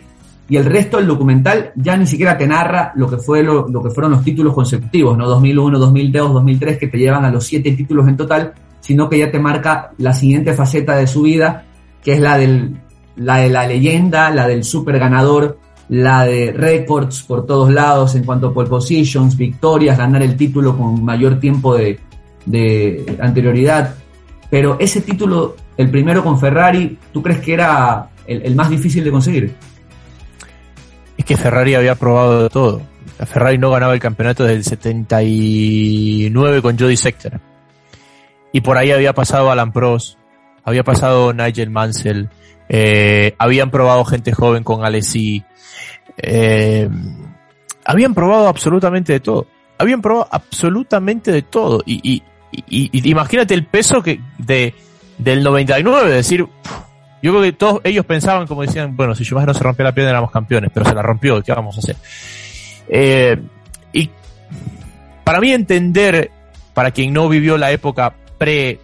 y 0.48 0.56
el 0.56 0.64
resto 0.64 0.96
del 0.96 1.06
documental 1.06 1.72
ya 1.76 1.96
ni 1.96 2.06
siquiera 2.06 2.36
te 2.36 2.46
narra 2.46 2.92
lo 2.96 3.08
que 3.08 3.16
fue 3.16 3.42
lo, 3.42 3.68
lo 3.68 3.82
que 3.82 3.90
fueron 3.90 4.12
los 4.12 4.24
títulos 4.24 4.52
consecutivos, 4.52 5.16
no 5.16 5.28
2001, 5.28 5.78
2002, 5.78 6.32
2003 6.32 6.78
que 6.78 6.88
te 6.88 6.98
llevan 6.98 7.24
a 7.24 7.30
los 7.30 7.44
siete 7.44 7.72
títulos 7.72 8.08
en 8.08 8.16
total, 8.16 8.52
sino 8.82 9.08
que 9.08 9.18
ya 9.18 9.30
te 9.30 9.38
marca 9.38 9.92
la 9.96 10.12
siguiente 10.12 10.52
faceta 10.52 10.96
de 10.96 11.06
su 11.06 11.22
vida, 11.22 11.64
que 12.04 12.12
es 12.12 12.20
la 12.20 12.36
del 12.36 12.76
la 13.16 13.38
de 13.38 13.48
la 13.48 13.66
leyenda, 13.66 14.30
la 14.30 14.46
del 14.46 14.64
super 14.64 14.98
ganador, 14.98 15.58
la 15.88 16.24
de 16.24 16.52
récords 16.52 17.22
por 17.22 17.46
todos 17.46 17.70
lados 17.70 18.14
en 18.14 18.24
cuanto 18.24 18.48
a 18.48 18.54
pole 18.54 18.68
positions, 18.68 19.36
victorias, 19.36 19.98
ganar 19.98 20.22
el 20.22 20.36
título 20.36 20.76
con 20.76 21.04
mayor 21.04 21.38
tiempo 21.38 21.76
de, 21.76 21.98
anterioridad. 23.20 23.94
Pero 24.50 24.76
ese 24.78 25.00
título, 25.00 25.56
el 25.76 25.90
primero 25.90 26.22
con 26.22 26.38
Ferrari, 26.38 26.98
¿tú 27.12 27.22
crees 27.22 27.40
que 27.40 27.54
era 27.54 28.10
el, 28.26 28.54
más 28.54 28.70
difícil 28.70 29.04
de 29.04 29.10
conseguir? 29.10 29.54
Es 31.16 31.24
que 31.24 31.36
Ferrari 31.36 31.74
había 31.74 31.94
probado 31.94 32.48
todo. 32.48 32.82
Ferrari 33.26 33.58
no 33.58 33.70
ganaba 33.70 33.94
el 33.94 34.00
campeonato 34.00 34.42
desde 34.42 34.56
el 34.56 34.64
79 34.64 36.62
con 36.62 36.78
Jody 36.78 36.96
Sector. 36.96 37.51
Y 38.52 38.60
por 38.60 38.76
ahí 38.76 38.90
había 38.90 39.14
pasado 39.14 39.50
Alan 39.50 39.72
Prost, 39.72 40.18
había 40.64 40.84
pasado 40.84 41.32
Nigel 41.32 41.70
Mansell, 41.70 42.28
eh, 42.68 43.34
habían 43.38 43.70
probado 43.70 44.04
gente 44.04 44.32
joven 44.32 44.62
con 44.62 44.84
Alessi, 44.84 45.42
eh, 46.16 46.88
habían 47.84 48.14
probado 48.14 48.48
absolutamente 48.48 49.12
de 49.14 49.20
todo. 49.20 49.46
Habían 49.78 50.00
probado 50.00 50.28
absolutamente 50.30 51.32
de 51.32 51.42
todo. 51.42 51.82
Y, 51.84 52.00
y, 52.02 52.22
y, 52.68 53.10
imagínate 53.10 53.54
el 53.54 53.66
peso 53.66 54.02
que 54.02 54.20
de, 54.38 54.74
del 55.18 55.42
99, 55.42 56.10
es 56.10 56.14
decir, 56.14 56.46
yo 57.22 57.30
creo 57.30 57.42
que 57.42 57.52
todos 57.52 57.80
ellos 57.84 58.04
pensaban, 58.04 58.46
como 58.46 58.62
decían, 58.62 58.96
bueno, 58.96 59.14
si 59.14 59.24
Schumacher 59.24 59.48
no 59.48 59.54
se 59.54 59.64
rompió 59.64 59.84
la 59.84 59.92
pierna 59.92 60.10
éramos 60.10 60.30
campeones, 60.30 60.70
pero 60.72 60.86
se 60.86 60.94
la 60.94 61.02
rompió, 61.02 61.42
¿qué 61.42 61.52
vamos 61.52 61.76
a 61.76 61.80
hacer? 61.80 61.96
Eh, 62.88 63.40
y 63.92 64.10
para 65.24 65.40
mí 65.40 65.52
entender, 65.52 66.30
para 66.74 66.90
quien 66.90 67.12
no 67.12 67.28
vivió 67.28 67.56
la 67.56 67.72
época 67.72 68.14
pre, 68.42 68.80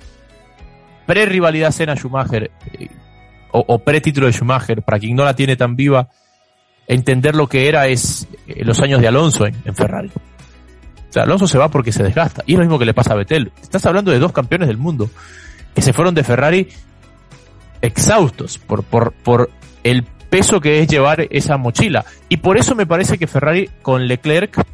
pre 1.05 1.27
rivalidad 1.27 1.73
Senna 1.73 1.97
Schumacher, 1.97 2.49
eh, 2.79 2.89
o, 3.51 3.79
pre 3.81 4.01
título 4.01 4.29
de 4.29 4.33
Schumacher, 4.33 4.83
para 4.83 5.01
quien 5.01 5.17
no 5.17 5.25
la 5.25 5.35
tiene 5.35 5.57
tan 5.57 5.75
viva, 5.75 6.09
entender 6.87 7.35
lo 7.35 7.49
que 7.49 7.69
era 7.69 7.89
es 7.89 8.29
eh, 8.47 8.65
los 8.65 8.81
años 8.81 9.01
de 9.01 9.09
Alonso 9.09 9.47
en, 9.47 9.57
en 9.65 9.75
Ferrari. 9.75 10.13
O 10.15 11.13
sea, 11.13 11.25
Alonso 11.25 11.49
se 11.49 11.59
va 11.59 11.71
porque 11.71 11.91
se 11.91 12.05
desgasta. 12.05 12.45
Y 12.47 12.53
es 12.53 12.59
lo 12.59 12.65
mismo 12.65 12.79
que 12.79 12.85
le 12.85 12.95
pasa 12.95 13.15
a 13.15 13.17
Vettel. 13.17 13.51
Estás 13.61 13.85
hablando 13.87 14.13
de 14.13 14.21
dos 14.21 14.31
campeones 14.31 14.69
del 14.69 14.77
mundo 14.77 15.11
que 15.75 15.83
se 15.83 15.93
fueron 15.93 16.15
de 16.15 16.23
Ferrari 16.23 16.69
exhaustos 17.81 18.59
por, 18.59 18.85
por, 18.85 19.13
por 19.13 19.51
el 19.83 20.05
peso 20.05 20.61
que 20.61 20.81
es 20.81 20.87
llevar 20.87 21.27
esa 21.31 21.57
mochila. 21.57 22.05
Y 22.29 22.37
por 22.37 22.59
eso 22.59 22.77
me 22.77 22.87
parece 22.87 23.19
que 23.19 23.27
Ferrari 23.27 23.69
con 23.83 24.07
Leclerc, 24.07 24.65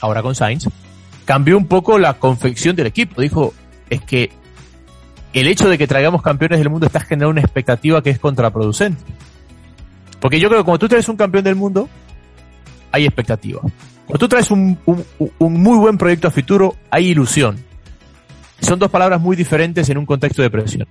ahora 0.00 0.22
con 0.22 0.34
Sainz, 0.34 0.68
cambió 1.26 1.58
un 1.58 1.66
poco 1.66 1.98
la 1.98 2.14
confección 2.14 2.76
del 2.76 2.86
equipo. 2.86 3.20
Dijo, 3.20 3.52
es 3.90 4.02
que 4.02 4.30
el 5.32 5.48
hecho 5.48 5.68
de 5.68 5.76
que 5.76 5.86
traigamos 5.86 6.22
campeones 6.22 6.58
del 6.58 6.70
mundo 6.70 6.86
está 6.86 7.00
generando 7.00 7.30
una 7.30 7.40
expectativa 7.40 8.02
que 8.02 8.10
es 8.10 8.18
contraproducente. 8.18 9.02
Porque 10.20 10.40
yo 10.40 10.48
creo 10.48 10.60
que 10.60 10.64
cuando 10.64 10.78
tú 10.78 10.88
traes 10.88 11.08
un 11.08 11.16
campeón 11.16 11.44
del 11.44 11.56
mundo, 11.56 11.88
hay 12.90 13.04
expectativa. 13.04 13.60
Cuando 13.60 14.18
tú 14.18 14.28
traes 14.28 14.50
un, 14.50 14.78
un, 14.86 15.62
muy 15.62 15.78
buen 15.78 15.98
proyecto 15.98 16.28
a 16.28 16.30
futuro, 16.30 16.76
hay 16.90 17.08
ilusión. 17.08 17.58
Son 18.60 18.78
dos 18.78 18.90
palabras 18.90 19.20
muy 19.20 19.36
diferentes 19.36 19.88
en 19.90 19.98
un 19.98 20.06
contexto 20.06 20.42
de 20.42 20.50
presión. 20.50 20.88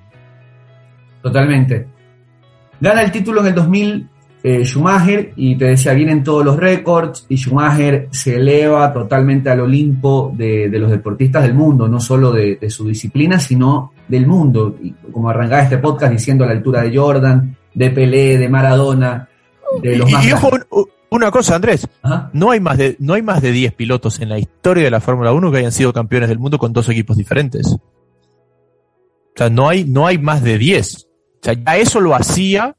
Totalmente. 1.24 1.88
Gana 2.80 3.02
el 3.02 3.12
título 3.12 3.42
en 3.42 3.48
el 3.48 3.56
2000 3.56 4.10
eh, 4.48 4.64
Schumacher 4.64 5.34
y 5.38 5.56
te 5.56 5.66
decía, 5.66 5.94
vienen 5.94 6.24
todos 6.24 6.46
los 6.46 6.56
récords 6.56 7.26
y 7.30 7.36
Schumacher 7.36 8.10
se 8.12 8.36
eleva 8.36 8.94
totalmente 8.94 9.50
al 9.50 9.62
Olimpo 9.62 10.32
de, 10.38 10.70
de 10.70 10.78
los 10.78 10.92
deportistas 10.92 11.42
del 11.42 11.56
mundo, 11.56 11.88
no 11.88 12.00
solo 12.00 12.32
de, 12.32 12.58
de, 12.58 12.70
su 12.70 12.88
disciplina, 12.88 13.40
sino 13.40 13.94
del 14.08 14.28
mundo. 14.28 14.76
Y 14.84 14.92
como 15.12 15.32
arrancaba 15.32 15.64
este 15.64 15.80
podcast 15.80 16.12
diciendo 16.12 16.44
a 16.44 16.48
la 16.48 16.54
altura 16.54 16.84
de 16.84 16.96
Jordan, 16.96 17.58
de 17.74 17.90
Pelé, 17.90 18.38
de 18.38 18.48
Maradona, 18.48 19.28
de 19.82 19.98
los 19.98 20.08
y, 20.12 20.14
más... 20.14 20.28
Y 20.28 20.34
ojo, 20.34 20.52
una 21.10 21.32
cosa, 21.32 21.56
Andrés, 21.56 21.88
no 22.32 22.52
hay 22.52 22.60
más 22.60 22.78
de 22.78 22.98
no 23.00 23.16
hay 23.16 23.24
más 23.24 23.42
de 23.42 23.52
10 23.52 23.74
pilotos 23.74 24.20
en 24.20 24.30
la 24.30 24.38
historia 24.38 24.84
de 24.84 24.92
la 24.92 25.02
Fórmula 25.02 25.34
1 25.34 25.52
que 25.52 25.58
hayan 25.58 25.72
sido 25.72 25.92
campeones 25.92 26.30
del 26.30 26.38
mundo 26.38 26.60
con 26.60 26.72
dos 26.72 26.88
equipos 26.90 27.18
diferentes. 27.18 27.66
O 27.66 27.80
sea, 29.36 29.50
no 29.50 29.70
hay 29.70 29.86
no 29.86 30.06
hay 30.06 30.20
más 30.20 30.44
de 30.44 30.60
10. 30.60 30.96
O 30.98 31.08
sea, 31.42 31.54
ya 31.54 31.78
eso 31.78 32.00
lo 32.00 32.14
hacía 32.14 32.76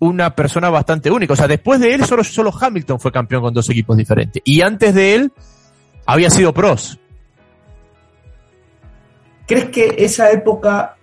una 0.00 0.34
persona 0.34 0.70
bastante 0.70 1.10
única. 1.10 1.34
O 1.34 1.36
sea, 1.36 1.46
después 1.46 1.78
de 1.80 1.94
él 1.94 2.04
solo, 2.04 2.24
solo 2.24 2.52
Hamilton 2.58 2.98
fue 2.98 3.12
campeón 3.12 3.42
con 3.42 3.54
dos 3.54 3.68
equipos 3.70 3.96
diferentes. 3.96 4.42
Y 4.44 4.62
antes 4.62 4.94
de 4.94 5.14
él 5.14 5.32
había 6.06 6.30
sido 6.30 6.52
pros. 6.52 6.98
¿Crees 9.46 9.66
que 9.66 9.94
esa 9.98 10.30
época, 10.30 10.96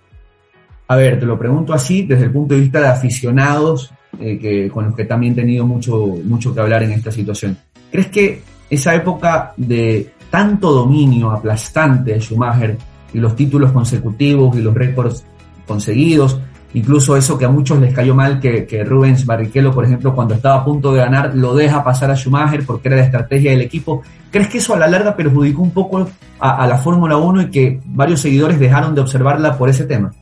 a 0.86 0.96
ver, 0.96 1.20
te 1.20 1.26
lo 1.26 1.38
pregunto 1.38 1.72
así, 1.72 2.02
desde 2.02 2.24
el 2.24 2.32
punto 2.32 2.54
de 2.54 2.60
vista 2.60 2.80
de 2.80 2.88
aficionados, 2.88 3.92
eh, 4.18 4.38
que, 4.38 4.70
con 4.70 4.86
los 4.86 4.96
que 4.96 5.04
también 5.04 5.32
he 5.32 5.36
tenido 5.36 5.66
mucho, 5.66 6.06
mucho 6.24 6.54
que 6.54 6.60
hablar 6.60 6.82
en 6.82 6.92
esta 6.92 7.12
situación, 7.12 7.56
¿crees 7.90 8.08
que 8.08 8.42
esa 8.70 8.94
época 8.94 9.52
de 9.56 10.12
tanto 10.30 10.72
dominio 10.72 11.30
aplastante 11.30 12.12
de 12.12 12.20
Schumacher 12.20 12.76
y 13.12 13.18
los 13.18 13.36
títulos 13.36 13.72
consecutivos 13.72 14.56
y 14.56 14.62
los 14.62 14.74
récords 14.74 15.24
conseguidos, 15.66 16.40
incluso 16.74 17.16
eso 17.16 17.38
que 17.38 17.44
a 17.44 17.48
muchos 17.48 17.78
les 17.80 17.94
cayó 17.94 18.14
mal, 18.14 18.40
que, 18.40 18.84
Rubens 18.84 19.24
Barrichello, 19.24 19.72
por 19.72 19.84
ejemplo, 19.84 20.14
cuando 20.14 20.34
estaba 20.34 20.56
a 20.56 20.64
punto 20.64 20.92
de 20.92 20.98
ganar, 20.98 21.34
lo 21.34 21.54
deja 21.54 21.82
pasar 21.82 22.10
a 22.10 22.16
Schumacher 22.16 22.64
porque 22.66 22.88
era 22.88 22.98
la 22.98 23.04
estrategia 23.04 23.50
del 23.50 23.62
equipo. 23.62 24.02
¿Crees 24.30 24.48
que 24.48 24.58
eso 24.58 24.74
a 24.74 24.78
la 24.78 24.88
larga 24.88 25.16
perjudicó 25.16 25.62
un 25.62 25.70
poco 25.70 26.08
a, 26.38 26.62
a 26.62 26.66
la 26.66 26.78
Fórmula 26.78 27.16
1 27.16 27.42
y 27.42 27.50
que 27.50 27.80
varios 27.86 28.20
seguidores 28.20 28.58
dejaron 28.58 28.94
de 28.94 29.00
observarla 29.00 29.56
por 29.56 29.68
ese 29.68 29.84
tema? 29.84 30.12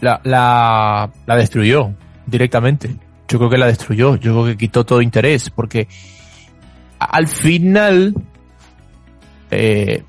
La, 0.00 0.20
la, 0.24 1.10
la 1.26 1.36
destruyó 1.36 1.90
directamente. 2.26 2.96
Yo 3.28 3.38
creo 3.38 3.50
que 3.50 3.58
la 3.58 3.66
destruyó, 3.66 4.16
yo 4.16 4.32
creo 4.32 4.44
que 4.46 4.56
quitó 4.56 4.84
todo 4.84 5.02
interés, 5.02 5.50
porque 5.50 5.86
al 6.98 7.28
final 7.28 8.14
eh, 9.50 10.02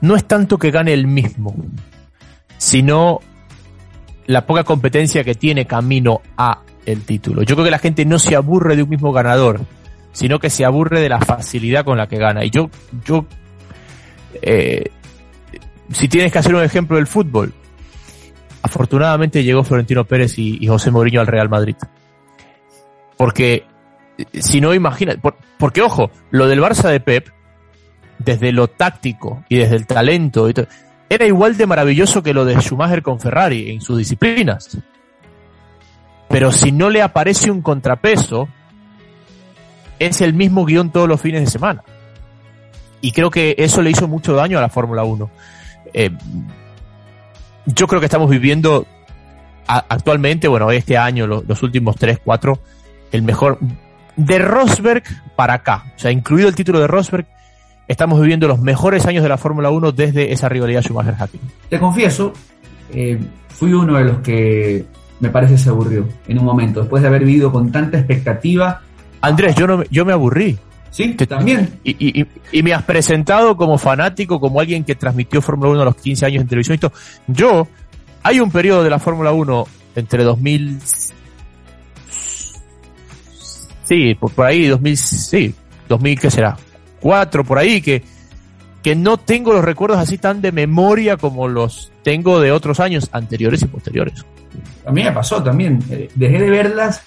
no 0.00 0.16
es 0.16 0.24
tanto 0.24 0.58
que 0.58 0.70
gane 0.70 0.92
el 0.92 1.06
mismo, 1.06 1.54
sino 2.56 3.20
la 4.26 4.46
poca 4.46 4.64
competencia 4.64 5.24
que 5.24 5.34
tiene 5.34 5.66
camino 5.66 6.20
a 6.36 6.60
el 6.86 7.02
título. 7.04 7.42
Yo 7.42 7.54
creo 7.54 7.64
que 7.64 7.70
la 7.70 7.78
gente 7.78 8.04
no 8.04 8.18
se 8.18 8.36
aburre 8.36 8.76
de 8.76 8.82
un 8.82 8.88
mismo 8.88 9.12
ganador, 9.12 9.60
sino 10.12 10.38
que 10.38 10.50
se 10.50 10.64
aburre 10.64 11.00
de 11.00 11.08
la 11.08 11.20
facilidad 11.20 11.84
con 11.84 11.98
la 11.98 12.06
que 12.06 12.16
gana. 12.16 12.44
Y 12.44 12.50
yo, 12.50 12.70
yo, 13.04 13.26
eh, 14.42 14.90
si 15.92 16.08
tienes 16.08 16.32
que 16.32 16.38
hacer 16.38 16.54
un 16.54 16.62
ejemplo 16.62 16.96
del 16.96 17.06
fútbol, 17.06 17.52
afortunadamente 18.62 19.44
llegó 19.44 19.64
Florentino 19.64 20.04
Pérez 20.04 20.38
y, 20.38 20.66
José 20.66 20.90
Mourinho 20.90 21.20
al 21.20 21.26
Real 21.26 21.48
Madrid. 21.48 21.76
Porque, 23.16 23.64
si 24.32 24.60
no, 24.60 24.74
imagina, 24.74 25.14
porque 25.58 25.82
ojo, 25.82 26.10
lo 26.30 26.46
del 26.46 26.60
Barça 26.60 26.90
de 26.90 27.00
Pep, 27.00 27.28
desde 28.18 28.52
lo 28.52 28.68
táctico 28.68 29.44
y 29.48 29.56
desde 29.56 29.76
el 29.76 29.86
talento, 29.86 30.48
era 31.10 31.26
igual 31.26 31.56
de 31.56 31.66
maravilloso 31.66 32.22
que 32.22 32.32
lo 32.32 32.44
de 32.44 32.54
Schumacher 32.60 33.02
con 33.02 33.18
Ferrari 33.18 33.72
en 33.72 33.80
sus 33.80 33.98
disciplinas. 33.98 34.78
Pero 36.28 36.52
si 36.52 36.70
no 36.70 36.88
le 36.88 37.02
aparece 37.02 37.50
un 37.50 37.62
contrapeso, 37.62 38.48
es 39.98 40.20
el 40.20 40.34
mismo 40.34 40.64
guion 40.64 40.90
todos 40.90 41.08
los 41.08 41.20
fines 41.20 41.40
de 41.40 41.50
semana. 41.50 41.82
Y 43.00 43.10
creo 43.10 43.28
que 43.28 43.56
eso 43.58 43.82
le 43.82 43.90
hizo 43.90 44.06
mucho 44.06 44.34
daño 44.34 44.56
a 44.58 44.60
la 44.60 44.68
Fórmula 44.68 45.02
1. 45.02 45.30
Eh, 45.92 46.10
yo 47.66 47.88
creo 47.88 48.00
que 48.00 48.06
estamos 48.06 48.30
viviendo 48.30 48.86
actualmente, 49.66 50.46
bueno, 50.46 50.70
este 50.70 50.96
año, 50.96 51.26
los, 51.26 51.62
últimos 51.64 51.96
3, 51.96 52.20
4, 52.24 52.58
el 53.10 53.22
mejor 53.22 53.58
de 54.14 54.38
Rosberg 54.38 55.02
para 55.34 55.54
acá. 55.54 55.86
O 55.96 55.98
sea, 55.98 56.12
incluido 56.12 56.48
el 56.48 56.54
título 56.54 56.78
de 56.78 56.86
Rosberg, 56.86 57.26
estamos 57.90 58.20
viviendo 58.20 58.46
los 58.46 58.60
mejores 58.60 59.04
años 59.06 59.24
de 59.24 59.28
la 59.28 59.36
Fórmula 59.36 59.68
1 59.70 59.90
desde 59.90 60.32
esa 60.32 60.48
rivalidad 60.48 60.80
Schumacher-Hacking. 60.80 61.40
Te 61.68 61.78
confieso, 61.80 62.32
eh, 62.94 63.18
fui 63.48 63.72
uno 63.72 63.96
de 63.96 64.04
los 64.04 64.18
que 64.18 64.84
me 65.18 65.28
parece 65.28 65.58
se 65.58 65.70
aburrió 65.70 66.06
en 66.28 66.38
un 66.38 66.44
momento, 66.44 66.80
después 66.80 67.02
de 67.02 67.08
haber 67.08 67.24
vivido 67.24 67.50
con 67.50 67.72
tanta 67.72 67.98
expectativa. 67.98 68.80
Andrés, 69.20 69.56
yo, 69.56 69.66
no, 69.66 69.82
yo 69.90 70.04
me 70.04 70.12
aburrí. 70.12 70.56
Sí, 70.90 71.14
también. 71.14 71.80
Y, 71.82 72.26
y, 72.52 72.62
me 72.62 72.72
has 72.72 72.84
presentado 72.84 73.56
como 73.56 73.76
fanático, 73.76 74.40
como 74.40 74.60
alguien 74.60 74.84
que 74.84 74.94
transmitió 74.94 75.42
Fórmula 75.42 75.70
1 75.70 75.82
a 75.82 75.84
los 75.86 75.96
15 75.96 76.26
años 76.26 76.42
en 76.42 76.48
televisión. 76.48 76.74
Esto. 76.74 76.92
Yo, 77.26 77.66
hay 78.22 78.40
un 78.40 78.50
periodo 78.50 78.84
de 78.84 78.90
la 78.90 78.98
Fórmula 78.98 79.32
1 79.32 79.66
entre 79.96 80.24
2000. 80.24 80.78
Sí, 83.84 84.14
por, 84.14 84.32
por 84.32 84.46
ahí, 84.46 84.66
2000. 84.66 84.96
Sí, 84.96 85.54
2000, 85.88 86.20
¿qué 86.20 86.30
será? 86.30 86.56
4, 87.00 87.44
por 87.44 87.58
ahí, 87.58 87.80
que, 87.80 88.02
que 88.82 88.94
no 88.94 89.16
tengo 89.16 89.52
los 89.52 89.64
recuerdos 89.64 89.98
así 89.98 90.18
tan 90.18 90.40
de 90.40 90.52
memoria 90.52 91.16
como 91.16 91.48
los 91.48 91.92
tengo 92.02 92.40
de 92.40 92.52
otros 92.52 92.80
años 92.80 93.08
anteriores 93.12 93.62
y 93.62 93.66
posteriores. 93.66 94.24
A 94.86 94.92
mí 94.92 95.02
me 95.02 95.12
pasó 95.12 95.42
también. 95.42 95.82
Eh, 95.90 96.08
dejé 96.14 96.38
de 96.38 96.50
verlas 96.50 97.02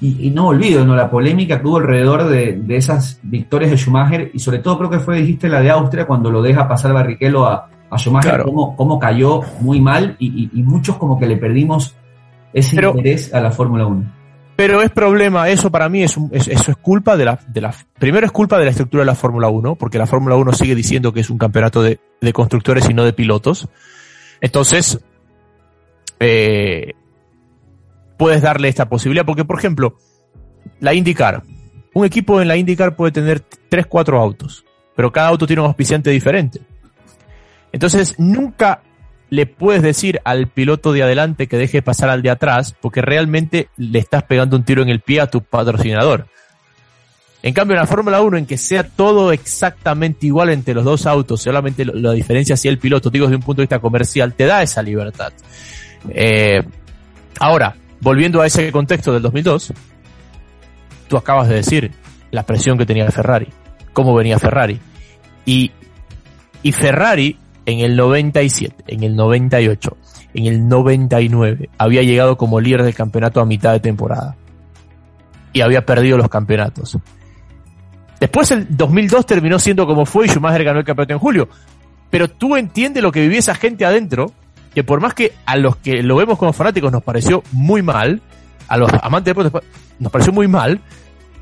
y, 0.00 0.30
no 0.30 0.48
olvido 0.48 0.84
¿no? 0.84 0.94
la 0.94 1.10
polémica 1.10 1.60
que 1.60 1.66
hubo 1.66 1.78
alrededor 1.78 2.28
de, 2.28 2.62
esas 2.68 3.18
victorias 3.22 3.70
de 3.72 3.76
Schumacher 3.76 4.30
y 4.32 4.38
sobre 4.38 4.60
todo 4.60 4.78
creo 4.78 4.90
que 4.90 5.00
fue, 5.00 5.20
dijiste, 5.20 5.48
la 5.48 5.60
de 5.60 5.70
Austria 5.70 6.06
cuando 6.06 6.30
lo 6.30 6.40
deja 6.40 6.68
pasar 6.68 6.92
Barrichello 6.92 7.46
a, 7.46 7.68
a 7.90 7.98
Schumacher, 7.98 8.44
cómo, 8.44 8.98
cayó 8.98 9.42
muy 9.60 9.80
mal 9.80 10.14
y, 10.18 10.50
muchos 10.62 10.96
como 10.96 11.18
que 11.18 11.26
le 11.26 11.36
perdimos 11.36 11.96
ese 12.52 12.76
interés 12.76 13.34
a 13.34 13.40
la 13.40 13.50
Fórmula 13.50 13.86
1. 13.86 14.17
Pero 14.58 14.82
es 14.82 14.90
problema, 14.90 15.48
eso 15.48 15.70
para 15.70 15.88
mí 15.88 16.02
es, 16.02 16.18
eso 16.32 16.72
es 16.72 16.76
culpa 16.78 17.16
de 17.16 17.24
la, 17.24 17.38
primero 17.96 18.26
es 18.26 18.32
culpa 18.32 18.58
de 18.58 18.64
la 18.64 18.72
estructura 18.72 19.02
de 19.02 19.06
la 19.06 19.14
Fórmula 19.14 19.48
1, 19.48 19.76
porque 19.76 19.98
la 19.98 20.06
Fórmula 20.08 20.34
1 20.34 20.52
sigue 20.52 20.74
diciendo 20.74 21.12
que 21.12 21.20
es 21.20 21.30
un 21.30 21.38
campeonato 21.38 21.80
de, 21.80 22.00
de 22.20 22.32
constructores 22.32 22.90
y 22.90 22.92
no 22.92 23.04
de 23.04 23.12
pilotos. 23.12 23.68
Entonces, 24.40 24.98
eh, 26.18 26.94
puedes 28.16 28.42
darle 28.42 28.66
esta 28.66 28.88
posibilidad. 28.88 29.24
Porque, 29.24 29.44
por 29.44 29.60
ejemplo, 29.60 29.96
la 30.80 30.92
IndyCar. 30.92 31.44
Un 31.94 32.04
equipo 32.04 32.42
en 32.42 32.48
la 32.48 32.56
IndyCar 32.56 32.96
puede 32.96 33.12
tener 33.12 33.38
3, 33.68 33.86
4 33.86 34.20
autos, 34.20 34.64
pero 34.96 35.12
cada 35.12 35.28
auto 35.28 35.46
tiene 35.46 35.62
un 35.62 35.68
auspiciante 35.68 36.10
diferente. 36.10 36.62
Entonces, 37.70 38.16
nunca 38.18 38.82
le 39.30 39.46
puedes 39.46 39.82
decir 39.82 40.20
al 40.24 40.46
piloto 40.46 40.92
de 40.92 41.02
adelante 41.02 41.46
que 41.46 41.58
deje 41.58 41.82
pasar 41.82 42.08
al 42.08 42.22
de 42.22 42.30
atrás, 42.30 42.74
porque 42.80 43.02
realmente 43.02 43.68
le 43.76 43.98
estás 43.98 44.22
pegando 44.22 44.56
un 44.56 44.64
tiro 44.64 44.82
en 44.82 44.88
el 44.88 45.00
pie 45.00 45.20
a 45.20 45.30
tu 45.30 45.42
patrocinador. 45.42 46.26
En 47.42 47.54
cambio, 47.54 47.74
en 47.74 47.80
la 47.80 47.86
Fórmula 47.86 48.20
1, 48.20 48.38
en 48.38 48.46
que 48.46 48.58
sea 48.58 48.82
todo 48.82 49.30
exactamente 49.30 50.26
igual 50.26 50.48
entre 50.50 50.74
los 50.74 50.84
dos 50.84 51.06
autos, 51.06 51.42
solamente 51.42 51.84
la 51.84 52.12
diferencia 52.12 52.56
si 52.56 52.68
el 52.68 52.78
piloto, 52.78 53.10
digo 53.10 53.26
desde 53.26 53.36
un 53.36 53.42
punto 53.42 53.60
de 53.60 53.64
vista 53.64 53.78
comercial, 53.78 54.34
te 54.34 54.46
da 54.46 54.62
esa 54.62 54.82
libertad. 54.82 55.32
Eh, 56.08 56.62
ahora, 57.38 57.76
volviendo 58.00 58.40
a 58.40 58.46
ese 58.46 58.72
contexto 58.72 59.12
del 59.12 59.22
2002, 59.22 59.72
tú 61.06 61.16
acabas 61.16 61.48
de 61.48 61.56
decir 61.56 61.92
la 62.30 62.44
presión 62.44 62.76
que 62.76 62.86
tenía 62.86 63.08
Ferrari, 63.10 63.48
cómo 63.92 64.14
venía 64.14 64.38
Ferrari. 64.38 64.80
Y, 65.44 65.70
y 66.62 66.72
Ferrari 66.72 67.38
en 67.68 67.80
el 67.80 67.96
97, 67.96 68.84
en 68.86 69.02
el 69.02 69.14
98, 69.14 69.96
en 70.32 70.46
el 70.46 70.68
99 70.68 71.68
había 71.76 72.02
llegado 72.02 72.38
como 72.38 72.60
líder 72.60 72.82
del 72.82 72.94
campeonato 72.94 73.42
a 73.42 73.44
mitad 73.44 73.72
de 73.72 73.80
temporada. 73.80 74.36
Y 75.52 75.60
había 75.60 75.84
perdido 75.84 76.16
los 76.16 76.30
campeonatos. 76.30 76.96
Después 78.18 78.50
el 78.52 78.66
2002 78.70 79.26
terminó 79.26 79.58
siendo 79.58 79.86
como 79.86 80.06
fue 80.06 80.24
y 80.24 80.28
Schumacher 80.30 80.64
ganó 80.64 80.78
el 80.78 80.86
campeonato 80.86 81.12
en 81.12 81.18
julio. 81.18 81.48
Pero 82.08 82.28
tú 82.28 82.56
entiendes 82.56 83.02
lo 83.02 83.12
que 83.12 83.20
vivía 83.20 83.38
esa 83.38 83.54
gente 83.54 83.84
adentro 83.84 84.32
que 84.74 84.82
por 84.82 85.02
más 85.02 85.12
que 85.12 85.34
a 85.44 85.58
los 85.58 85.76
que 85.76 86.02
lo 86.02 86.16
vemos 86.16 86.38
como 86.38 86.54
fanáticos 86.54 86.90
nos 86.90 87.02
pareció 87.02 87.42
muy 87.52 87.82
mal, 87.82 88.22
a 88.66 88.78
los 88.78 88.90
amantes 89.02 89.34
de 89.34 89.42
deportes 89.42 89.70
nos 89.98 90.10
pareció 90.10 90.32
muy 90.32 90.48
mal, 90.48 90.80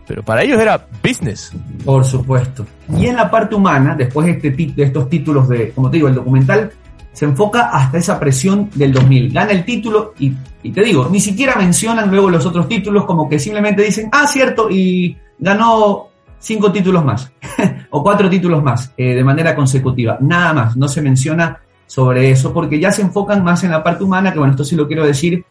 pero 0.06 0.22
para 0.22 0.42
ellos 0.42 0.60
era 0.60 0.86
business. 1.02 1.52
Por 1.84 2.04
supuesto. 2.04 2.66
Y 2.96 3.06
en 3.06 3.16
la 3.16 3.30
parte 3.30 3.54
humana, 3.54 3.94
después 3.96 4.26
de, 4.26 4.32
este, 4.32 4.50
de 4.50 4.82
estos 4.82 5.08
títulos 5.08 5.48
de, 5.48 5.70
como 5.70 5.90
te 5.90 5.96
digo, 5.96 6.08
el 6.08 6.14
documental 6.14 6.70
se 7.12 7.24
enfoca 7.24 7.70
hasta 7.70 7.98
esa 7.98 8.20
presión 8.20 8.70
del 8.74 8.92
2000. 8.92 9.32
Gana 9.32 9.52
el 9.52 9.64
título 9.64 10.12
y, 10.18 10.30
te 10.70 10.82
digo, 10.82 11.08
ni 11.10 11.18
siquiera 11.18 11.56
mencionan 11.56 12.10
luego 12.10 12.28
los 12.28 12.44
otros 12.44 12.68
títulos, 12.68 13.06
como 13.06 13.28
que 13.28 13.38
simplemente 13.38 13.82
dicen, 13.82 14.10
ah, 14.12 14.26
cierto, 14.26 14.68
y 14.70 15.16
ganó 15.38 16.08
cinco 16.38 16.70
títulos 16.70 17.04
más, 17.04 17.32
o 17.90 18.02
cuatro 18.02 18.28
títulos 18.28 18.62
más, 18.62 18.92
eh, 18.98 19.14
de 19.14 19.24
manera 19.24 19.54
consecutiva. 19.54 20.18
Nada 20.20 20.52
más, 20.52 20.76
no 20.76 20.88
se 20.88 21.00
menciona 21.00 21.58
sobre 21.86 22.30
eso, 22.30 22.52
porque 22.52 22.78
ya 22.78 22.92
se 22.92 23.02
enfocan 23.02 23.42
más 23.42 23.64
en 23.64 23.70
la 23.70 23.82
parte 23.82 24.04
humana, 24.04 24.32
que 24.32 24.38
bueno, 24.38 24.52
esto 24.52 24.64
sí 24.64 24.76
lo 24.76 24.86
quiero 24.86 25.06
decir, 25.06 25.42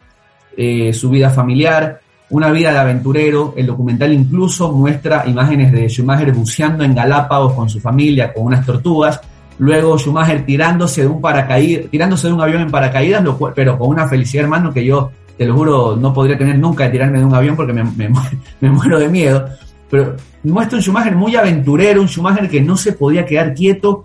eh, 0.56 0.92
su 0.92 1.10
vida 1.10 1.30
familiar, 1.30 2.00
una 2.30 2.50
vida 2.50 2.72
de 2.72 2.78
aventurero. 2.78 3.54
El 3.56 3.66
documental 3.66 4.12
incluso 4.12 4.72
muestra 4.72 5.24
imágenes 5.26 5.72
de 5.72 5.88
Schumacher 5.88 6.32
buceando 6.32 6.84
en 6.84 6.94
Galápagos 6.94 7.54
con 7.54 7.68
su 7.68 7.80
familia, 7.80 8.32
con 8.32 8.44
unas 8.46 8.64
tortugas. 8.64 9.20
Luego 9.58 9.98
Schumacher 9.98 10.44
tirándose 10.44 11.02
de 11.02 11.06
un 11.06 11.20
paracaídas, 11.20 11.90
tirándose 11.90 12.28
de 12.28 12.34
un 12.34 12.40
avión 12.40 12.62
en 12.62 12.70
paracaídas, 12.70 13.24
pero 13.54 13.78
con 13.78 13.88
una 13.88 14.06
felicidad, 14.06 14.44
hermano, 14.44 14.72
que 14.72 14.84
yo 14.84 15.10
te 15.36 15.44
lo 15.44 15.54
juro 15.54 15.96
no 15.96 16.12
podría 16.12 16.38
tener 16.38 16.58
nunca 16.58 16.84
de 16.84 16.90
tirarme 16.90 17.18
de 17.18 17.24
un 17.24 17.34
avión 17.34 17.56
porque 17.56 17.72
me, 17.72 17.84
me 18.60 18.70
muero 18.70 18.98
de 18.98 19.08
miedo. 19.08 19.48
Pero 19.90 20.16
muestra 20.44 20.76
un 20.76 20.82
Schumacher 20.82 21.14
muy 21.14 21.36
aventurero, 21.36 22.00
un 22.00 22.08
Schumacher 22.08 22.48
que 22.48 22.60
no 22.60 22.76
se 22.76 22.92
podía 22.92 23.24
quedar 23.24 23.54
quieto. 23.54 24.04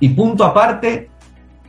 Y 0.00 0.08
punto 0.10 0.44
aparte, 0.44 1.10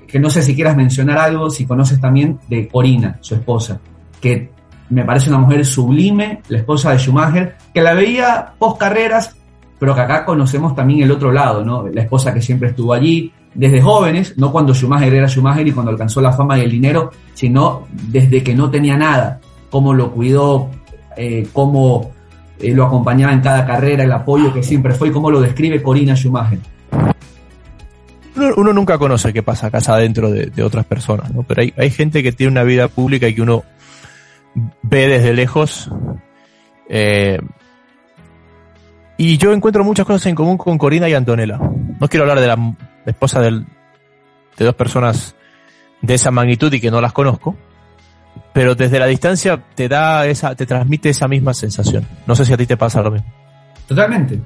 que 0.08 0.20
no 0.20 0.30
sé 0.30 0.42
si 0.42 0.56
quieras 0.56 0.76
mencionar 0.76 1.18
algo, 1.18 1.50
si 1.50 1.66
conoces 1.66 2.00
también 2.00 2.40
de 2.48 2.68
Corina, 2.68 3.18
su 3.22 3.36
esposa, 3.36 3.80
que 4.20 4.52
me 4.90 5.04
parece 5.04 5.30
una 5.30 5.40
mujer 5.40 5.66
sublime, 5.66 6.42
la 6.48 6.58
esposa 6.60 6.92
de 6.92 7.00
Schumacher, 7.00 7.56
que 7.74 7.82
la 7.82 7.94
veía 7.94 8.54
post 8.58 8.80
carreras, 8.80 9.36
pero 9.80 9.96
que 9.96 10.02
acá 10.02 10.26
conocemos 10.26 10.76
también 10.76 11.02
el 11.02 11.12
otro 11.12 11.32
lado, 11.32 11.64
¿no? 11.64 11.88
La 11.88 12.02
esposa 12.02 12.34
que 12.34 12.42
siempre 12.42 12.70
estuvo 12.70 12.94
allí, 12.94 13.32
desde 13.54 13.82
jóvenes, 13.82 14.38
no 14.38 14.52
cuando 14.52 14.74
Schumacher 14.74 15.14
era 15.14 15.28
Schumacher 15.28 15.68
y 15.68 15.72
cuando 15.72 15.92
alcanzó 15.92 16.22
la 16.22 16.32
fama 16.32 16.58
y 16.58 16.62
el 16.62 16.72
dinero, 16.72 17.12
sino 17.34 17.88
desde 17.92 18.44
que 18.44 18.56
no 18.56 18.70
tenía 18.70 18.98
nada, 18.98 19.40
cómo 19.70 19.94
lo 19.94 20.12
cuidó, 20.12 20.70
eh, 21.18 21.48
cómo 21.54 22.12
eh, 22.60 22.74
lo 22.74 22.86
acompañaba 22.86 23.34
en 23.34 23.42
cada 23.42 23.66
carrera, 23.66 24.04
el 24.04 24.12
apoyo 24.12 24.54
que 24.54 24.64
siempre 24.64 24.94
fue 24.94 25.10
y 25.10 25.12
cómo 25.12 25.30
lo 25.30 25.42
describe 25.42 25.82
Corina 25.82 26.16
Schumacher. 26.16 26.60
uno, 28.56 28.74
nunca 28.74 28.98
conoce 28.98 29.34
qué 29.34 29.44
pasa 29.44 29.70
casa 29.70 29.96
adentro 29.96 30.32
de, 30.32 30.64
otras 30.64 30.86
personas, 30.86 31.32
¿no? 31.34 31.44
Pero 31.44 31.62
hay, 31.62 31.74
hay 31.78 31.92
gente 31.92 32.24
que 32.24 32.32
tiene 32.32 32.52
una 32.52 32.64
vida 32.64 32.88
pública 32.88 33.28
y 33.28 33.36
que 33.36 33.42
uno 33.42 33.64
ve 34.82 35.08
desde 35.08 35.34
lejos. 35.34 35.90
Eh, 36.90 37.40
y 39.18 39.38
yo 39.38 39.54
encuentro 39.54 39.84
muchas 39.84 40.06
cosas 40.06 40.26
en 40.28 40.36
común 40.36 40.58
con 40.58 40.78
Corina 40.78 41.08
y 41.08 41.14
Antonella. 41.14 41.58
No 41.58 42.08
quiero 42.08 42.24
hablar 42.24 42.40
de 42.40 42.48
la 42.48 42.76
esposa 43.06 43.42
del, 43.42 43.66
de 44.58 44.66
dos 44.66 44.76
personas 44.76 45.36
de 46.02 46.14
esa 46.14 46.32
magnitud 46.32 46.72
y 46.74 46.82
que 46.82 46.92
no 46.92 47.00
las 47.00 47.14
conozco, 47.14 47.56
pero 48.52 48.76
desde 48.76 49.00
la 49.00 49.08
distancia 49.08 49.62
te 49.76 49.88
da 49.88 50.26
esa, 50.28 50.56
te 50.56 50.66
transmite 50.66 51.10
esa 51.10 51.28
misma 51.28 51.54
sensación. 51.54 52.06
No 52.28 52.36
sé 52.36 52.46
si 52.46 52.54
a 52.54 52.58
ti 52.58 52.66
te 52.66 52.78
pasa 52.78 53.02
lo 53.02 53.12
mismo. 53.12 53.28
Totalmente, 53.88 54.40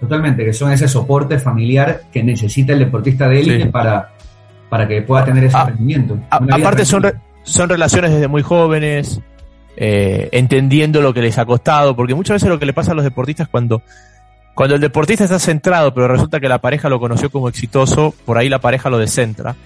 totalmente, 0.00 0.44
que 0.44 0.52
son 0.52 0.72
ese 0.72 0.86
soporte 0.88 1.38
familiar 1.38 2.02
que 2.12 2.22
necesita 2.22 2.72
el 2.72 2.80
deportista 2.80 3.28
de 3.28 3.40
élite 3.40 3.66
para, 3.66 4.12
para 4.68 4.86
que 4.86 5.02
pueda 5.02 5.24
tener 5.24 5.44
ese 5.44 5.56
ah, 5.56 5.64
rendimiento. 5.64 6.18
aparte 6.30 6.84
son, 6.84 7.04
son 7.42 7.68
relaciones 7.68 8.12
desde 8.12 8.28
muy 8.28 8.42
jóvenes, 8.42 9.20
eh, 9.76 10.28
entendiendo 10.32 11.00
lo 11.00 11.14
que 11.14 11.22
les 11.22 11.38
ha 11.38 11.46
costado, 11.46 11.96
porque 11.96 12.14
muchas 12.14 12.34
veces 12.34 12.48
lo 12.48 12.58
que 12.58 12.66
le 12.66 12.72
pasa 12.72 12.92
a 12.92 12.94
los 12.94 13.04
deportistas 13.04 13.48
cuando, 13.48 13.82
cuando 14.54 14.74
el 14.74 14.80
deportista 14.80 15.24
está 15.24 15.38
centrado, 15.38 15.94
pero 15.94 16.08
resulta 16.08 16.40
que 16.40 16.48
la 16.48 16.58
pareja 16.58 16.88
lo 16.88 17.00
conoció 17.00 17.30
como 17.30 17.48
exitoso, 17.48 18.14
por 18.24 18.36
ahí 18.36 18.48
la 18.48 18.60
pareja 18.60 18.90
lo 18.90 18.98
descentra. 18.98 19.56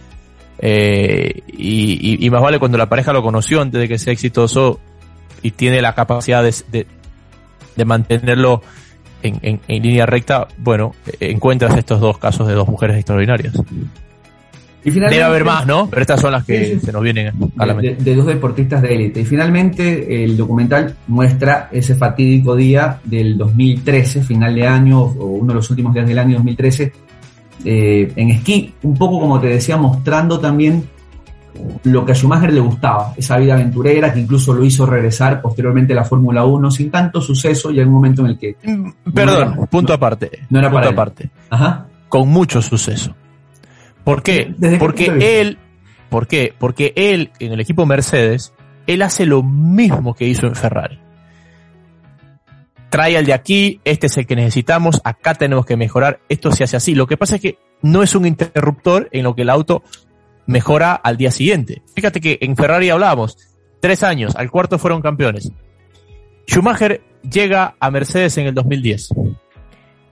Eh, 0.59 1.43
y, 1.49 2.31
más 2.31 2.41
vale 2.41 2.61
cuando 2.61 2.79
la 2.79 2.89
pareja 2.89 3.13
lo 3.13 3.23
conoció 3.23 3.61
antes 3.61 3.81
de 3.81 3.89
que 3.89 3.99
sea 3.99 4.13
exitoso 4.13 4.79
y 5.43 5.51
tiene 5.51 5.83
la 5.83 5.95
capacidad 5.95 6.45
de, 6.45 6.87
de, 7.77 7.85
mantenerlo 7.85 8.63
en, 9.23 9.41
en, 9.43 9.61
en, 9.67 9.83
línea 9.83 10.07
recta, 10.07 10.47
bueno, 10.59 10.95
encuentras 11.19 11.77
estos 11.77 12.01
dos 12.01 12.19
casos 12.19 12.47
de 12.47 12.55
dos 12.55 12.69
mujeres 12.69 12.97
extraordinarias. 12.97 13.55
Debe 14.85 15.23
haber 15.23 15.45
más, 15.45 15.67
¿no? 15.67 15.89
Pero 15.89 16.03
estas 16.03 16.21
son 16.21 16.33
las 16.33 16.45
que 16.45 16.79
se 16.79 16.93
nos 16.93 17.03
vienen 17.03 17.33
a 17.57 17.67
la 17.67 17.75
mente. 17.75 18.03
De, 18.03 18.15
dos 18.15 18.27
deportistas 18.27 18.83
de 18.83 18.95
élite. 18.95 19.21
Y 19.21 19.25
finalmente 19.25 20.25
el 20.25 20.37
documental 20.37 20.95
muestra 21.07 21.69
ese 21.73 21.95
fatídico 21.95 22.55
día 22.55 23.01
del 23.05 23.39
2013, 23.39 24.23
final 24.23 24.55
de 24.55 24.67
año, 24.67 25.01
o 25.01 25.27
uno 25.27 25.49
de 25.49 25.55
los 25.55 25.71
últimos 25.71 25.95
días 25.95 26.07
del 26.07 26.19
año 26.19 26.35
2013, 26.35 26.93
eh, 27.65 28.13
en 28.15 28.31
esquí, 28.31 28.75
un 28.83 28.95
poco 28.95 29.21
como 29.21 29.41
te 29.41 29.47
decía, 29.47 29.79
mostrando 29.79 30.39
también 30.39 30.85
lo 31.85 32.05
que 32.05 32.13
a 32.13 32.15
Schumacher 32.15 32.53
le 32.53 32.61
gustaba, 32.61 33.15
esa 33.17 33.39
vida 33.39 33.55
aventurera 33.55 34.13
que 34.13 34.21
incluso 34.21 34.53
lo 34.53 34.65
hizo 34.65 34.85
regresar 34.85 35.41
posteriormente 35.41 35.93
a 35.93 35.97
la 35.97 36.05
Fórmula 36.05 36.45
1 36.45 36.71
sin 36.71 36.91
tanto 36.91 37.21
suceso 37.21 37.71
y 37.71 37.81
en 37.81 37.89
un 37.89 37.95
momento 37.95 38.23
en 38.23 38.29
el 38.29 38.39
que... 38.39 38.57
Mm, 38.63 39.13
perdón, 39.15 39.67
punto 39.71 39.93
aparte. 39.93 40.31
No 40.51 40.59
era 40.59 40.71
punto 40.71 40.89
aparte. 40.89 41.31
Ajá. 41.49 41.87
Con 42.09 42.29
mucho 42.29 42.61
suceso. 42.61 43.15
¿Por 44.05 44.23
qué? 44.23 44.55
Porque 44.79 45.41
él, 45.41 45.59
¿por 46.11 46.27
qué? 46.27 46.55
Porque 46.59 46.93
él, 46.95 47.33
en 47.39 47.53
el 47.53 47.61
equipo 47.61 47.87
Mercedes, 47.87 48.53
él 48.87 49.03
hace 49.03 49.27
lo 49.27 49.43
mismo 49.43 50.15
que 50.15 50.27
hizo 50.27 50.47
en 50.47 50.55
Ferrari. 50.55 50.99
Trae 52.91 53.17
al 53.17 53.27
de 53.27 53.33
aquí, 53.33 53.81
este 53.85 54.07
es 54.07 54.17
el 54.19 54.27
que 54.27 54.37
necesitamos, 54.37 55.01
acá 55.05 55.35
tenemos 55.35 55.67
que 55.67 55.77
mejorar, 55.77 56.21
esto 56.29 56.53
se 56.53 56.63
hace 56.63 56.77
así. 56.77 56.95
Lo 56.95 57.07
que 57.07 57.17
pasa 57.17 57.37
es 57.37 57.43
que 57.43 57.59
no 57.83 58.03
es 58.03 58.15
un 58.15 58.27
interruptor 58.27 59.09
en 59.11 59.25
lo 59.25 59.35
que 59.35 59.43
el 59.43 59.51
auto 59.51 59.83
mejora 60.47 60.95
al 60.95 61.17
día 61.17 61.31
siguiente. 61.31 61.83
Fíjate 61.95 62.21
que 62.21 62.39
en 62.41 62.57
Ferrari 62.57 62.91
hablábamos, 62.91 63.37
tres 63.81 64.03
años, 64.03 64.37
al 64.37 64.51
cuarto 64.51 64.79
fueron 64.79 65.03
campeones. 65.03 65.51
Schumacher 66.47 67.03
llega 67.29 67.75
a 67.81 67.91
Mercedes 67.91 68.37
en 68.39 68.47
el 68.47 68.55
2010. 68.55 69.15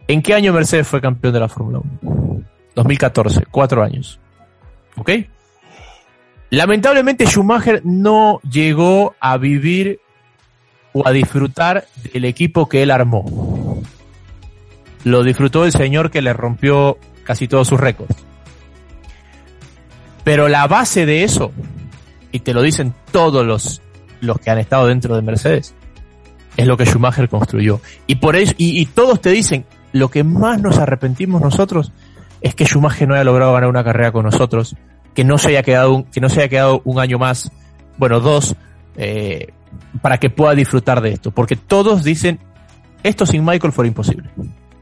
¿En 0.09 0.22
qué 0.22 0.34
año 0.34 0.53
Mercedes 0.53 0.88
fue 0.88 1.01
campeón 1.01 1.34
de 1.34 1.40
la 1.40 1.49
Fórmula 1.49 1.80
1? 2.03 2.45
2014, 2.75 3.45
cuatro 3.51 3.83
años. 3.83 4.18
¿Ok? 4.97 5.11
Lamentablemente 6.51 7.27
Schumacher 7.27 7.81
no 7.85 8.41
llegó 8.41 9.14
a 9.20 9.39
vivir 9.39 10.01
o 10.93 11.07
a 11.07 11.12
disfrutar 11.12 11.87
del 12.12 12.27
equipo 12.27 12.68
que 12.68 12.83
él 12.83 12.91
armó. 12.91 13.81
Lo 15.05 15.23
disfrutó 15.23 15.64
el 15.64 15.73
señor 15.73 16.11
que 16.11 16.23
le 16.23 16.33
rompió 16.33 16.99
casi 17.25 17.49
todos 17.49 17.68
sus 17.68 17.81
récords. 17.81 18.14
Pero 20.25 20.49
la 20.49 20.66
base 20.66 21.07
de 21.07 21.25
eso, 21.25 21.53
y 22.31 22.41
te 22.41 22.55
lo 22.55 22.62
dicen 22.62 22.95
todos 23.11 23.45
los, 23.45 23.81
los 24.20 24.39
que 24.39 24.51
han 24.51 24.59
estado 24.59 24.87
dentro 24.87 25.16
de 25.16 25.23
Mercedes, 25.23 25.75
es 26.57 26.66
lo 26.66 26.77
que 26.77 26.85
Schumacher 26.85 27.29
construyó. 27.29 27.81
Y 28.07 28.16
por 28.16 28.37
eso, 28.37 28.53
y, 28.59 28.79
y 28.79 28.87
todos 28.87 29.20
te 29.20 29.31
dicen, 29.31 29.64
lo 29.93 30.11
que 30.11 30.23
más 30.23 30.61
nos 30.61 30.79
arrepentimos 30.79 31.41
nosotros 31.41 31.93
es 32.43 32.55
que 32.55 32.64
Schumacher 32.64 33.09
no 33.09 33.14
haya 33.14 33.24
logrado 33.24 33.53
ganar 33.53 33.70
una 33.70 33.84
carrera 33.84 34.12
con 34.12 34.24
nosotros, 34.24 34.76
que 35.14 35.24
no 35.24 35.38
se 35.38 35.49
haya 35.49 35.62
quedado 35.62 35.95
un, 35.95 36.05
que 36.05 36.20
no 36.20 36.28
se 36.28 36.40
haya 36.40 36.49
quedado 36.49 36.82
un 36.84 36.99
año 36.99 37.18
más, 37.18 37.51
bueno, 37.99 38.20
dos, 38.20 38.57
eh, 38.97 39.49
para 40.01 40.18
que 40.18 40.30
pueda 40.30 40.55
disfrutar 40.55 41.01
de 41.01 41.11
esto, 41.11 41.30
porque 41.30 41.57
todos 41.57 42.05
dicen, 42.05 42.38
esto 43.03 43.26
sin 43.26 43.45
Michael 43.45 43.72
fue 43.72 43.86
imposible. 43.86 44.28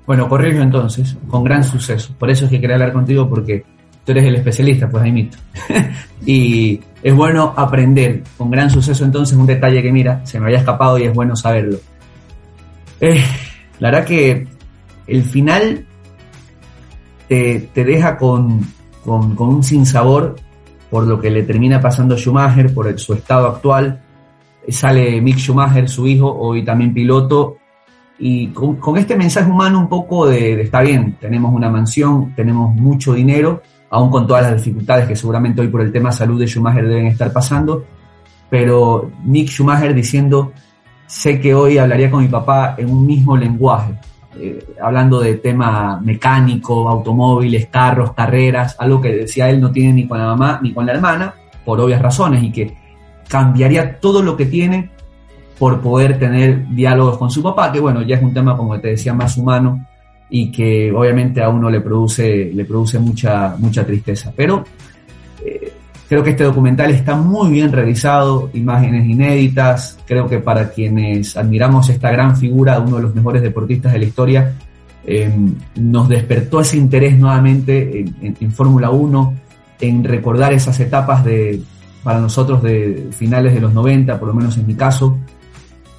Bueno, 0.06 0.28
corrijo 0.28 0.60
entonces, 0.60 1.16
con 1.28 1.44
gran 1.44 1.62
suceso. 1.62 2.14
Por 2.18 2.30
eso 2.30 2.46
es 2.46 2.50
que 2.50 2.60
quería 2.60 2.76
hablar 2.76 2.92
contigo, 2.92 3.28
porque 3.28 3.64
tú 4.04 4.12
eres 4.12 4.24
el 4.24 4.34
especialista, 4.34 4.88
pues 4.88 5.04
ahí 5.04 5.12
mito. 5.12 5.38
y 6.26 6.80
es 7.02 7.14
bueno 7.14 7.54
aprender 7.56 8.22
con 8.36 8.50
gran 8.50 8.70
suceso 8.70 9.04
entonces 9.04 9.36
un 9.36 9.46
detalle 9.46 9.82
que 9.82 9.92
mira, 9.92 10.24
se 10.26 10.40
me 10.40 10.46
había 10.46 10.58
escapado 10.58 10.98
y 10.98 11.04
es 11.04 11.14
bueno 11.14 11.36
saberlo. 11.36 11.78
Eh, 13.00 13.22
la 13.78 13.90
verdad 13.90 14.04
que 14.04 14.48
el 15.06 15.22
final 15.22 15.86
te, 17.30 17.84
deja 17.84 18.16
con, 18.16 18.60
con, 19.04 19.36
un 19.38 19.62
sinsabor 19.62 20.34
por 20.90 21.06
lo 21.06 21.20
que 21.20 21.30
le 21.30 21.44
termina 21.44 21.80
pasando 21.80 22.16
a 22.16 22.18
Schumacher, 22.18 22.74
por 22.74 22.98
su 22.98 23.14
estado 23.14 23.46
actual. 23.46 24.02
Sale 24.68 25.20
Mick 25.20 25.38
Schumacher, 25.38 25.88
su 25.88 26.08
hijo, 26.08 26.32
hoy 26.32 26.64
también 26.64 26.92
piloto, 26.92 27.56
y 28.18 28.48
con, 28.48 28.98
este 28.98 29.16
mensaje 29.16 29.48
humano 29.48 29.78
un 29.78 29.88
poco 29.88 30.26
de, 30.26 30.60
está 30.60 30.80
bien, 30.80 31.16
tenemos 31.20 31.54
una 31.54 31.70
mansión, 31.70 32.34
tenemos 32.34 32.74
mucho 32.74 33.14
dinero, 33.14 33.62
aún 33.90 34.10
con 34.10 34.26
todas 34.26 34.42
las 34.42 34.56
dificultades 34.56 35.06
que 35.06 35.16
seguramente 35.16 35.60
hoy 35.60 35.68
por 35.68 35.80
el 35.82 35.92
tema 35.92 36.10
salud 36.10 36.38
de 36.38 36.48
Schumacher 36.48 36.86
deben 36.86 37.06
estar 37.06 37.32
pasando, 37.32 37.84
pero 38.50 39.10
Mick 39.24 39.48
Schumacher 39.48 39.94
diciendo, 39.94 40.52
sé 41.06 41.40
que 41.40 41.54
hoy 41.54 41.78
hablaría 41.78 42.10
con 42.10 42.22
mi 42.22 42.28
papá 42.28 42.74
en 42.76 42.90
un 42.90 43.06
mismo 43.06 43.36
lenguaje, 43.36 43.94
eh, 44.38 44.64
hablando 44.80 45.20
de 45.20 45.34
tema 45.34 46.00
mecánico, 46.00 46.88
automóviles, 46.88 47.66
carros, 47.66 48.12
carreras, 48.12 48.76
algo 48.78 49.00
que 49.00 49.12
decía 49.12 49.50
él 49.50 49.60
no 49.60 49.72
tiene 49.72 49.92
ni 49.92 50.06
con 50.06 50.18
la 50.18 50.26
mamá 50.26 50.60
ni 50.62 50.72
con 50.72 50.86
la 50.86 50.92
hermana, 50.92 51.34
por 51.64 51.80
obvias 51.80 52.00
razones, 52.00 52.42
y 52.42 52.52
que 52.52 52.76
cambiaría 53.28 53.98
todo 53.98 54.22
lo 54.22 54.36
que 54.36 54.46
tiene 54.46 54.90
por 55.58 55.80
poder 55.80 56.18
tener 56.18 56.68
diálogos 56.68 57.18
con 57.18 57.30
su 57.30 57.42
papá, 57.42 57.70
que 57.70 57.80
bueno, 57.80 58.02
ya 58.02 58.16
es 58.16 58.22
un 58.22 58.32
tema, 58.32 58.56
como 58.56 58.80
te 58.80 58.88
decía, 58.88 59.12
más 59.12 59.36
humano 59.36 59.86
y 60.30 60.50
que 60.50 60.92
obviamente 60.92 61.42
a 61.42 61.48
uno 61.48 61.68
le 61.68 61.80
produce, 61.80 62.50
le 62.54 62.64
produce 62.64 62.98
mucha, 62.98 63.56
mucha 63.58 63.84
tristeza. 63.84 64.32
Pero 64.34 64.64
Creo 66.10 66.24
que 66.24 66.30
este 66.30 66.42
documental 66.42 66.90
está 66.90 67.14
muy 67.14 67.52
bien 67.52 67.70
revisado, 67.70 68.50
imágenes 68.52 69.08
inéditas. 69.08 69.96
Creo 70.06 70.26
que 70.26 70.40
para 70.40 70.70
quienes 70.70 71.36
admiramos 71.36 71.88
esta 71.88 72.10
gran 72.10 72.36
figura 72.36 72.80
uno 72.80 72.96
de 72.96 73.02
los 73.02 73.14
mejores 73.14 73.42
deportistas 73.42 73.92
de 73.92 74.00
la 74.00 74.04
historia, 74.06 74.54
em, 75.06 75.54
nos 75.76 76.08
despertó 76.08 76.62
ese 76.62 76.78
interés 76.78 77.16
nuevamente 77.16 78.04
en, 78.22 78.50
Fórmula 78.50 78.90
1, 78.90 79.34
en 79.80 80.02
recordar 80.02 80.52
esas 80.52 80.80
etapas 80.80 81.24
de, 81.24 81.62
para 82.02 82.18
nosotros 82.18 82.60
de 82.60 83.10
finales 83.12 83.54
de 83.54 83.60
los 83.60 83.72
90, 83.72 84.18
por 84.18 84.26
lo 84.26 84.34
menos 84.34 84.56
en 84.58 84.66
mi 84.66 84.74
caso, 84.74 85.16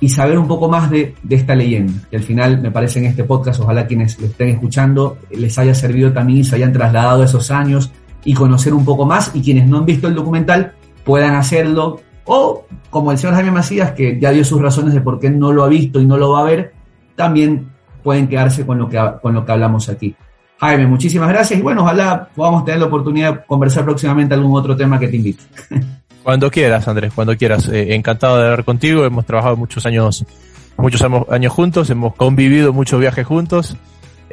y 0.01 0.09
saber 0.09 0.38
un 0.38 0.47
poco 0.49 0.68
más 0.68 0.91
de, 0.91 1.16
de, 1.24 1.36
esta 1.38 1.55
leyenda. 1.55 1.93
Que 2.09 2.18
al 2.18 2.24
final, 2.24 2.62
me 2.62 2.70
parece 2.70 2.99
en 2.99 3.05
este 3.05 3.24
podcast, 3.24 3.62
ojalá 3.62 3.88
quienes 3.88 4.20
lo 4.20 4.26
estén 4.26 4.49
escuchando, 4.49 5.20
les 5.30 5.57
haya 5.57 5.74
servido 5.74 6.12
también 6.12 6.39
y 6.39 6.43
se 6.43 6.57
hayan 6.57 6.74
trasladado 6.74 7.24
esos 7.24 7.49
años 7.49 7.93
y 8.24 8.34
conocer 8.34 8.74
un 8.74 8.86
poco 8.86 9.05
más 9.05 9.32
y 9.34 9.41
quienes 9.41 9.67
no 9.67 9.78
han 9.78 9.86
visto 9.86 10.07
el 10.07 10.15
documental 10.15 10.74
puedan 11.03 11.36
hacerlo 11.36 11.99
o 12.26 12.65
como 12.89 13.11
el 13.11 13.17
señor 13.17 13.36
Jaime 13.36 13.51
Macías 13.51 13.91
que 13.91 14.19
ya 14.19 14.32
dio 14.32 14.43
sus 14.43 14.61
razones 14.61 14.93
de 14.93 15.01
por 15.01 15.19
qué 15.19 15.30
no 15.30 15.51
lo 15.51 15.63
ha 15.63 15.67
visto 15.67 15.99
y 15.99 16.05
no 16.05 16.17
lo 16.17 16.32
va 16.32 16.41
a 16.41 16.43
ver, 16.43 16.74
también 17.15 17.72
pueden 18.03 18.28
quedarse 18.28 18.65
con 18.65 18.78
lo 18.78 18.89
que, 18.89 18.99
con 19.22 19.34
lo 19.34 19.45
que 19.45 19.51
hablamos 19.51 19.89
aquí. 19.89 20.15
Jaime, 20.59 20.86
muchísimas 20.86 21.30
gracias 21.30 21.59
y 21.59 21.63
bueno, 21.63 21.82
ojalá 21.82 22.30
podamos 22.36 22.63
tener 22.65 22.80
la 22.80 22.86
oportunidad 22.86 23.34
de 23.34 23.45
conversar 23.45 23.84
próximamente 23.84 24.36
algún 24.36 24.55
otro 24.55 24.76
tema 24.76 24.99
que 24.99 25.07
te 25.07 25.15
invite. 25.15 25.43
Cuando 26.24 26.51
quieras, 26.51 26.88
Andrés, 26.88 27.11
cuando 27.15 27.36
quieras. 27.36 27.67
Eh, 27.69 27.95
encantado 27.95 28.38
de 28.38 28.43
hablar 28.43 28.63
contigo. 28.63 29.05
Hemos 29.05 29.26
trabajado 29.26 29.57
muchos 29.57 29.88
años, 29.88 30.24
muchos 30.78 31.01
años 31.01 31.51
juntos, 31.51 31.89
hemos 31.89 32.13
convivido 32.13 32.74
muchos 32.74 32.99
viajes 32.99 33.26
juntos 33.26 33.76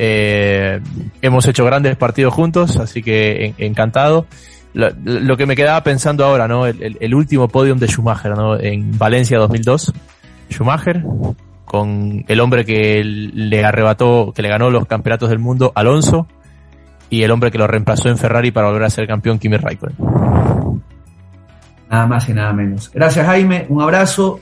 eh, 0.00 0.80
hemos 1.22 1.44
hecho 1.48 1.64
grandes 1.64 1.96
partidos 1.96 2.32
juntos, 2.32 2.76
así 2.76 3.02
que 3.02 3.54
encantado. 3.58 4.26
Lo, 4.72 5.36
que 5.36 5.44
me 5.44 5.56
quedaba 5.56 5.82
pensando 5.82 6.24
ahora, 6.24 6.46
¿no? 6.46 6.66
El, 6.66 7.14
último 7.14 7.48
podium 7.48 7.80
de 7.80 7.88
Schumacher, 7.88 8.36
¿no? 8.36 8.56
En 8.56 8.96
Valencia 8.96 9.38
2002. 9.38 9.92
Schumacher, 10.50 11.02
con 11.64 12.24
el 12.28 12.40
hombre 12.40 12.64
que 12.64 13.02
le 13.02 13.64
arrebató, 13.64 14.32
que 14.32 14.42
le 14.42 14.48
ganó 14.48 14.70
los 14.70 14.86
campeonatos 14.86 15.30
del 15.30 15.40
mundo, 15.40 15.72
Alonso. 15.74 16.28
y 17.10 17.22
el 17.22 17.32
hombre 17.32 17.50
que 17.50 17.58
lo 17.58 17.66
reemplazó 17.66 18.08
en 18.08 18.18
Ferrari 18.18 18.52
para 18.52 18.68
volver 18.68 18.84
a 18.84 18.90
ser 18.90 19.08
campeón, 19.08 19.40
Kimi 19.40 19.56
Raikkonen. 19.56 19.96
Nada 21.90 22.06
más 22.06 22.28
y 22.28 22.34
nada 22.34 22.52
menos. 22.52 22.88
Gracias 22.94 23.26
Jaime, 23.26 23.66
un 23.68 23.82
abrazo. 23.82 24.38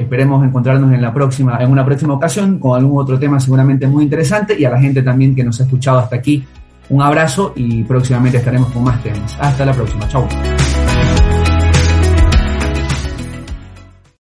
Esperemos 0.00 0.42
encontrarnos 0.44 0.92
en 0.92 1.02
la 1.02 1.12
próxima, 1.12 1.58
en 1.62 1.70
una 1.70 1.84
próxima 1.84 2.14
ocasión 2.14 2.58
con 2.58 2.78
algún 2.78 3.00
otro 3.00 3.18
tema 3.18 3.38
seguramente 3.38 3.86
muy 3.86 4.04
interesante 4.04 4.58
y 4.58 4.64
a 4.64 4.70
la 4.70 4.80
gente 4.80 5.02
también 5.02 5.34
que 5.34 5.44
nos 5.44 5.60
ha 5.60 5.64
escuchado 5.64 5.98
hasta 5.98 6.16
aquí. 6.16 6.42
Un 6.88 7.02
abrazo 7.02 7.52
y 7.54 7.82
próximamente 7.84 8.38
estaremos 8.38 8.70
con 8.70 8.84
más 8.84 9.02
temas. 9.02 9.36
Hasta 9.38 9.64
la 9.66 9.72
próxima. 9.72 10.08
Chau. 10.08 10.26